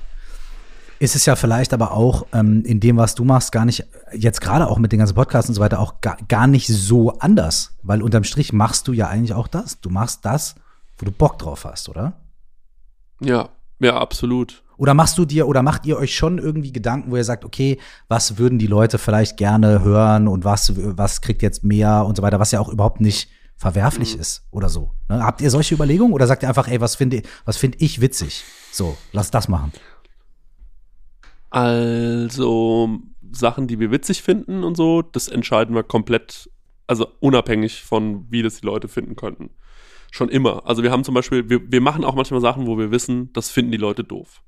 [0.99, 4.41] ist es ja vielleicht aber auch ähm, in dem, was du machst, gar nicht, jetzt
[4.41, 7.77] gerade auch mit den ganzen Podcasts und so weiter, auch gar, gar nicht so anders.
[7.83, 9.79] Weil unterm Strich machst du ja eigentlich auch das.
[9.79, 10.55] Du machst das,
[10.97, 12.13] wo du Bock drauf hast, oder?
[13.21, 13.49] Ja,
[13.79, 14.63] ja, absolut.
[14.77, 17.79] Oder machst du dir oder macht ihr euch schon irgendwie Gedanken, wo ihr sagt, okay,
[18.07, 22.23] was würden die Leute vielleicht gerne hören und was, was kriegt jetzt mehr und so
[22.23, 24.91] weiter, was ja auch überhaupt nicht verwerflich ist oder so.
[25.09, 25.21] Ne?
[25.21, 28.45] Habt ihr solche Überlegungen oder sagt ihr einfach, ey, was finde was finde ich witzig?
[28.71, 29.73] So, lass das machen.
[31.49, 32.99] Also
[33.31, 36.49] Sachen, die wir witzig finden und so, das entscheiden wir komplett,
[36.87, 39.49] also unabhängig von, wie das die Leute finden könnten.
[40.11, 40.65] Schon immer.
[40.65, 43.49] Also wir haben zum Beispiel, wir, wir machen auch manchmal Sachen, wo wir wissen, das
[43.49, 44.41] finden die Leute doof.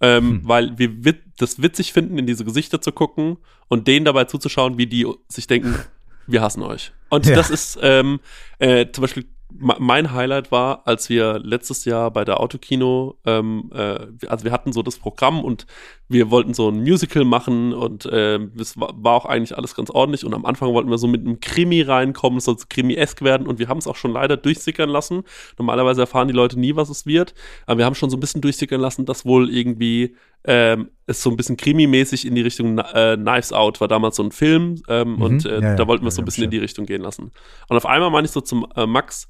[0.00, 0.40] Ähm, hm.
[0.44, 3.38] Weil wir wit das witzig finden, in diese Gesichter zu gucken
[3.68, 5.74] und denen dabei zuzuschauen, wie die sich denken,
[6.26, 6.92] wir hassen euch.
[7.10, 7.34] Und ja.
[7.34, 8.20] das ist ähm,
[8.58, 14.06] äh, zum Beispiel mein Highlight war, als wir letztes Jahr bei der Autokino, ähm, äh,
[14.26, 15.66] also wir hatten so das Programm und
[16.08, 19.90] wir wollten so ein Musical machen und äh, es war, war, auch eigentlich alles ganz
[19.90, 20.24] ordentlich.
[20.24, 23.46] Und am Anfang wollten wir so mit einem Krimi reinkommen, es soll so Krimi-esk werden.
[23.46, 25.24] Und wir haben es auch schon leider durchsickern lassen.
[25.58, 27.34] Normalerweise erfahren die Leute nie, was es wird,
[27.66, 31.30] aber wir haben schon so ein bisschen durchsickern lassen, dass wohl irgendwie ähm, es so
[31.30, 35.16] ein bisschen Krimi-mäßig in die Richtung äh, Knives Out war damals so ein Film ähm,
[35.16, 37.02] mhm, und äh, ja, da wollten wir es so ein bisschen in die Richtung gehen
[37.02, 37.32] lassen.
[37.68, 39.28] Und auf einmal meine ich so zum äh, Max,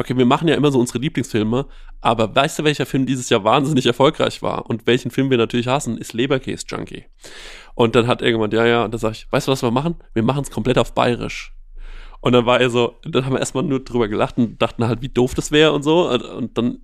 [0.00, 1.66] okay, wir machen ja immer so unsere Lieblingsfilme,
[2.00, 5.68] aber weißt du, welcher Film dieses Jahr wahnsinnig erfolgreich war und welchen Film wir natürlich
[5.68, 7.04] hassen, ist Leberkäse Junkie.
[7.74, 9.96] Und dann hat gemeint, ja, ja, und dann sag ich, weißt du, was wir machen?
[10.14, 11.54] Wir machen es komplett auf bayerisch.
[12.20, 15.02] Und dann war er so, dann haben wir erstmal nur drüber gelacht und dachten halt,
[15.02, 16.10] wie doof das wäre und so.
[16.10, 16.78] Und, und dann,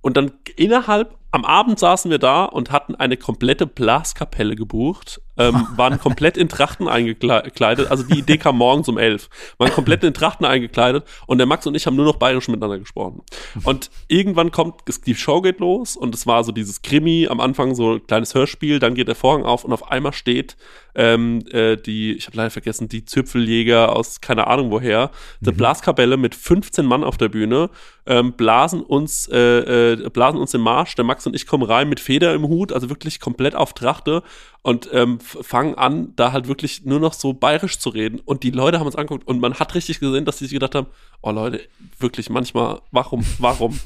[0.00, 5.66] und dann innerhalb am Abend saßen wir da und hatten eine komplette Blaskapelle gebucht, ähm,
[5.76, 10.12] waren komplett in Trachten eingekleidet, also die Idee kam morgens um elf, waren komplett in
[10.12, 13.22] Trachten eingekleidet und der Max und ich haben nur noch bayerisch miteinander gesprochen.
[13.64, 17.74] Und irgendwann kommt, die Show geht los und es war so dieses Krimi, am Anfang
[17.74, 20.56] so ein kleines Hörspiel, dann geht der Vorhang auf und auf einmal steht
[20.94, 25.10] ähm, äh, die, ich habe leider vergessen, die Züpfeljäger aus keine Ahnung woher,
[25.40, 25.46] mhm.
[25.46, 27.70] die Blaskapelle mit 15 Mann auf der Bühne,
[28.04, 31.62] ähm, blasen uns, äh, äh, blasen uns den Marsch, der Max Max und ich kommen
[31.62, 34.22] rein mit Feder im Hut, also wirklich komplett auf Trachte
[34.62, 38.20] und ähm, fangen an, da halt wirklich nur noch so bayerisch zu reden.
[38.24, 40.74] Und die Leute haben uns angeguckt und man hat richtig gesehen, dass sie sich gedacht
[40.74, 40.86] haben,
[41.20, 41.60] oh Leute,
[41.98, 43.78] wirklich manchmal, warum, warum?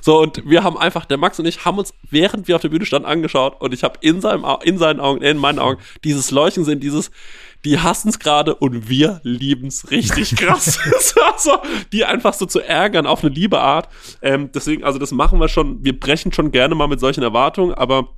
[0.00, 2.68] so, und wir haben einfach, der Max und ich haben uns, während wir auf der
[2.68, 4.22] Bühne standen, angeschaut und ich habe in,
[4.62, 7.10] in seinen Augen, in meinen Augen, dieses Leuchten sehen, dieses,
[7.64, 10.78] die hassen es gerade und wir lieben es richtig krass.
[11.32, 11.58] also,
[11.92, 13.88] die einfach so zu ärgern auf eine liebe Art.
[14.22, 17.74] Ähm, deswegen, also das machen wir schon, wir brechen schon gerne mal mit solchen Erwartungen,
[17.74, 18.10] aber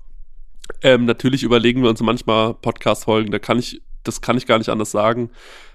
[0.83, 4.69] ähm, natürlich überlegen wir uns manchmal Podcast-Folgen, da kann ich, das kann ich gar nicht
[4.69, 5.31] anders sagen.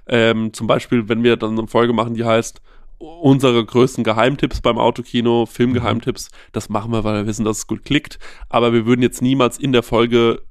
[0.08, 2.62] Ähm, zum Beispiel, wenn wir dann eine Folge machen, die heißt
[2.98, 7.84] unsere größten Geheimtipps beim Autokino, Filmgeheimtipps, das machen wir, weil wir wissen, dass es gut
[7.84, 8.20] klickt.
[8.50, 10.44] Aber wir würden jetzt niemals in der Folge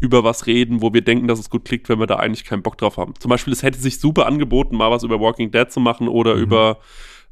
[0.00, 2.62] über was reden, wo wir denken, dass es gut klickt, wenn wir da eigentlich keinen
[2.62, 3.14] Bock drauf haben.
[3.18, 6.36] Zum Beispiel, es hätte sich super angeboten, mal was über Walking Dead zu machen oder
[6.36, 6.42] mhm.
[6.42, 6.78] über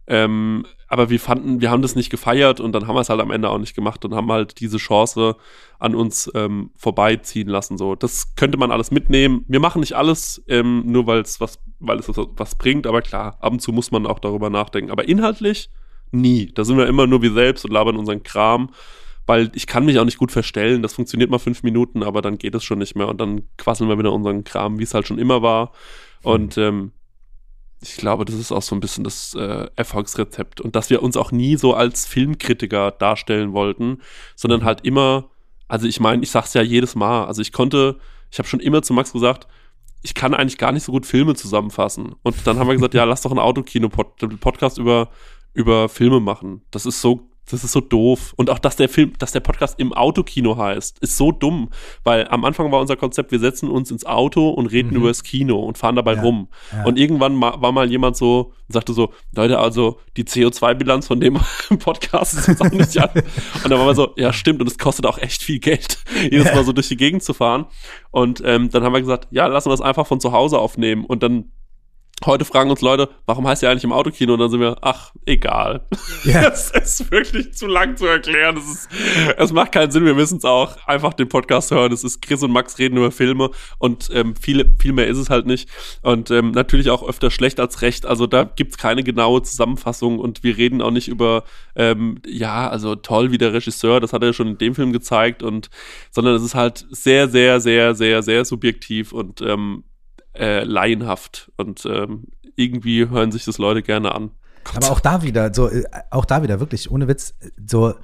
[0.08, 3.20] ähm, aber wir fanden, wir haben das nicht gefeiert und dann haben wir es halt
[3.20, 5.36] am Ende auch nicht gemacht und haben halt diese Chance
[5.80, 7.76] an uns ähm, vorbeiziehen lassen.
[7.76, 9.44] So, das könnte man alles mitnehmen.
[9.48, 13.36] Wir machen nicht alles, ähm, nur weil es was, weil es was bringt, aber klar,
[13.40, 14.92] ab und zu muss man auch darüber nachdenken.
[14.92, 15.70] Aber inhaltlich
[16.12, 16.52] nie.
[16.54, 18.70] Da sind wir immer nur wir selbst und labern unseren Kram
[19.26, 20.82] weil ich kann mich auch nicht gut verstellen.
[20.82, 23.90] Das funktioniert mal fünf Minuten, aber dann geht es schon nicht mehr und dann quasseln
[23.90, 25.72] wir wieder unseren Kram, wie es halt schon immer war.
[26.22, 26.92] Und ähm,
[27.80, 31.16] ich glaube, das ist auch so ein bisschen das äh, Erfolgsrezept und dass wir uns
[31.16, 33.98] auch nie so als Filmkritiker darstellen wollten,
[34.34, 35.30] sondern halt immer,
[35.68, 37.98] also ich meine, ich sag's ja jedes Mal, also ich konnte,
[38.30, 39.46] ich habe schon immer zu Max gesagt,
[40.02, 42.14] ich kann eigentlich gar nicht so gut Filme zusammenfassen.
[42.22, 45.10] Und dann haben wir gesagt, ja, lass doch ein Autokino-Podcast über,
[45.52, 46.62] über Filme machen.
[46.70, 48.34] Das ist so das ist so doof.
[48.36, 51.70] Und auch, dass der Film, dass der Podcast im Autokino heißt, ist so dumm.
[52.04, 54.96] Weil am Anfang war unser Konzept, wir setzen uns ins Auto und reden mhm.
[54.96, 56.48] über das Kino und fahren dabei ja, rum.
[56.72, 56.84] Ja.
[56.84, 61.38] Und irgendwann war mal jemand so, sagte so, Leute, also die CO2-Bilanz von dem
[61.78, 63.10] Podcast ist jetzt auch nicht an.
[63.14, 66.52] Und dann war man so, ja, stimmt, und es kostet auch echt viel Geld, jedes
[66.52, 67.66] Mal so durch die Gegend zu fahren.
[68.10, 71.04] Und ähm, dann haben wir gesagt, ja, lassen wir das einfach von zu Hause aufnehmen.
[71.04, 71.52] Und dann
[72.24, 74.32] Heute fragen uns Leute, warum heißt ihr eigentlich im Autokino?
[74.32, 75.86] Und dann sind wir, ach, egal.
[76.24, 76.46] Ja.
[76.56, 78.56] Das ist wirklich zu lang zu erklären.
[78.56, 78.88] Es, ist,
[79.36, 80.76] es macht keinen Sinn, wir wissen es auch.
[80.86, 81.92] Einfach den Podcast hören.
[81.92, 85.28] Es ist Chris und Max reden über Filme und ähm, viel, viel mehr ist es
[85.28, 85.68] halt nicht.
[86.00, 88.06] Und ähm, natürlich auch öfter schlecht als recht.
[88.06, 91.44] Also da gibt's keine genaue Zusammenfassung und wir reden auch nicht über,
[91.74, 95.42] ähm, ja, also toll wie der Regisseur, das hat er schon in dem Film gezeigt
[95.42, 95.68] und,
[96.10, 99.84] sondern es ist halt sehr, sehr, sehr, sehr, sehr subjektiv und ähm,
[100.38, 102.24] äh, laienhaft und ähm,
[102.56, 104.30] irgendwie hören sich das Leute gerne an.
[104.64, 104.76] Gott.
[104.76, 107.34] Aber auch da wieder, so, äh, auch da wieder, wirklich, ohne Witz,
[107.66, 107.94] so,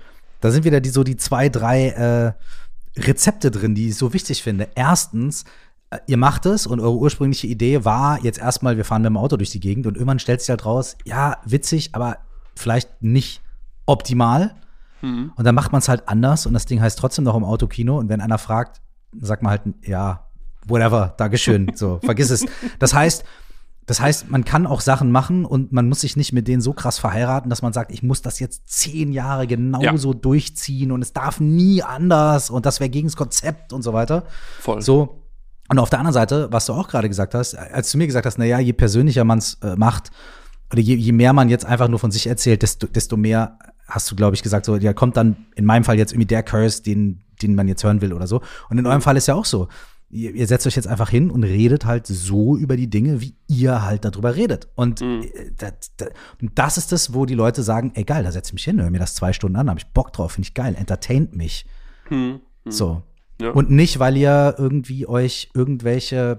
[0.41, 4.43] da sind wieder die, so die zwei, drei äh, Rezepte drin, die ich so wichtig
[4.43, 4.69] finde.
[4.75, 5.45] Erstens,
[5.91, 9.17] äh, ihr macht es und eure ursprüngliche Idee war jetzt erstmal, wir fahren mit dem
[9.17, 12.19] Auto durch die Gegend und irgendwann stellt sich halt raus, ja, witzig, aber
[12.55, 13.43] vielleicht nicht
[13.87, 14.55] optimal.
[15.01, 15.33] Mhm.
[15.35, 17.99] Und dann macht man es halt anders und das Ding heißt trotzdem noch im Autokino.
[17.99, 18.81] Und wenn einer fragt,
[19.21, 20.29] sagt man halt, ja,
[20.67, 22.45] whatever, Dankeschön, so, vergiss es.
[22.79, 23.25] Das heißt,
[23.87, 26.73] das heißt, man kann auch Sachen machen und man muss sich nicht mit denen so
[26.73, 30.19] krass verheiraten, dass man sagt, ich muss das jetzt zehn Jahre genauso ja.
[30.19, 34.25] durchziehen und es darf nie anders und das wäre gegen das Konzept und so weiter.
[34.61, 34.83] Voll.
[34.83, 35.19] So.
[35.69, 38.27] Und auf der anderen Seite, was du auch gerade gesagt hast, als du mir gesagt
[38.27, 40.11] hast, na ja, je persönlicher man es äh, macht,
[40.73, 44.11] oder je, je mehr man jetzt einfach nur von sich erzählt, desto, desto mehr hast
[44.11, 46.83] du, glaube ich, gesagt, so, ja, kommt dann in meinem Fall jetzt irgendwie der Curse,
[46.83, 48.41] den, den man jetzt hören will oder so.
[48.71, 49.69] Und in eurem Fall ist ja auch so.
[50.13, 53.35] Ihr, ihr setzt euch jetzt einfach hin und redet halt so über die Dinge, wie
[53.49, 54.69] ihr halt darüber redet.
[54.75, 55.25] Und mhm.
[55.57, 56.11] das, das,
[56.55, 58.91] das, ist das, wo die Leute sagen, ey geil, da setze ich mich hin, höre
[58.91, 61.65] mir das zwei Stunden an, habe ich Bock drauf, finde ich geil, entertaint mich.
[62.11, 62.41] Mhm.
[62.67, 63.03] So.
[63.41, 63.53] Ja.
[63.53, 66.39] Und nicht, weil ihr irgendwie euch irgendwelche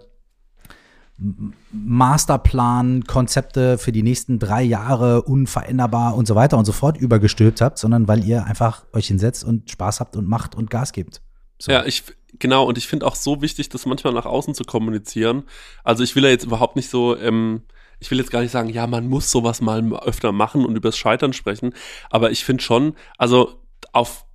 [1.71, 7.61] Masterplan, Konzepte für die nächsten drei Jahre unveränderbar und so weiter und so fort übergestülpt
[7.61, 11.21] habt, sondern weil ihr einfach euch hinsetzt und Spaß habt und macht und Gas gebt.
[11.59, 11.71] So.
[11.71, 12.03] Ja, ich,
[12.39, 15.43] genau, und ich finde auch so wichtig, das manchmal nach außen zu kommunizieren.
[15.83, 17.63] Also ich will ja jetzt überhaupt nicht so, ähm,
[17.99, 20.97] ich will jetzt gar nicht sagen, ja, man muss sowas mal öfter machen und übers
[20.97, 21.73] Scheitern sprechen,
[22.09, 23.59] aber ich finde schon, also
[23.91, 24.25] auf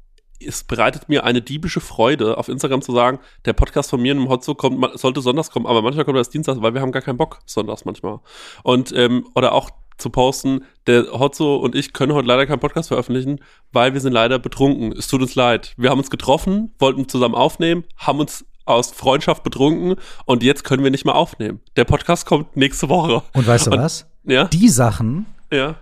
[0.40, 4.28] es bereitet mir eine diebische Freude, auf Instagram zu sagen, der Podcast von mir im
[4.28, 7.02] Hotzo kommt, sollte sonntags kommen, aber manchmal kommt er erst Dienstag, weil wir haben gar
[7.02, 8.20] keinen Bock sonntags manchmal.
[8.62, 12.88] Und, ähm, oder auch zu posten, der Hotzo und ich können heute leider keinen Podcast
[12.88, 13.40] veröffentlichen,
[13.72, 14.92] weil wir sind leider betrunken.
[14.92, 15.74] Es tut uns leid.
[15.76, 19.96] Wir haben uns getroffen, wollten zusammen aufnehmen, haben uns aus Freundschaft betrunken
[20.26, 21.60] und jetzt können wir nicht mehr aufnehmen.
[21.76, 23.22] Der Podcast kommt nächste Woche.
[23.32, 24.06] Und weißt du und, was?
[24.24, 24.44] Ja.
[24.44, 25.76] Die Sachen, ja.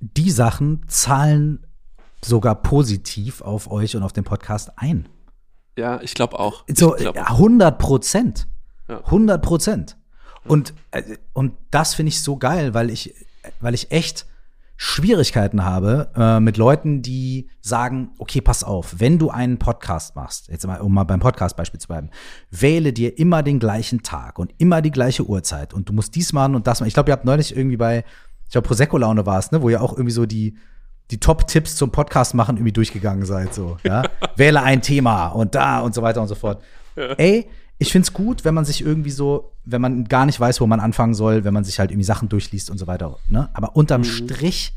[0.00, 1.66] Die Sachen zahlen
[2.22, 5.08] sogar positiv auf euch und auf den Podcast ein.
[5.78, 6.64] Ja, ich glaube auch.
[6.68, 8.48] So, glaub 100 Prozent.
[8.88, 8.98] Ja.
[9.04, 9.96] 100 Prozent.
[10.44, 11.02] Und, äh,
[11.32, 13.14] und das finde ich so geil, weil ich,
[13.60, 14.26] weil ich echt
[14.82, 20.48] Schwierigkeiten habe äh, mit Leuten, die sagen, okay, pass auf, wenn du einen Podcast machst,
[20.48, 22.08] jetzt mal, um mal beim Podcast-Beispiel zu bleiben,
[22.50, 26.32] wähle dir immer den gleichen Tag und immer die gleiche Uhrzeit und du musst dies
[26.32, 26.88] machen und das machen.
[26.88, 28.04] Ich glaube, ihr habt neulich irgendwie bei,
[28.46, 30.56] ich glaube, Prosecco-Laune war es, ne, wo ihr auch irgendwie so die,
[31.10, 33.52] die Top-Tipps zum Podcast machen irgendwie durchgegangen seid.
[33.52, 34.04] So, ja?
[34.36, 36.62] Wähle ein Thema und da und so weiter und so fort.
[36.96, 37.12] Ja.
[37.18, 37.50] Ey,
[37.80, 40.80] ich find's gut, wenn man sich irgendwie so, wenn man gar nicht weiß, wo man
[40.80, 43.16] anfangen soll, wenn man sich halt irgendwie Sachen durchliest und so weiter.
[43.28, 43.48] Ne?
[43.54, 44.04] Aber unterm mhm.
[44.04, 44.74] Strich,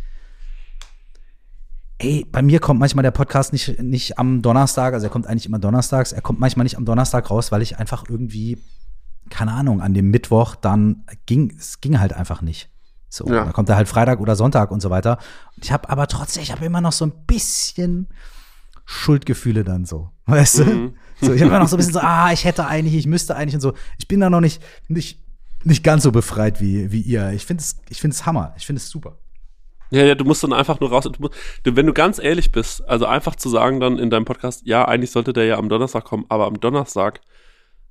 [1.97, 5.45] ey, bei mir kommt manchmal der Podcast nicht, nicht am Donnerstag, also er kommt eigentlich
[5.45, 8.57] immer donnerstags, er kommt manchmal nicht am Donnerstag raus, weil ich einfach irgendwie,
[9.29, 12.69] keine Ahnung, an dem Mittwoch dann ging, es ging halt einfach nicht.
[13.09, 13.43] So, ja.
[13.43, 15.17] dann kommt er halt Freitag oder Sonntag und so weiter.
[15.57, 18.07] Ich habe aber trotzdem, ich habe immer noch so ein bisschen
[18.85, 20.09] Schuldgefühle dann so.
[20.25, 20.65] Weißt du?
[20.65, 20.97] Mhm.
[21.21, 23.35] So, ich habe immer noch so ein bisschen so, ah, ich hätte eigentlich, ich müsste
[23.35, 23.73] eigentlich und so.
[23.97, 25.19] Ich bin da noch nicht, nicht,
[25.63, 27.31] nicht ganz so befreit wie, wie ihr.
[27.31, 28.53] Ich finde es, ich finde es Hammer.
[28.57, 29.17] Ich finde es super.
[29.89, 31.03] Ja, ja, du musst dann einfach nur raus.
[31.03, 34.25] Du musst, du, wenn du ganz ehrlich bist, also einfach zu sagen dann in deinem
[34.25, 37.21] Podcast, ja, eigentlich sollte der ja am Donnerstag kommen, aber am Donnerstag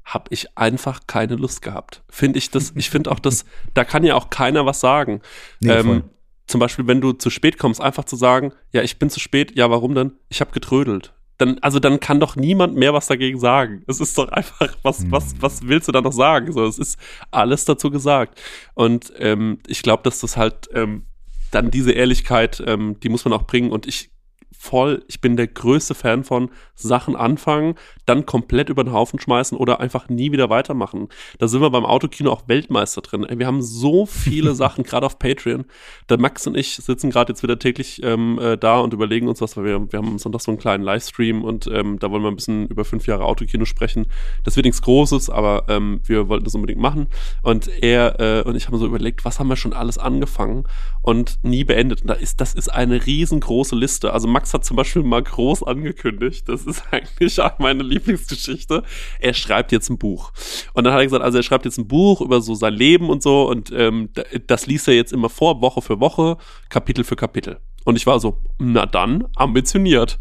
[0.04, 2.02] habe ich einfach keine Lust gehabt.
[2.08, 3.44] Finde ich das, ich finde auch das,
[3.74, 5.22] da kann ja auch keiner was sagen.
[5.60, 6.04] Nee, ähm,
[6.46, 9.56] zum Beispiel, wenn du zu spät kommst, einfach zu sagen, ja, ich bin zu spät,
[9.56, 10.12] ja, warum denn?
[10.28, 11.14] Ich habe getrödelt.
[11.38, 13.82] Dann, also dann kann doch niemand mehr was dagegen sagen.
[13.88, 15.42] Es ist doch einfach, was, was, hm.
[15.42, 16.52] was willst du da noch sagen?
[16.52, 16.98] So, es ist
[17.30, 18.40] alles dazu gesagt.
[18.74, 21.06] Und ähm, ich glaube, dass das halt ähm,
[21.50, 23.72] dann diese Ehrlichkeit, ähm, die muss man auch bringen.
[23.72, 24.11] Und ich
[24.56, 27.74] voll, ich bin der größte Fan von Sachen anfangen,
[28.06, 31.08] dann komplett über den Haufen schmeißen oder einfach nie wieder weitermachen.
[31.38, 33.26] Da sind wir beim Autokino auch Weltmeister drin.
[33.30, 35.64] Wir haben so viele Sachen, gerade auf Patreon.
[36.08, 39.40] Der Max und ich sitzen gerade jetzt wieder täglich ähm, äh, da und überlegen uns
[39.40, 42.22] was, weil wir, wir haben am Sonntag so einen kleinen Livestream und ähm, da wollen
[42.22, 44.06] wir ein bisschen über fünf Jahre Autokino sprechen.
[44.44, 47.06] Das wird nichts Großes, aber ähm, wir wollten das unbedingt machen.
[47.42, 50.64] Und er äh, und ich haben so überlegt, was haben wir schon alles angefangen
[51.02, 52.02] und nie beendet.
[52.02, 54.12] Und da ist, das ist eine riesengroße Liste.
[54.12, 58.82] Also Max hat zum Beispiel mal groß angekündigt, das ist eigentlich meine Lieblingsgeschichte.
[59.20, 60.32] Er schreibt jetzt ein Buch.
[60.74, 63.08] Und dann hat er gesagt, also er schreibt jetzt ein Buch über so sein Leben
[63.08, 64.10] und so und ähm,
[64.46, 66.36] das liest er jetzt immer vor, Woche für Woche,
[66.68, 67.60] Kapitel für Kapitel.
[67.84, 70.20] Und ich war so, na dann, ambitioniert.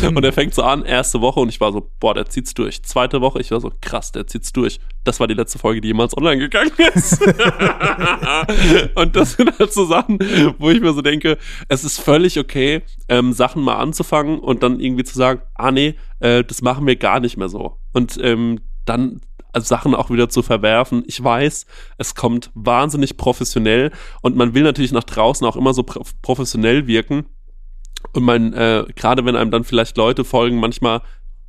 [0.00, 0.16] Mhm.
[0.16, 2.82] Und er fängt so an, erste Woche, und ich war so, boah, der zieht's durch.
[2.82, 4.80] Zweite Woche, ich war so, krass, der zieht's durch.
[5.02, 7.20] Das war die letzte Folge, die jemals online gegangen ist.
[8.94, 10.18] und das sind halt so Sachen,
[10.58, 11.38] wo ich mir so denke,
[11.68, 15.94] es ist völlig okay, ähm, Sachen mal anzufangen und dann irgendwie zu sagen, ah nee,
[16.20, 17.78] äh, das machen wir gar nicht mehr so.
[17.92, 19.20] Und ähm, dann
[19.60, 21.04] Sachen auch wieder zu verwerfen.
[21.06, 21.66] Ich weiß,
[21.98, 23.90] es kommt wahnsinnig professionell
[24.22, 27.26] und man will natürlich nach draußen auch immer so professionell wirken.
[28.12, 31.02] Und man, äh, gerade wenn einem dann vielleicht Leute folgen, manchmal,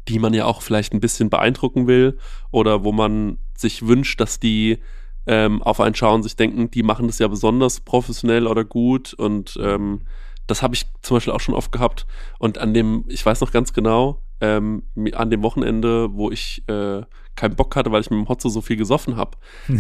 [0.08, 2.18] die man ja auch vielleicht ein bisschen beeindrucken will
[2.52, 4.80] oder wo man sich wünscht, dass die
[5.28, 9.58] ähm, auf einen schauen, sich denken, die machen das ja besonders professionell oder gut und
[9.60, 10.02] ähm,
[10.48, 12.06] das habe ich zum Beispiel auch schon oft gehabt.
[12.38, 14.84] Und an dem, ich weiß noch ganz genau, ähm,
[15.14, 17.02] an dem Wochenende, wo ich äh,
[17.36, 19.32] keinen Bock hatte, weil ich mit dem Hotzo so viel gesoffen habe.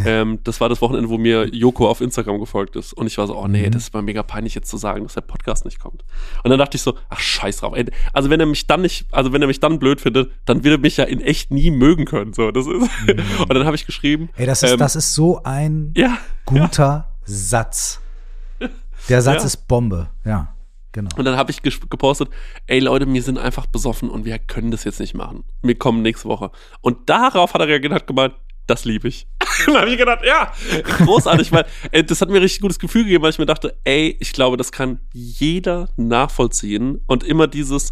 [0.06, 2.94] ähm, das war das Wochenende, wo mir Joko auf Instagram gefolgt ist.
[2.94, 3.72] Und ich war so, oh nee, mhm.
[3.72, 6.04] das ist mal mega peinlich jetzt zu sagen, dass der Podcast nicht kommt.
[6.44, 7.74] Und dann dachte ich so, ach scheiß drauf.
[7.76, 7.86] Ey.
[8.14, 10.76] Also wenn er mich dann nicht, also wenn er mich dann blöd findet, dann wird
[10.76, 12.34] er mich ja in echt nie mögen können.
[12.34, 12.74] So, das ist.
[12.74, 13.20] Mhm.
[13.42, 14.30] Und dann habe ich geschrieben.
[14.36, 17.12] Ey, das ist, ähm, das ist so ein ja, guter ja.
[17.26, 18.02] Satz.
[19.10, 19.46] Der Satz ja.
[19.46, 20.55] ist Bombe, ja.
[20.96, 21.10] Genau.
[21.18, 22.30] Und dann habe ich gepostet,
[22.68, 25.44] ey Leute, wir sind einfach besoffen und wir können das jetzt nicht machen.
[25.62, 26.52] Wir kommen nächste Woche.
[26.80, 28.34] Und darauf hat er reagiert und hat gemeint,
[28.66, 29.28] das liebe ich.
[29.66, 30.54] dann habe ich gedacht, ja,
[30.84, 33.78] großartig, weil ey, das hat mir ein richtig gutes Gefühl gegeben, weil ich mir dachte,
[33.84, 37.02] ey, ich glaube, das kann jeder nachvollziehen.
[37.08, 37.92] Und immer dieses,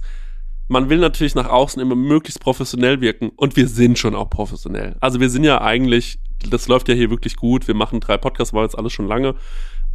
[0.70, 4.96] man will natürlich nach außen immer möglichst professionell wirken und wir sind schon auch professionell.
[5.02, 6.20] Also wir sind ja eigentlich,
[6.50, 7.68] das läuft ja hier wirklich gut.
[7.68, 9.36] Wir machen drei Podcasts, war jetzt alles schon lange.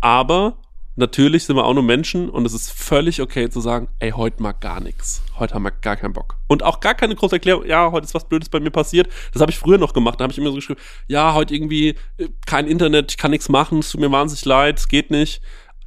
[0.03, 0.59] Aber
[0.99, 4.43] natürlich sind wir auch nur Menschen und es ist völlig okay zu sagen, ey, heute
[4.43, 5.23] mag gar nichts.
[5.39, 6.37] Heute haben wir gar keinen Bock.
[6.49, 9.09] Und auch gar keine große Erklärung, ja, heute ist was Blödes bei mir passiert.
[9.33, 10.19] Das habe ich früher noch gemacht.
[10.19, 13.49] Da habe ich immer so geschrieben, ja, heute irgendwie äh, kein Internet, ich kann nichts
[13.49, 15.41] machen, es tut mir wahnsinnig leid, es geht nicht.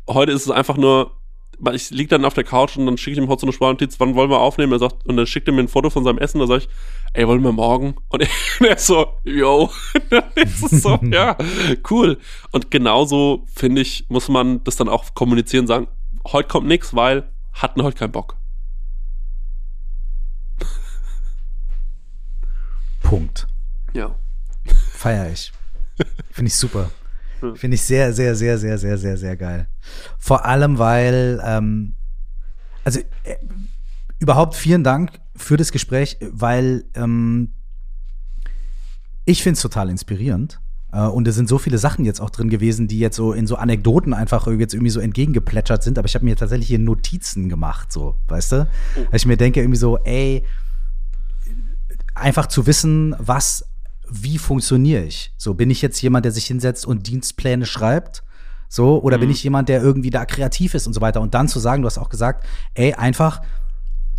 [0.10, 1.12] Heute ist es einfach nur,
[1.74, 4.00] ich liege dann auf der Couch und dann schicke ich ihm heute so eine Sprachnotiz,
[4.00, 4.72] wann wollen wir aufnehmen?
[4.74, 6.70] Er sagt, und dann schickt er mir ein Foto von seinem Essen, da sage ich,
[7.14, 7.96] ey, wollen wir morgen?
[8.10, 8.28] Und
[8.60, 9.70] er so, yo,
[10.10, 11.38] dann ist es so, ja,
[11.90, 12.18] cool.
[12.52, 15.88] Und genauso, finde ich, muss man das dann auch kommunizieren, sagen,
[16.28, 18.38] heute kommt nichts, weil hatten heute keinen Bock.
[23.04, 23.48] Punkt.
[23.94, 24.16] Ja.
[24.94, 25.52] Feier ich.
[26.32, 26.92] Finde ich super.
[27.56, 29.68] Finde ich sehr, sehr, sehr, sehr, sehr, sehr, sehr geil.
[30.18, 31.96] Vor allem, weil, ähm,
[32.84, 33.36] also äh,
[34.20, 37.54] überhaupt vielen Dank für das Gespräch, weil ähm,
[39.26, 40.62] ich finde es total inspirierend.
[40.92, 43.48] Äh, und es sind so viele Sachen jetzt auch drin gewesen, die jetzt so in
[43.48, 45.98] so Anekdoten einfach jetzt irgendwie so entgegengeplätschert sind.
[45.98, 48.68] Aber ich habe mir tatsächlich hier Notizen gemacht, so, weißt du?
[48.98, 49.06] Oh.
[49.10, 50.46] Weil ich mir denke irgendwie so, ey,
[52.14, 53.66] einfach zu wissen, was
[54.12, 55.34] wie funktioniere ich?
[55.38, 58.24] So, bin ich jetzt jemand, der sich hinsetzt und Dienstpläne schreibt?
[58.68, 59.22] So, oder mhm.
[59.22, 61.22] bin ich jemand, der irgendwie da kreativ ist und so weiter?
[61.22, 63.42] Und dann zu sagen, du hast auch gesagt, ey, einfach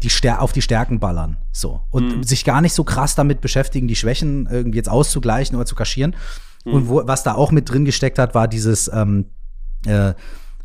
[0.03, 1.39] die Stär auf die Stärken ballern.
[1.53, 1.83] So.
[1.91, 2.23] Und mhm.
[2.23, 6.17] sich gar nicht so krass damit beschäftigen, die Schwächen irgendwie jetzt auszugleichen oder zu kaschieren.
[6.65, 6.73] Mhm.
[6.73, 9.27] Und wo, was da auch mit drin gesteckt hat, war dieses, ähm,
[9.87, 10.15] äh,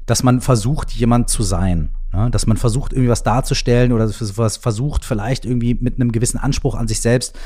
[0.05, 1.89] dass man versucht, jemand zu sein.
[2.13, 2.31] Ne?
[2.31, 6.75] Dass man versucht, irgendwie was darzustellen oder was versucht, vielleicht irgendwie mit einem gewissen Anspruch
[6.75, 7.37] an sich selbst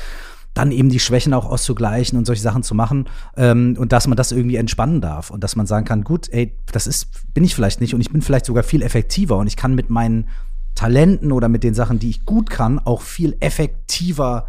[0.54, 4.16] dann eben die Schwächen auch auszugleichen und solche Sachen zu machen ähm, und dass man
[4.16, 7.54] das irgendwie entspannen darf und dass man sagen kann, gut, ey, das ist, bin ich
[7.54, 10.28] vielleicht nicht und ich bin vielleicht sogar viel effektiver und ich kann mit meinen
[10.74, 14.46] Talenten oder mit den Sachen, die ich gut kann, auch viel effektiver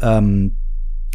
[0.00, 0.56] ähm,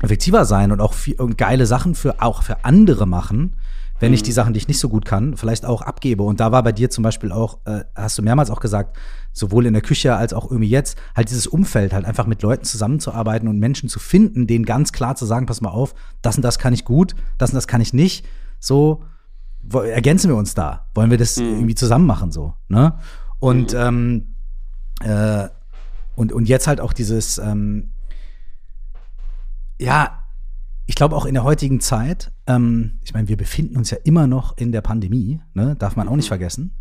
[0.01, 3.55] effektiver sein und auch viel, und geile Sachen für auch für andere machen,
[3.99, 4.15] wenn mhm.
[4.15, 6.23] ich die Sachen, die ich nicht so gut kann, vielleicht auch abgebe.
[6.23, 8.97] Und da war bei dir zum Beispiel auch, äh, hast du mehrmals auch gesagt,
[9.33, 12.63] sowohl in der Küche als auch irgendwie jetzt, halt dieses Umfeld, halt einfach mit Leuten
[12.63, 16.43] zusammenzuarbeiten und Menschen zu finden, denen ganz klar zu sagen, pass mal auf, das und
[16.43, 18.25] das kann ich gut, das und das kann ich nicht.
[18.59, 19.03] So
[19.73, 20.87] ergänzen wir uns da.
[20.93, 21.45] Wollen wir das mhm.
[21.45, 22.97] irgendwie zusammen machen, so, ne?
[23.39, 23.79] Und, mhm.
[23.79, 24.35] ähm,
[25.01, 25.47] äh,
[26.15, 27.91] und, und jetzt halt auch dieses, ähm,
[29.79, 30.18] ja,
[30.89, 34.25] ich glaube auch in der heutigen Zeit, ähm, ich meine, wir befinden uns ja immer
[34.25, 35.75] noch in der Pandemie, ne?
[35.75, 36.29] darf man auch nicht mhm.
[36.29, 36.79] vergessen.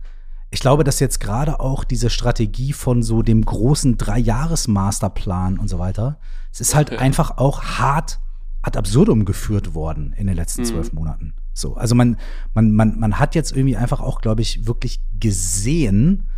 [0.49, 5.79] Ich glaube, dass jetzt gerade auch diese Strategie von so dem großen Drei-Jahres-Masterplan und so
[5.79, 6.19] weiter,
[6.51, 7.01] es ist halt ja.
[7.01, 8.19] einfach auch hart
[8.63, 10.67] ad absurdum geführt worden in den letzten mhm.
[10.67, 11.35] zwölf Monaten.
[11.53, 12.17] So, also man,
[12.55, 16.31] man, man, man hat jetzt irgendwie einfach auch, glaube ich, wirklich gesehen,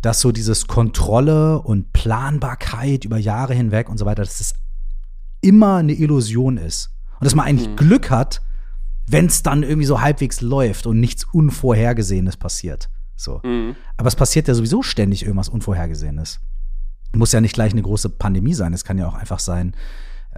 [0.00, 4.54] dass so dieses Kontrolle und Planbarkeit über Jahre hinweg und so weiter, dass es
[5.42, 6.90] immer eine Illusion ist.
[7.20, 7.76] Und dass man eigentlich mhm.
[7.76, 8.40] Glück hat,
[9.06, 12.88] wenn es dann irgendwie so halbwegs läuft und nichts Unvorhergesehenes passiert.
[13.16, 13.40] So.
[13.44, 13.76] Mhm.
[13.96, 16.40] Aber es passiert ja sowieso ständig irgendwas Unvorhergesehenes.
[17.14, 18.72] Muss ja nicht gleich eine große Pandemie sein.
[18.72, 19.74] Es kann ja auch einfach sein,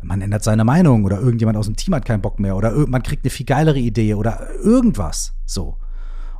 [0.02, 3.02] man ändert seine Meinung oder irgendjemand aus dem Team hat keinen Bock mehr oder man
[3.02, 5.34] kriegt eine viel geilere Idee oder irgendwas.
[5.46, 5.78] So.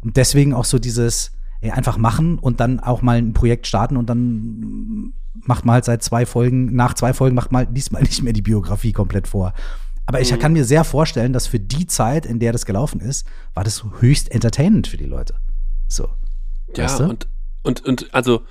[0.00, 3.96] Und deswegen auch so dieses ey, einfach machen und dann auch mal ein Projekt starten
[3.96, 8.22] und dann macht man halt seit zwei Folgen, nach zwei Folgen macht man diesmal nicht
[8.22, 9.52] mehr die Biografie komplett vor.
[10.06, 10.38] Aber ich mhm.
[10.38, 13.84] kann mir sehr vorstellen, dass für die Zeit, in der das gelaufen ist, war das
[14.00, 15.34] höchst entertainend für die Leute.
[15.88, 16.08] So.
[16.76, 17.04] Ja, weißt du?
[17.04, 17.28] und,
[17.62, 18.42] und, und also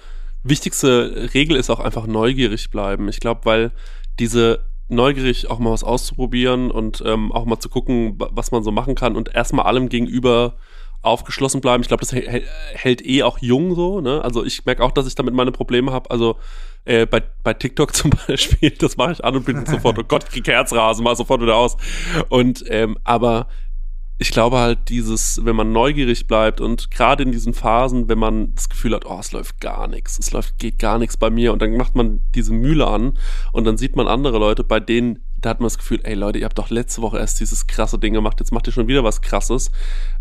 [0.43, 3.07] wichtigste Regel ist auch einfach neugierig bleiben.
[3.07, 3.71] Ich glaube, weil
[4.19, 8.71] diese neugierig auch mal was auszuprobieren und ähm, auch mal zu gucken, was man so
[8.71, 10.55] machen kann und erstmal allem gegenüber
[11.01, 11.81] aufgeschlossen bleiben.
[11.81, 14.01] Ich glaube, das hält eh auch jung so.
[14.01, 14.23] Ne?
[14.23, 16.09] Also ich merke auch, dass ich damit meine Probleme habe.
[16.09, 16.37] Also
[16.85, 20.25] äh, bei, bei TikTok zum Beispiel, das mache ich an und bin sofort, oh Gott,
[20.33, 21.77] ich Herzrasen, mal sofort wieder aus.
[22.29, 23.47] Und ähm, aber
[24.19, 28.53] ich glaube halt, dieses, wenn man neugierig bleibt und gerade in diesen Phasen, wenn man
[28.53, 31.51] das Gefühl hat, oh, es läuft gar nichts, es läuft, geht gar nichts bei mir
[31.51, 33.17] und dann macht man diese Mühle an
[33.51, 36.39] und dann sieht man andere Leute, bei denen, da hat man das Gefühl, ey Leute,
[36.39, 39.03] ihr habt doch letzte Woche erst dieses krasse Ding gemacht, jetzt macht ihr schon wieder
[39.03, 39.71] was krasses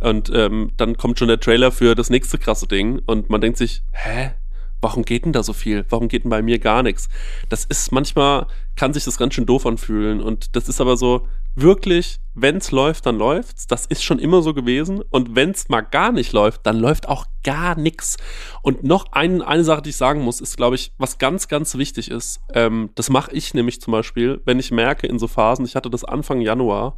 [0.00, 3.58] und ähm, dann kommt schon der Trailer für das nächste krasse Ding und man denkt
[3.58, 4.32] sich, hä?
[4.82, 5.86] Warum geht denn da so viel?
[5.88, 7.08] Warum geht denn bei mir gar nichts?
[7.48, 8.46] Das ist manchmal,
[8.76, 10.20] kann sich das ganz schön doof anfühlen.
[10.20, 13.66] Und das ist aber so, wirklich, wenn's läuft, dann läuft's.
[13.66, 15.00] Das ist schon immer so gewesen.
[15.10, 18.16] Und wenn's mal gar nicht läuft, dann läuft auch gar nichts.
[18.62, 21.76] Und noch ein, eine Sache, die ich sagen muss, ist, glaube ich, was ganz, ganz
[21.76, 22.40] wichtig ist.
[22.52, 25.90] Ähm, das mache ich nämlich zum Beispiel, wenn ich merke in so Phasen, ich hatte
[25.90, 26.96] das Anfang Januar,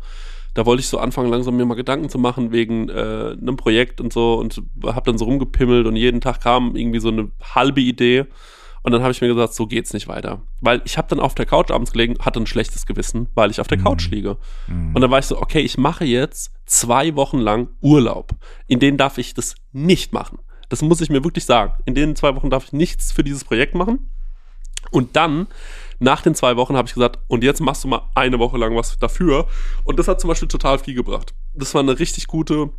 [0.54, 4.00] da wollte ich so anfangen, langsam mir mal Gedanken zu machen wegen äh, einem Projekt
[4.00, 7.80] und so und habe dann so rumgepimmelt und jeden Tag kam irgendwie so eine halbe
[7.80, 8.26] Idee.
[8.84, 10.42] Und dann habe ich mir gesagt, so geht's nicht weiter.
[10.60, 13.58] Weil ich habe dann auf der Couch abends gelegen, hatte ein schlechtes Gewissen, weil ich
[13.60, 14.14] auf der Couch mhm.
[14.14, 14.36] liege.
[14.66, 14.94] Mhm.
[14.94, 18.32] Und dann war ich so, okay, ich mache jetzt zwei Wochen lang Urlaub.
[18.66, 20.38] In denen darf ich das nicht machen.
[20.68, 21.72] Das muss ich mir wirklich sagen.
[21.86, 24.10] In den zwei Wochen darf ich nichts für dieses Projekt machen.
[24.90, 25.46] Und dann,
[25.98, 28.76] nach den zwei Wochen, habe ich gesagt, und jetzt machst du mal eine Woche lang
[28.76, 29.46] was dafür.
[29.84, 31.34] Und das hat zum Beispiel total viel gebracht.
[31.52, 32.70] Das war eine richtig gute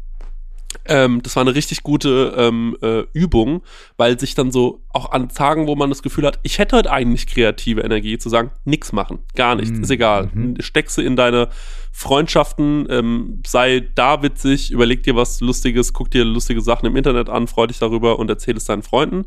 [0.85, 3.61] ähm, das war eine richtig gute ähm, äh, Übung,
[3.97, 6.91] weil sich dann so auch an Tagen, wo man das Gefühl hat, ich hätte heute
[6.91, 9.83] eigentlich kreative Energie, zu sagen, nix machen, gar nichts, mhm.
[9.83, 10.29] ist egal.
[10.33, 10.55] Mhm.
[10.59, 11.49] Steck sie in deine
[11.91, 17.29] Freundschaften, ähm, sei da witzig, überleg dir was Lustiges, guck dir lustige Sachen im Internet
[17.29, 19.25] an, freu dich darüber und erzähl es deinen Freunden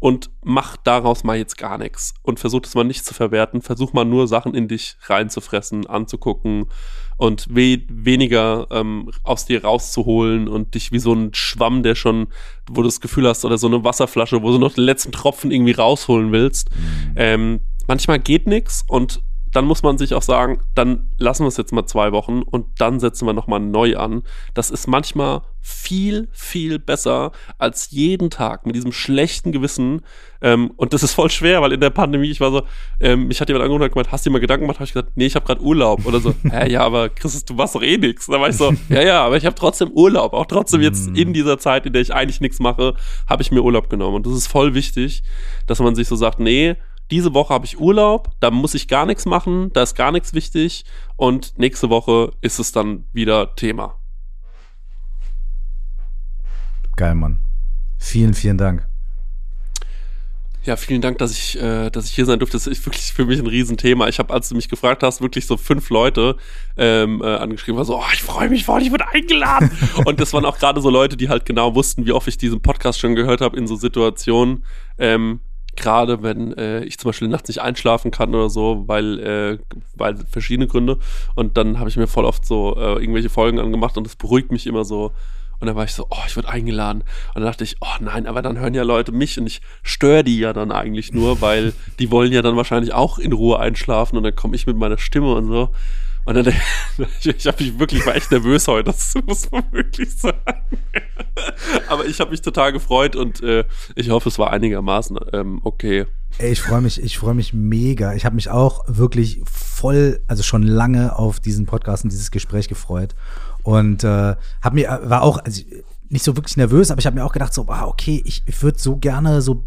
[0.00, 3.92] und mach daraus mal jetzt gar nichts und versuch das mal nicht zu verwerten, versuch
[3.92, 6.66] mal nur Sachen in dich reinzufressen, anzugucken
[7.18, 12.28] und we weniger ähm, aus dir rauszuholen und dich wie so ein Schwamm, der schon,
[12.66, 15.50] wo du das Gefühl hast, oder so eine Wasserflasche, wo du noch den letzten Tropfen
[15.50, 16.70] irgendwie rausholen willst.
[16.70, 17.12] Mhm.
[17.16, 19.22] Ähm, manchmal geht nichts und
[19.52, 22.66] dann muss man sich auch sagen, dann lassen wir es jetzt mal zwei Wochen und
[22.78, 24.22] dann setzen wir nochmal neu an.
[24.54, 30.00] Das ist manchmal viel, viel besser als jeden Tag mit diesem schlechten Gewissen.
[30.40, 32.62] Ähm, und das ist voll schwer, weil in der Pandemie, ich war so,
[32.98, 34.78] ähm, mich hat jemand angerufen und gemeint, hast du dir mal Gedanken gemacht?
[34.78, 36.06] Habe ich gesagt, nee, ich habe gerade Urlaub.
[36.06, 38.26] Oder so, hä, ja, aber Chris, du machst doch eh nichts.
[38.26, 40.32] Da war ich so, ja, ja, aber ich habe trotzdem Urlaub.
[40.32, 41.16] Auch trotzdem jetzt mhm.
[41.16, 42.94] in dieser Zeit, in der ich eigentlich nichts mache,
[43.28, 44.16] habe ich mir Urlaub genommen.
[44.16, 45.22] Und das ist voll wichtig,
[45.66, 46.76] dass man sich so sagt, nee,
[47.10, 50.34] diese Woche habe ich Urlaub, da muss ich gar nichts machen, da ist gar nichts
[50.34, 50.84] wichtig
[51.16, 53.96] und nächste Woche ist es dann wieder Thema.
[56.96, 57.40] Geil, Mann.
[57.98, 58.86] Vielen, vielen Dank.
[60.62, 62.58] Ja, vielen Dank, dass ich, äh, dass ich hier sein durfte.
[62.58, 64.08] Das ist wirklich für mich ein Riesenthema.
[64.08, 66.36] Ich habe, als du mich gefragt hast, wirklich so fünf Leute
[66.76, 69.70] ähm, äh, angeschrieben, war so, oh, ich freue mich voll, ich wurde eingeladen.
[70.04, 72.60] und das waren auch gerade so Leute, die halt genau wussten, wie oft ich diesen
[72.60, 74.64] Podcast schon gehört habe in so Situationen.
[74.98, 75.40] Ähm,
[75.76, 79.58] gerade wenn äh, ich zum Beispiel nachts nicht einschlafen kann oder so, weil, äh,
[79.94, 80.98] weil verschiedene Gründe.
[81.34, 84.52] Und dann habe ich mir voll oft so äh, irgendwelche Folgen angemacht und das beruhigt
[84.52, 85.12] mich immer so.
[85.60, 87.02] Und dann war ich so, oh, ich wurde eingeladen.
[87.34, 90.24] Und dann dachte ich, oh nein, aber dann hören ja Leute mich und ich störe
[90.24, 94.16] die ja dann eigentlich nur, weil die wollen ja dann wahrscheinlich auch in Ruhe einschlafen
[94.16, 95.68] und dann komme ich mit meiner Stimme und so.
[96.24, 96.46] Und dann,
[97.22, 100.38] ich, habe mich wirklich, war echt nervös heute, das muss man wirklich sagen.
[101.88, 103.64] Aber ich habe mich total gefreut und äh,
[103.94, 106.06] ich hoffe, es war einigermaßen ähm, okay.
[106.38, 108.14] Ey, ich freue mich, ich freue mich mega.
[108.14, 112.68] Ich habe mich auch wirklich voll, also schon lange auf diesen Podcast und dieses Gespräch
[112.68, 113.14] gefreut.
[113.62, 115.62] Und äh, habe mir, war auch, also
[116.08, 118.62] nicht so wirklich nervös, aber ich habe mir auch gedacht, so, ah, okay, ich, ich
[118.62, 119.64] würde so gerne so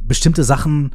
[0.00, 0.94] bestimmte Sachen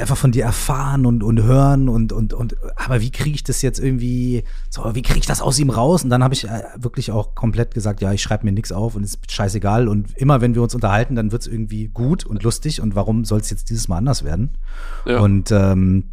[0.00, 3.60] einfach von dir erfahren und, und hören und, und, und, aber wie kriege ich das
[3.60, 6.02] jetzt irgendwie, so, wie kriege ich das aus ihm raus?
[6.02, 8.94] Und dann habe ich äh, wirklich auch komplett gesagt, ja, ich schreibe mir nichts auf
[8.94, 9.88] und ist scheißegal.
[9.88, 13.26] Und immer wenn wir uns unterhalten, dann wird es irgendwie gut und lustig und warum
[13.26, 14.56] soll es jetzt dieses Mal anders werden?
[15.04, 15.20] Ja.
[15.20, 16.12] Und, ähm,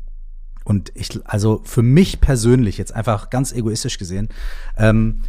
[0.65, 4.27] und ich, also für mich persönlich, jetzt einfach ganz egoistisch gesehen,
[4.77, 5.21] ähm,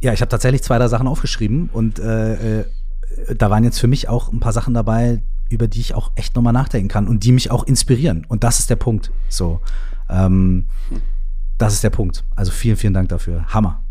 [0.00, 2.64] ja, ich habe tatsächlich zwei, drei Sachen aufgeschrieben und äh, äh,
[3.36, 6.34] da waren jetzt für mich auch ein paar Sachen dabei, über die ich auch echt
[6.36, 8.24] nochmal nachdenken kann und die mich auch inspirieren.
[8.28, 9.10] Und das ist der Punkt.
[9.28, 9.60] So,
[10.08, 10.66] ähm,
[11.58, 12.24] das ist der Punkt.
[12.34, 13.46] Also vielen, vielen Dank dafür.
[13.48, 13.82] Hammer.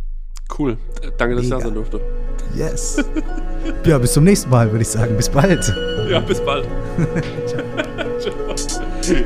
[0.57, 0.77] Cool.
[1.17, 1.57] Danke, dass Mega.
[1.57, 2.01] ich da sein durfte.
[2.55, 3.03] Yes.
[3.85, 5.15] ja, bis zum nächsten Mal, würde ich sagen.
[5.17, 5.73] Bis bald.
[6.09, 6.67] Ja, bis bald.
[8.19, 8.55] Ciao.
[8.55, 9.25] Ciao.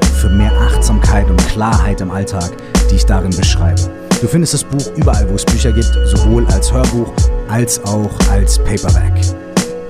[0.21, 2.51] für mehr Achtsamkeit und Klarheit im Alltag,
[2.89, 3.81] die ich darin beschreibe.
[4.21, 7.11] Du findest das Buch überall, wo es Bücher gibt, sowohl als Hörbuch
[7.49, 9.13] als auch als Paperback.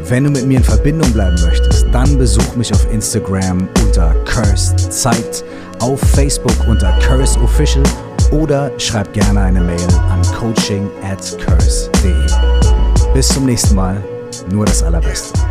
[0.07, 4.79] Wenn du mit mir in Verbindung bleiben möchtest, dann besuch mich auf Instagram unter Cursed
[4.91, 5.43] Zeit,
[5.79, 7.83] auf Facebook unter Curse Official
[8.31, 12.13] oder schreib gerne eine Mail an coaching at curse.de.
[13.13, 14.01] Bis zum nächsten Mal,
[14.49, 15.50] nur das Allerbeste.